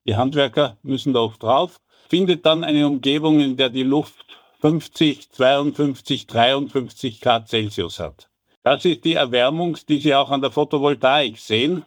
die 0.07 0.17
Handwerker 0.17 0.79
müssen 0.83 1.13
da 1.13 1.21
oft 1.21 1.43
drauf, 1.43 1.79
findet 2.09 2.47
dann 2.47 2.65
eine 2.65 2.87
Umgebung, 2.87 3.41
in 3.41 3.59
der 3.59 3.69
die 3.69 3.83
Luft 3.83 4.40
50, 4.61 5.31
52, 5.31 6.27
53 6.27 7.21
Grad 7.21 7.49
Celsius 7.49 7.99
hat. 7.99 8.29
Das 8.63 8.85
ist 8.85 9.05
die 9.05 9.15
Erwärmung, 9.15 9.79
die 9.89 10.01
Sie 10.01 10.15
auch 10.15 10.31
an 10.31 10.43
der 10.43 10.51
Photovoltaik 10.51 11.39
sehen. 11.39 11.87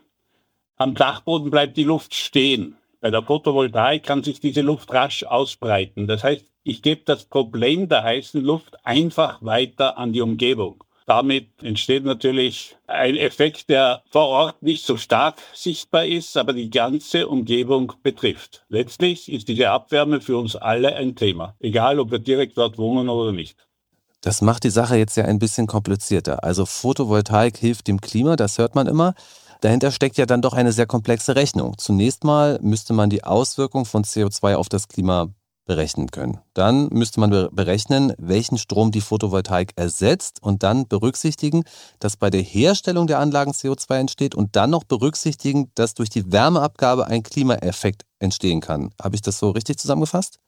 Am 0.78 0.96
Dachboden 0.96 1.52
bleibt 1.52 1.78
die 1.78 1.84
Luft 1.84 2.16
stehen. 2.16 2.78
Bei 3.00 3.12
der 3.12 3.22
Photovoltaik 3.22 4.04
kann 4.04 4.24
sich 4.24 4.40
diese 4.40 4.62
Luft 4.62 4.92
rasch 4.92 5.24
ausbreiten. 5.24 6.08
Das 6.08 6.24
heißt, 6.24 6.46
ich 6.64 6.82
gebe 6.82 7.02
das 7.06 7.26
Problem 7.26 7.90
der 7.90 8.04
heißen 8.04 8.42
Luft 8.42 8.84
einfach 8.86 9.44
weiter 9.44 9.98
an 9.98 10.14
die 10.14 10.22
Umgebung. 10.22 10.84
Damit 11.06 11.50
entsteht 11.62 12.06
natürlich 12.06 12.76
ein 12.88 13.16
Effekt, 13.18 13.70
der 13.70 14.04
vor 14.10 14.28
Ort 14.28 14.64
nicht 14.64 14.86
so 14.86 14.98
stark 14.98 15.36
sichtbar 15.54 16.06
ist, 16.06 16.38
aber 16.38 16.54
die 16.54 16.70
ganze 16.70 17.28
Umgebung 17.28 17.94
betrifft. 18.04 18.66
Letztlich 18.70 19.32
ist 19.32 19.48
diese 19.48 19.70
Abwärme 19.70 20.22
für 20.22 20.38
uns 20.38 20.56
alle 20.56 20.96
ein 20.96 21.16
Thema, 21.16 21.56
egal 21.60 22.00
ob 22.00 22.12
wir 22.12 22.20
direkt 22.20 22.58
dort 22.58 22.78
wohnen 22.78 23.10
oder 23.10 23.32
nicht. 23.32 23.58
Das 24.22 24.42
macht 24.42 24.64
die 24.64 24.70
Sache 24.70 24.96
jetzt 24.96 25.18
ja 25.18 25.26
ein 25.26 25.40
bisschen 25.40 25.68
komplizierter. 25.68 26.46
Also 26.46 26.66
Photovoltaik 26.66 27.58
hilft 27.58 27.88
dem 27.88 28.00
Klima, 28.00 28.38
das 28.38 28.58
hört 28.58 28.74
man 28.74 28.88
immer. 28.88 29.16
Dahinter 29.60 29.92
steckt 29.92 30.18
ja 30.18 30.26
dann 30.26 30.42
doch 30.42 30.54
eine 30.54 30.72
sehr 30.72 30.86
komplexe 30.86 31.36
Rechnung. 31.36 31.78
Zunächst 31.78 32.24
mal 32.24 32.60
müsste 32.62 32.94
man 32.94 33.10
die 33.10 33.24
Auswirkung 33.24 33.86
von 33.86 34.04
CO2 34.04 34.56
auf 34.56 34.70
das 34.70 34.88
Klima 34.88 35.30
berechnen 35.66 36.12
können. 36.12 36.40
Dann 36.54 36.90
müsste 36.92 37.20
man 37.20 37.50
berechnen, 37.52 38.14
welchen 38.18 38.58
Strom 38.58 38.92
die 38.92 39.02
Photovoltaik 39.02 39.72
ersetzt 39.76 40.42
und 40.42 40.64
dann 40.64 40.88
berücksichtigen, 40.88 41.64
dass 42.00 42.18
bei 42.18 42.30
der 42.30 42.42
Herstellung 42.42 43.08
der 43.08 43.20
Anlagen 43.20 43.52
CO2 43.52 44.00
entsteht 44.00 44.36
und 44.36 44.56
dann 44.56 44.70
noch 44.70 44.84
berücksichtigen, 44.84 45.72
dass 45.76 45.94
durch 45.94 46.10
die 46.10 46.32
Wärmeabgabe 46.32 47.08
ein 47.08 47.24
Klimaeffekt 47.24 48.04
entstehen 48.20 48.62
kann. 48.62 48.92
Habe 49.02 49.16
ich 49.16 49.22
das 49.22 49.40
so 49.40 49.52
richtig 49.52 49.80
zusammengefasst? 49.80 50.40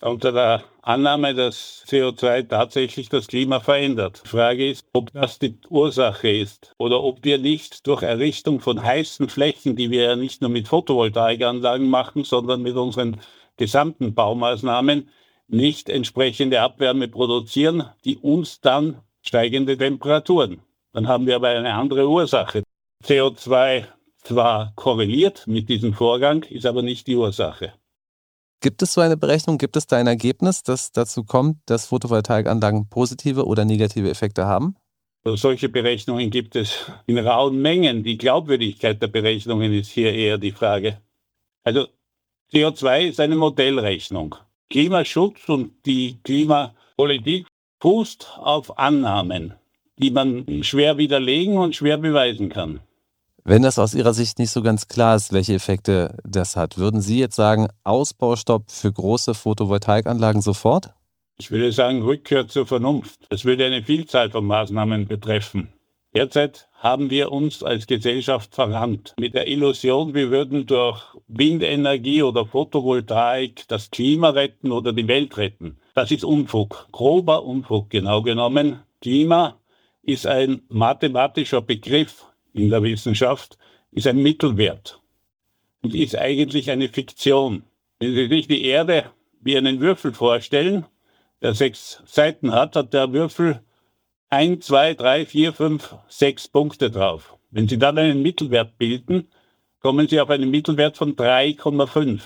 Unter 0.00 0.30
der 0.30 0.62
Annahme, 0.82 1.34
dass 1.34 1.82
CO2 1.88 2.48
tatsächlich 2.48 3.08
das 3.08 3.26
Klima 3.26 3.58
verändert. 3.58 4.22
Die 4.24 4.28
Frage 4.28 4.70
ist, 4.70 4.86
ob 4.92 5.12
das 5.12 5.40
die 5.40 5.58
Ursache 5.68 6.30
ist 6.30 6.72
oder 6.78 7.02
ob 7.02 7.24
wir 7.24 7.38
nicht 7.38 7.84
durch 7.84 8.02
Errichtung 8.02 8.60
von 8.60 8.80
heißen 8.80 9.28
Flächen, 9.28 9.74
die 9.74 9.90
wir 9.90 10.02
ja 10.04 10.16
nicht 10.16 10.40
nur 10.40 10.50
mit 10.50 10.68
Photovoltaikanlagen 10.68 11.90
machen, 11.90 12.22
sondern 12.22 12.62
mit 12.62 12.76
unseren 12.76 13.20
gesamten 13.58 14.14
Baumaßnahmen 14.14 15.10
nicht 15.48 15.88
entsprechende 15.88 16.62
Abwärme 16.62 17.08
produzieren, 17.08 17.84
die 18.04 18.16
uns 18.16 18.60
dann 18.60 19.02
steigende 19.22 19.76
Temperaturen. 19.76 20.60
Dann 20.92 21.06
haben 21.06 21.26
wir 21.26 21.36
aber 21.36 21.48
eine 21.48 21.74
andere 21.74 22.08
Ursache. 22.08 22.62
CO2 23.04 23.84
zwar 24.22 24.72
korreliert 24.74 25.46
mit 25.46 25.68
diesem 25.68 25.94
Vorgang, 25.94 26.42
ist 26.44 26.66
aber 26.66 26.82
nicht 26.82 27.06
die 27.06 27.16
Ursache. 27.16 27.74
Gibt 28.60 28.82
es 28.82 28.94
so 28.94 29.00
eine 29.00 29.16
Berechnung, 29.16 29.56
gibt 29.58 29.76
es 29.76 29.86
da 29.86 29.96
ein 29.96 30.08
Ergebnis, 30.08 30.64
das 30.64 30.90
dazu 30.90 31.22
kommt, 31.22 31.58
dass 31.66 31.86
Photovoltaikanlagen 31.86 32.88
positive 32.88 33.46
oder 33.46 33.64
negative 33.64 34.10
Effekte 34.10 34.46
haben? 34.46 34.74
Solche 35.24 35.68
Berechnungen 35.68 36.30
gibt 36.30 36.56
es 36.56 36.90
in 37.06 37.18
rauen 37.18 37.60
Mengen. 37.60 38.02
Die 38.02 38.18
Glaubwürdigkeit 38.18 39.00
der 39.00 39.08
Berechnungen 39.08 39.72
ist 39.72 39.90
hier 39.90 40.12
eher 40.12 40.38
die 40.38 40.52
Frage. 40.52 41.00
Also 41.64 41.86
CO2 42.52 43.08
ist 43.08 43.20
eine 43.20 43.36
Modellrechnung. 43.36 44.34
Klimaschutz 44.70 45.48
und 45.48 45.72
die 45.84 46.18
Klimapolitik 46.24 47.46
fußt 47.80 48.38
auf 48.38 48.78
Annahmen, 48.78 49.54
die 49.98 50.10
man 50.10 50.62
schwer 50.62 50.96
widerlegen 50.98 51.58
und 51.58 51.76
schwer 51.76 51.98
beweisen 51.98 52.48
kann. 52.48 52.80
Wenn 53.44 53.62
das 53.62 53.78
aus 53.78 53.94
Ihrer 53.94 54.12
Sicht 54.12 54.38
nicht 54.38 54.50
so 54.50 54.62
ganz 54.62 54.88
klar 54.88 55.16
ist, 55.16 55.32
welche 55.32 55.54
Effekte 55.54 56.16
das 56.24 56.56
hat, 56.56 56.76
würden 56.76 57.00
Sie 57.00 57.18
jetzt 57.18 57.36
sagen, 57.36 57.68
Ausbaustopp 57.84 58.70
für 58.70 58.92
große 58.92 59.34
Photovoltaikanlagen 59.34 60.42
sofort? 60.42 60.90
Ich 61.38 61.50
würde 61.50 61.72
sagen, 61.72 62.02
Rückkehr 62.02 62.48
zur 62.48 62.66
Vernunft. 62.66 63.20
Das 63.30 63.44
würde 63.44 63.64
eine 63.64 63.82
Vielzahl 63.82 64.30
von 64.30 64.44
Maßnahmen 64.44 65.06
betreffen. 65.06 65.68
Derzeit 66.14 66.68
haben 66.72 67.10
wir 67.10 67.30
uns 67.30 67.62
als 67.62 67.86
Gesellschaft 67.86 68.54
verrannt 68.54 69.14
mit 69.20 69.34
der 69.34 69.46
Illusion, 69.46 70.14
wir 70.14 70.30
würden 70.30 70.64
durch 70.64 71.02
Windenergie 71.26 72.22
oder 72.22 72.46
Photovoltaik 72.46 73.68
das 73.68 73.90
Klima 73.90 74.30
retten 74.30 74.72
oder 74.72 74.94
die 74.94 75.06
Welt 75.06 75.36
retten. 75.36 75.78
Das 75.94 76.10
ist 76.10 76.24
Unfug, 76.24 76.88
grober 76.92 77.44
Unfug 77.44 77.90
genau 77.90 78.22
genommen. 78.22 78.80
Klima 79.02 79.58
ist 80.02 80.26
ein 80.26 80.62
mathematischer 80.68 81.60
Begriff 81.60 82.24
in 82.54 82.70
der 82.70 82.82
Wissenschaft, 82.82 83.58
ist 83.92 84.06
ein 84.06 84.22
Mittelwert 84.22 85.00
und 85.82 85.94
ist 85.94 86.16
eigentlich 86.16 86.70
eine 86.70 86.88
Fiktion. 86.88 87.64
Wenn 87.98 88.14
Sie 88.14 88.28
sich 88.28 88.48
die 88.48 88.64
Erde 88.64 89.10
wie 89.42 89.58
einen 89.58 89.80
Würfel 89.80 90.14
vorstellen, 90.14 90.86
der 91.42 91.52
sechs 91.52 92.02
Seiten 92.06 92.52
hat, 92.52 92.76
hat 92.76 92.94
der 92.94 93.12
Würfel 93.12 93.60
ein, 94.30 94.60
zwei, 94.60 94.94
drei, 94.94 95.24
vier, 95.24 95.52
fünf, 95.52 95.94
sechs 96.08 96.48
Punkte 96.48 96.90
drauf. 96.90 97.36
Wenn 97.50 97.68
Sie 97.68 97.78
dann 97.78 97.96
einen 97.98 98.22
Mittelwert 98.22 98.76
bilden, 98.76 99.28
kommen 99.80 100.06
Sie 100.08 100.20
auf 100.20 100.28
einen 100.28 100.50
Mittelwert 100.50 100.96
von 100.96 101.16
3,5. 101.16 102.20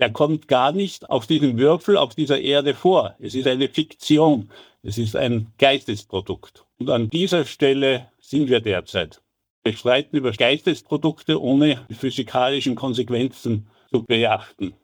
Der 0.00 0.10
kommt 0.10 0.48
gar 0.48 0.72
nicht 0.72 1.10
auf 1.10 1.26
diesem 1.26 1.58
Würfel, 1.58 1.96
auf 1.96 2.14
dieser 2.14 2.40
Erde 2.40 2.74
vor. 2.74 3.14
Es 3.20 3.34
ist 3.34 3.46
eine 3.46 3.68
Fiktion. 3.68 4.50
Es 4.82 4.98
ist 4.98 5.16
ein 5.16 5.52
Geistesprodukt. 5.58 6.64
Und 6.78 6.90
an 6.90 7.10
dieser 7.10 7.44
Stelle 7.44 8.08
sind 8.20 8.48
wir 8.48 8.60
derzeit. 8.60 9.22
Wir 9.64 9.72
streiten 9.74 10.16
über 10.16 10.32
Geistesprodukte, 10.32 11.40
ohne 11.40 11.84
die 11.88 11.94
physikalischen 11.94 12.74
Konsequenzen 12.74 13.68
zu 13.90 14.04
beachten. 14.04 14.74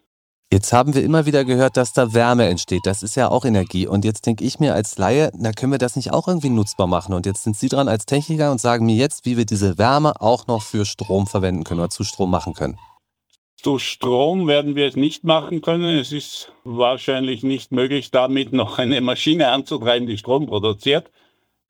Jetzt 0.55 0.73
haben 0.73 0.95
wir 0.95 1.03
immer 1.03 1.27
wieder 1.27 1.45
gehört, 1.45 1.77
dass 1.77 1.93
da 1.93 2.15
Wärme 2.15 2.49
entsteht. 2.49 2.87
Das 2.87 3.03
ist 3.03 3.17
ja 3.17 3.29
auch 3.29 3.45
Energie. 3.45 3.89
Und 3.89 4.05
jetzt 4.05 4.25
denke 4.25 4.45
ich 4.45 4.61
mir 4.61 4.73
als 4.73 4.97
Laie, 4.99 5.33
na 5.37 5.51
können 5.51 5.73
wir 5.73 5.81
das 5.81 5.97
nicht 5.97 6.13
auch 6.13 6.29
irgendwie 6.29 6.49
nutzbar 6.49 6.87
machen? 6.87 7.13
Und 7.13 7.27
jetzt 7.27 7.43
sind 7.43 7.57
Sie 7.57 7.69
dran 7.69 7.89
als 7.89 8.07
Techniker 8.07 8.53
und 8.53 8.61
sagen 8.61 8.87
mir 8.87 8.95
jetzt, 8.95 9.27
wie 9.27 9.37
wir 9.37 9.47
diese 9.47 9.79
Wärme 9.79 10.21
auch 10.21 10.47
noch 10.47 10.63
für 10.63 10.87
Strom 10.87 11.27
verwenden 11.27 11.65
können 11.65 11.81
oder 11.81 11.91
zu 11.91 12.05
Strom 12.05 12.31
machen 12.31 12.55
können. 12.55 12.79
Zu 13.57 13.81
Strom 13.81 14.47
werden 14.47 14.77
wir 14.77 14.87
es 14.87 14.95
nicht 14.95 15.25
machen 15.25 15.61
können. 15.61 15.99
Es 15.99 16.13
ist 16.13 16.53
wahrscheinlich 16.63 17.43
nicht 17.43 17.73
möglich, 17.73 18.13
damit 18.13 18.53
noch 18.53 18.79
eine 18.79 19.01
Maschine 19.01 19.49
anzutreiben, 19.49 20.07
die 20.07 20.19
Strom 20.19 20.47
produziert. 20.47 21.11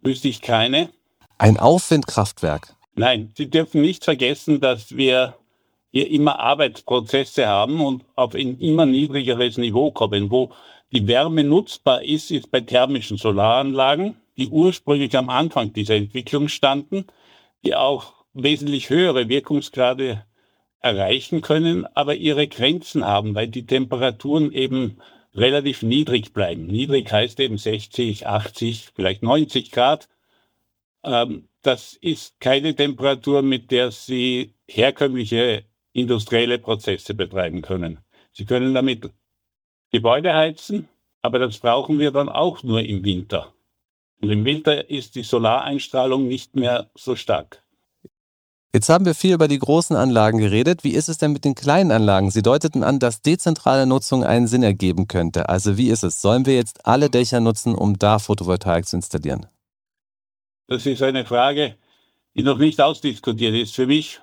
Wüsste 0.02 0.28
ich 0.28 0.42
keine. 0.42 0.90
Ein 1.38 1.56
Aufwindkraftwerk. 1.56 2.74
Nein, 2.96 3.32
Sie 3.34 3.48
dürfen 3.48 3.80
nicht 3.80 4.04
vergessen, 4.04 4.60
dass 4.60 4.94
wir 4.94 5.38
immer 6.02 6.40
Arbeitsprozesse 6.40 7.46
haben 7.46 7.80
und 7.80 8.04
auf 8.16 8.34
ein 8.34 8.58
immer 8.58 8.86
niedrigeres 8.86 9.58
Niveau 9.58 9.90
kommen. 9.90 10.30
Wo 10.30 10.50
die 10.92 11.06
Wärme 11.06 11.44
nutzbar 11.44 12.02
ist, 12.02 12.30
ist 12.30 12.50
bei 12.50 12.60
thermischen 12.60 13.16
Solaranlagen, 13.16 14.16
die 14.36 14.48
ursprünglich 14.48 15.16
am 15.16 15.28
Anfang 15.28 15.72
dieser 15.72 15.94
Entwicklung 15.94 16.48
standen, 16.48 17.06
die 17.64 17.74
auch 17.74 18.12
wesentlich 18.32 18.90
höhere 18.90 19.28
Wirkungsgrade 19.28 20.24
erreichen 20.80 21.40
können, 21.40 21.86
aber 21.94 22.14
ihre 22.14 22.46
Grenzen 22.46 23.04
haben, 23.04 23.34
weil 23.34 23.48
die 23.48 23.64
Temperaturen 23.64 24.52
eben 24.52 24.98
relativ 25.34 25.82
niedrig 25.82 26.32
bleiben. 26.32 26.66
Niedrig 26.66 27.10
heißt 27.10 27.40
eben 27.40 27.56
60, 27.56 28.26
80, 28.26 28.90
vielleicht 28.94 29.22
90 29.22 29.70
Grad. 29.70 30.08
Ähm, 31.02 31.48
das 31.62 31.94
ist 31.94 32.38
keine 32.40 32.74
Temperatur, 32.74 33.42
mit 33.42 33.70
der 33.70 33.90
Sie 33.90 34.54
herkömmliche 34.66 35.64
industrielle 35.94 36.58
Prozesse 36.58 37.14
betreiben 37.14 37.62
können. 37.62 38.00
Sie 38.32 38.44
können 38.44 38.74
damit 38.74 39.10
Gebäude 39.90 40.34
heizen, 40.34 40.88
aber 41.22 41.38
das 41.38 41.58
brauchen 41.58 41.98
wir 41.98 42.10
dann 42.10 42.28
auch 42.28 42.62
nur 42.62 42.82
im 42.82 43.04
Winter. 43.04 43.54
Und 44.20 44.30
im 44.30 44.44
Winter 44.44 44.90
ist 44.90 45.14
die 45.14 45.22
Solareinstrahlung 45.22 46.28
nicht 46.28 46.56
mehr 46.56 46.90
so 46.94 47.16
stark. 47.16 47.62
Jetzt 48.74 48.88
haben 48.88 49.06
wir 49.06 49.14
viel 49.14 49.34
über 49.34 49.46
die 49.46 49.58
großen 49.58 49.94
Anlagen 49.94 50.38
geredet. 50.38 50.82
Wie 50.82 50.94
ist 50.94 51.08
es 51.08 51.18
denn 51.18 51.32
mit 51.32 51.44
den 51.44 51.54
kleinen 51.54 51.92
Anlagen? 51.92 52.32
Sie 52.32 52.42
deuteten 52.42 52.82
an, 52.82 52.98
dass 52.98 53.22
dezentrale 53.22 53.86
Nutzung 53.86 54.24
einen 54.24 54.48
Sinn 54.48 54.64
ergeben 54.64 55.06
könnte. 55.06 55.48
Also 55.48 55.78
wie 55.78 55.90
ist 55.90 56.02
es? 56.02 56.20
Sollen 56.20 56.44
wir 56.44 56.56
jetzt 56.56 56.84
alle 56.84 57.08
Dächer 57.08 57.38
nutzen, 57.38 57.76
um 57.76 57.96
da 57.96 58.18
Photovoltaik 58.18 58.84
zu 58.84 58.96
installieren? 58.96 59.46
Das 60.66 60.86
ist 60.86 61.02
eine 61.02 61.24
Frage, 61.24 61.76
die 62.34 62.42
noch 62.42 62.58
nicht 62.58 62.80
ausdiskutiert 62.80 63.54
ist 63.54 63.76
für 63.76 63.86
mich. 63.86 64.20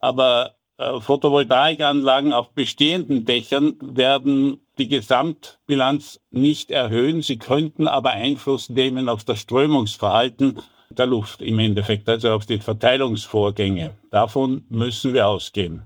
Aber 0.00 0.56
Photovoltaikanlagen 1.00 2.32
auf 2.32 2.50
bestehenden 2.52 3.26
Dächern 3.26 3.74
werden 3.82 4.60
die 4.78 4.88
Gesamtbilanz 4.88 6.20
nicht 6.30 6.70
erhöhen. 6.70 7.20
Sie 7.20 7.38
könnten 7.38 7.86
aber 7.86 8.12
Einfluss 8.12 8.70
nehmen 8.70 9.10
auf 9.10 9.22
das 9.24 9.40
Strömungsverhalten 9.40 10.58
der 10.88 11.06
Luft 11.06 11.42
im 11.42 11.58
Endeffekt, 11.58 12.08
also 12.08 12.30
auf 12.30 12.46
die 12.46 12.58
Verteilungsvorgänge. 12.58 13.90
Davon 14.10 14.64
müssen 14.70 15.12
wir 15.12 15.28
ausgehen. 15.28 15.82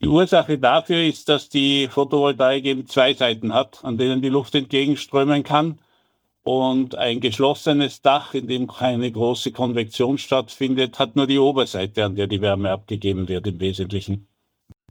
Die 0.00 0.08
Ursache 0.08 0.58
dafür 0.58 1.02
ist, 1.02 1.28
dass 1.28 1.50
die 1.50 1.88
Photovoltaik 1.88 2.64
eben 2.64 2.86
zwei 2.86 3.12
Seiten 3.12 3.52
hat, 3.52 3.84
an 3.84 3.98
denen 3.98 4.22
die 4.22 4.30
Luft 4.30 4.54
entgegenströmen 4.54 5.42
kann. 5.42 5.78
Und 6.42 6.94
ein 6.94 7.20
geschlossenes 7.20 8.00
Dach, 8.00 8.32
in 8.32 8.48
dem 8.48 8.68
keine 8.68 9.12
große 9.12 9.52
Konvektion 9.52 10.16
stattfindet, 10.16 10.98
hat 10.98 11.16
nur 11.16 11.26
die 11.26 11.38
Oberseite, 11.38 12.06
an 12.06 12.16
der 12.16 12.28
die 12.28 12.40
Wärme 12.40 12.70
abgegeben 12.70 13.28
wird 13.28 13.46
im 13.46 13.60
Wesentlichen. 13.60 14.26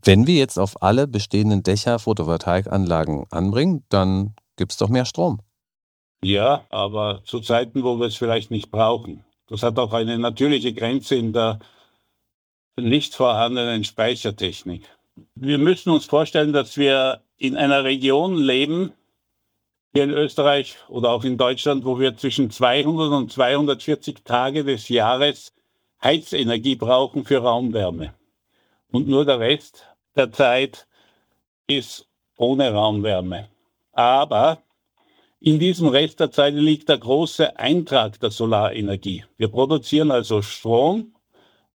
Wenn 0.03 0.27
wir 0.27 0.35
jetzt 0.35 0.57
auf 0.57 0.81
alle 0.81 1.07
bestehenden 1.07 1.63
Dächer 1.63 1.99
Photovoltaikanlagen 1.99 3.25
anbringen, 3.31 3.83
dann 3.89 4.35
gibt 4.55 4.71
es 4.71 4.77
doch 4.77 4.89
mehr 4.89 5.05
Strom. 5.05 5.39
Ja, 6.23 6.65
aber 6.69 7.21
zu 7.25 7.39
Zeiten, 7.39 7.83
wo 7.83 7.99
wir 7.99 8.07
es 8.07 8.15
vielleicht 8.15 8.51
nicht 8.51 8.71
brauchen. 8.71 9.23
Das 9.47 9.63
hat 9.63 9.77
auch 9.79 9.93
eine 9.93 10.17
natürliche 10.17 10.73
Grenze 10.73 11.15
in 11.15 11.33
der 11.33 11.59
nicht 12.75 13.15
vorhandenen 13.15 13.83
Speichertechnik. 13.83 14.83
Wir 15.35 15.57
müssen 15.57 15.89
uns 15.91 16.05
vorstellen, 16.05 16.53
dass 16.53 16.77
wir 16.77 17.21
in 17.37 17.55
einer 17.55 17.83
Region 17.83 18.35
leben, 18.35 18.93
hier 19.93 20.03
in 20.03 20.11
Österreich 20.11 20.77
oder 20.89 21.11
auch 21.11 21.23
in 21.23 21.37
Deutschland, 21.37 21.85
wo 21.85 21.99
wir 21.99 22.17
zwischen 22.17 22.51
200 22.51 23.11
und 23.11 23.31
240 23.31 24.23
Tage 24.23 24.63
des 24.63 24.89
Jahres 24.89 25.53
Heizenergie 26.03 26.75
brauchen 26.75 27.25
für 27.25 27.39
Raumwärme. 27.39 28.13
Und 28.91 29.07
nur 29.07 29.25
der 29.25 29.39
Rest 29.39 29.85
der 30.15 30.31
Zeit 30.31 30.87
ist 31.67 32.07
ohne 32.37 32.71
Raumwärme. 32.71 33.49
Aber 33.91 34.61
in 35.39 35.59
diesem 35.59 35.87
Rest 35.87 36.19
der 36.19 36.31
Zeit 36.31 36.53
liegt 36.53 36.89
der 36.89 36.97
große 36.97 37.59
Eintrag 37.59 38.19
der 38.19 38.31
Solarenergie. 38.31 39.25
Wir 39.37 39.49
produzieren 39.49 40.11
also 40.11 40.41
Strom 40.41 41.13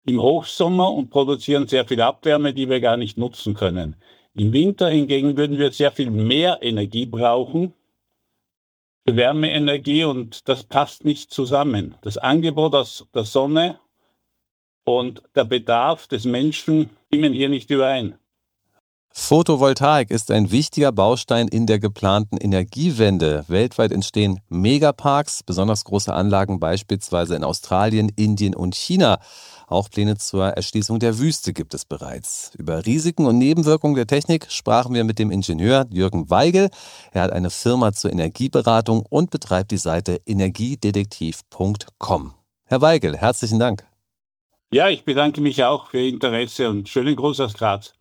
im 0.04 0.20
Hochsommer 0.20 0.90
und 0.92 1.10
produzieren 1.10 1.68
sehr 1.68 1.86
viel 1.86 2.00
Abwärme, 2.00 2.54
die 2.54 2.68
wir 2.68 2.80
gar 2.80 2.96
nicht 2.96 3.18
nutzen 3.18 3.54
können. 3.54 3.96
Im 4.34 4.52
Winter 4.52 4.88
hingegen 4.88 5.36
würden 5.36 5.58
wir 5.58 5.70
sehr 5.70 5.92
viel 5.92 6.10
mehr 6.10 6.58
Energie 6.62 7.06
brauchen 7.06 7.74
für 9.06 9.16
Wärmeenergie 9.16 10.04
und 10.04 10.48
das 10.48 10.64
passt 10.64 11.04
nicht 11.04 11.32
zusammen. 11.32 11.96
Das 12.02 12.18
Angebot 12.18 12.74
aus 12.74 13.06
der 13.14 13.24
Sonne 13.24 13.78
und 14.84 15.22
der 15.34 15.44
Bedarf 15.44 16.06
des 16.06 16.24
Menschen 16.24 16.90
stimmen 17.14 17.34
hier 17.34 17.50
nicht 17.50 17.70
überein. 17.70 18.14
Photovoltaik 19.14 20.10
ist 20.10 20.30
ein 20.30 20.50
wichtiger 20.50 20.92
Baustein 20.92 21.46
in 21.46 21.66
der 21.66 21.78
geplanten 21.78 22.38
Energiewende. 22.38 23.44
Weltweit 23.48 23.92
entstehen 23.92 24.40
Megaparks, 24.48 25.42
besonders 25.42 25.84
große 25.84 26.14
Anlagen 26.14 26.58
beispielsweise 26.58 27.36
in 27.36 27.44
Australien, 27.44 28.10
Indien 28.16 28.54
und 28.54 28.74
China. 28.74 29.20
Auch 29.66 29.90
Pläne 29.90 30.16
zur 30.16 30.46
Erschließung 30.46 31.00
der 31.00 31.18
Wüste 31.18 31.52
gibt 31.52 31.74
es 31.74 31.84
bereits. 31.84 32.52
Über 32.56 32.86
Risiken 32.86 33.26
und 33.26 33.36
Nebenwirkungen 33.36 33.96
der 33.96 34.06
Technik 34.06 34.50
sprachen 34.50 34.94
wir 34.94 35.04
mit 35.04 35.18
dem 35.18 35.30
Ingenieur 35.30 35.84
Jürgen 35.90 36.30
Weigel. 36.30 36.70
Er 37.12 37.24
hat 37.24 37.32
eine 37.32 37.50
Firma 37.50 37.92
zur 37.92 38.10
Energieberatung 38.10 39.04
und 39.10 39.30
betreibt 39.30 39.70
die 39.70 39.76
Seite 39.76 40.22
energiedetektiv.com. 40.24 42.32
Herr 42.64 42.80
Weigel, 42.80 43.18
herzlichen 43.18 43.58
Dank. 43.58 43.84
Ja, 44.74 44.88
ich 44.88 45.04
bedanke 45.04 45.42
mich 45.42 45.62
auch 45.64 45.88
für 45.88 45.98
Ihr 45.98 46.08
Interesse 46.08 46.70
und 46.70 46.88
schönen 46.88 47.14
Gruß 47.14 47.40
aus 47.40 47.52
Graz. 47.52 47.92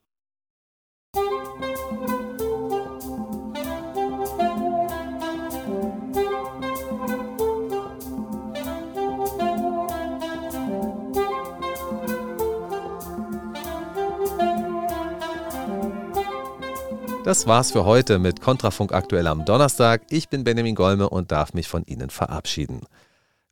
Das 17.26 17.47
war's 17.47 17.74
für 17.74 17.84
heute 17.84 18.17
mit 18.17 18.39
Kontrafunk 18.39 18.93
aktuell 18.93 19.28
am 19.28 19.43
Donnerstag. 19.43 20.03
Ich 20.09 20.30
bin 20.30 20.45
Benjamin 20.45 20.76
Golme 20.76 21.09
und 21.09 21.34
darf 21.34 21.53
mich 21.53 21.67
von 21.67 21.84
Ihnen 21.86 22.09
verabschieden. 22.09 22.88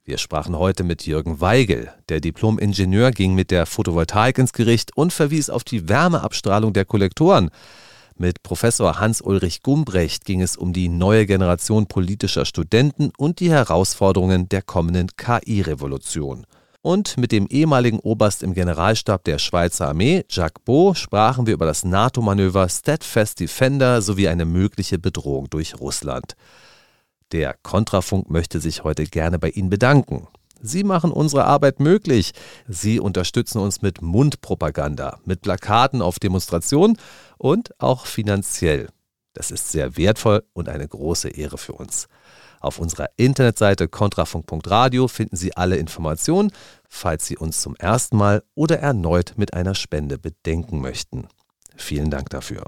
Wir 0.09 0.17
sprachen 0.17 0.57
heute 0.57 0.83
mit 0.83 1.05
Jürgen 1.05 1.39
Weigel. 1.39 1.93
Der 2.09 2.19
Diplom-Ingenieur 2.19 3.11
ging 3.11 3.35
mit 3.35 3.51
der 3.51 3.67
Photovoltaik 3.67 4.39
ins 4.39 4.53
Gericht 4.53 4.97
und 4.97 5.13
verwies 5.13 5.51
auf 5.51 5.63
die 5.63 5.87
Wärmeabstrahlung 5.87 6.73
der 6.73 6.83
Kollektoren. 6.83 7.51
Mit 8.17 8.41
Professor 8.41 8.99
Hans-Ulrich 8.99 9.61
Gumbrecht 9.61 10.25
ging 10.25 10.41
es 10.41 10.57
um 10.57 10.73
die 10.73 10.89
neue 10.89 11.27
Generation 11.27 11.85
politischer 11.85 12.45
Studenten 12.45 13.11
und 13.19 13.39
die 13.39 13.51
Herausforderungen 13.51 14.49
der 14.49 14.63
kommenden 14.63 15.09
KI-Revolution. 15.15 16.47
Und 16.81 17.17
mit 17.17 17.31
dem 17.31 17.45
ehemaligen 17.45 17.99
Oberst 17.99 18.41
im 18.41 18.55
Generalstab 18.55 19.23
der 19.25 19.37
Schweizer 19.37 19.89
Armee, 19.89 20.25
Jacques 20.27 20.63
Beau, 20.65 20.95
sprachen 20.95 21.45
wir 21.45 21.53
über 21.53 21.67
das 21.67 21.85
NATO-Manöver 21.85 22.67
Steadfast 22.67 23.39
Defender 23.39 24.01
sowie 24.01 24.27
eine 24.27 24.45
mögliche 24.45 24.97
Bedrohung 24.97 25.51
durch 25.51 25.79
Russland. 25.79 26.33
Der 27.31 27.55
Kontrafunk 27.61 28.29
möchte 28.29 28.59
sich 28.59 28.83
heute 28.83 29.03
gerne 29.03 29.37
bei 29.37 29.49
Ihnen 29.49 29.69
bedanken. 29.69 30.27
Sie 30.61 30.83
machen 30.83 31.11
unsere 31.11 31.45
Arbeit 31.45 31.79
möglich. 31.79 32.33
Sie 32.67 32.99
unterstützen 32.99 33.59
uns 33.59 33.81
mit 33.81 34.01
Mundpropaganda, 34.01 35.19
mit 35.25 35.41
Plakaten 35.41 36.01
auf 36.01 36.19
Demonstrationen 36.19 36.97
und 37.37 37.79
auch 37.79 38.05
finanziell. 38.05 38.89
Das 39.33 39.51
ist 39.51 39.71
sehr 39.71 39.95
wertvoll 39.95 40.43
und 40.53 40.67
eine 40.67 40.87
große 40.87 41.29
Ehre 41.29 41.57
für 41.57 41.73
uns. 41.73 42.07
Auf 42.59 42.77
unserer 42.77 43.09
Internetseite 43.15 43.87
kontrafunk.radio 43.87 45.07
finden 45.07 45.37
Sie 45.37 45.55
alle 45.55 45.77
Informationen, 45.77 46.51
falls 46.89 47.25
Sie 47.25 47.37
uns 47.37 47.61
zum 47.61 47.75
ersten 47.77 48.17
Mal 48.17 48.43
oder 48.53 48.79
erneut 48.79 49.33
mit 49.37 49.53
einer 49.53 49.75
Spende 49.75 50.17
bedenken 50.17 50.81
möchten. 50.81 51.29
Vielen 51.77 52.09
Dank 52.09 52.29
dafür. 52.31 52.63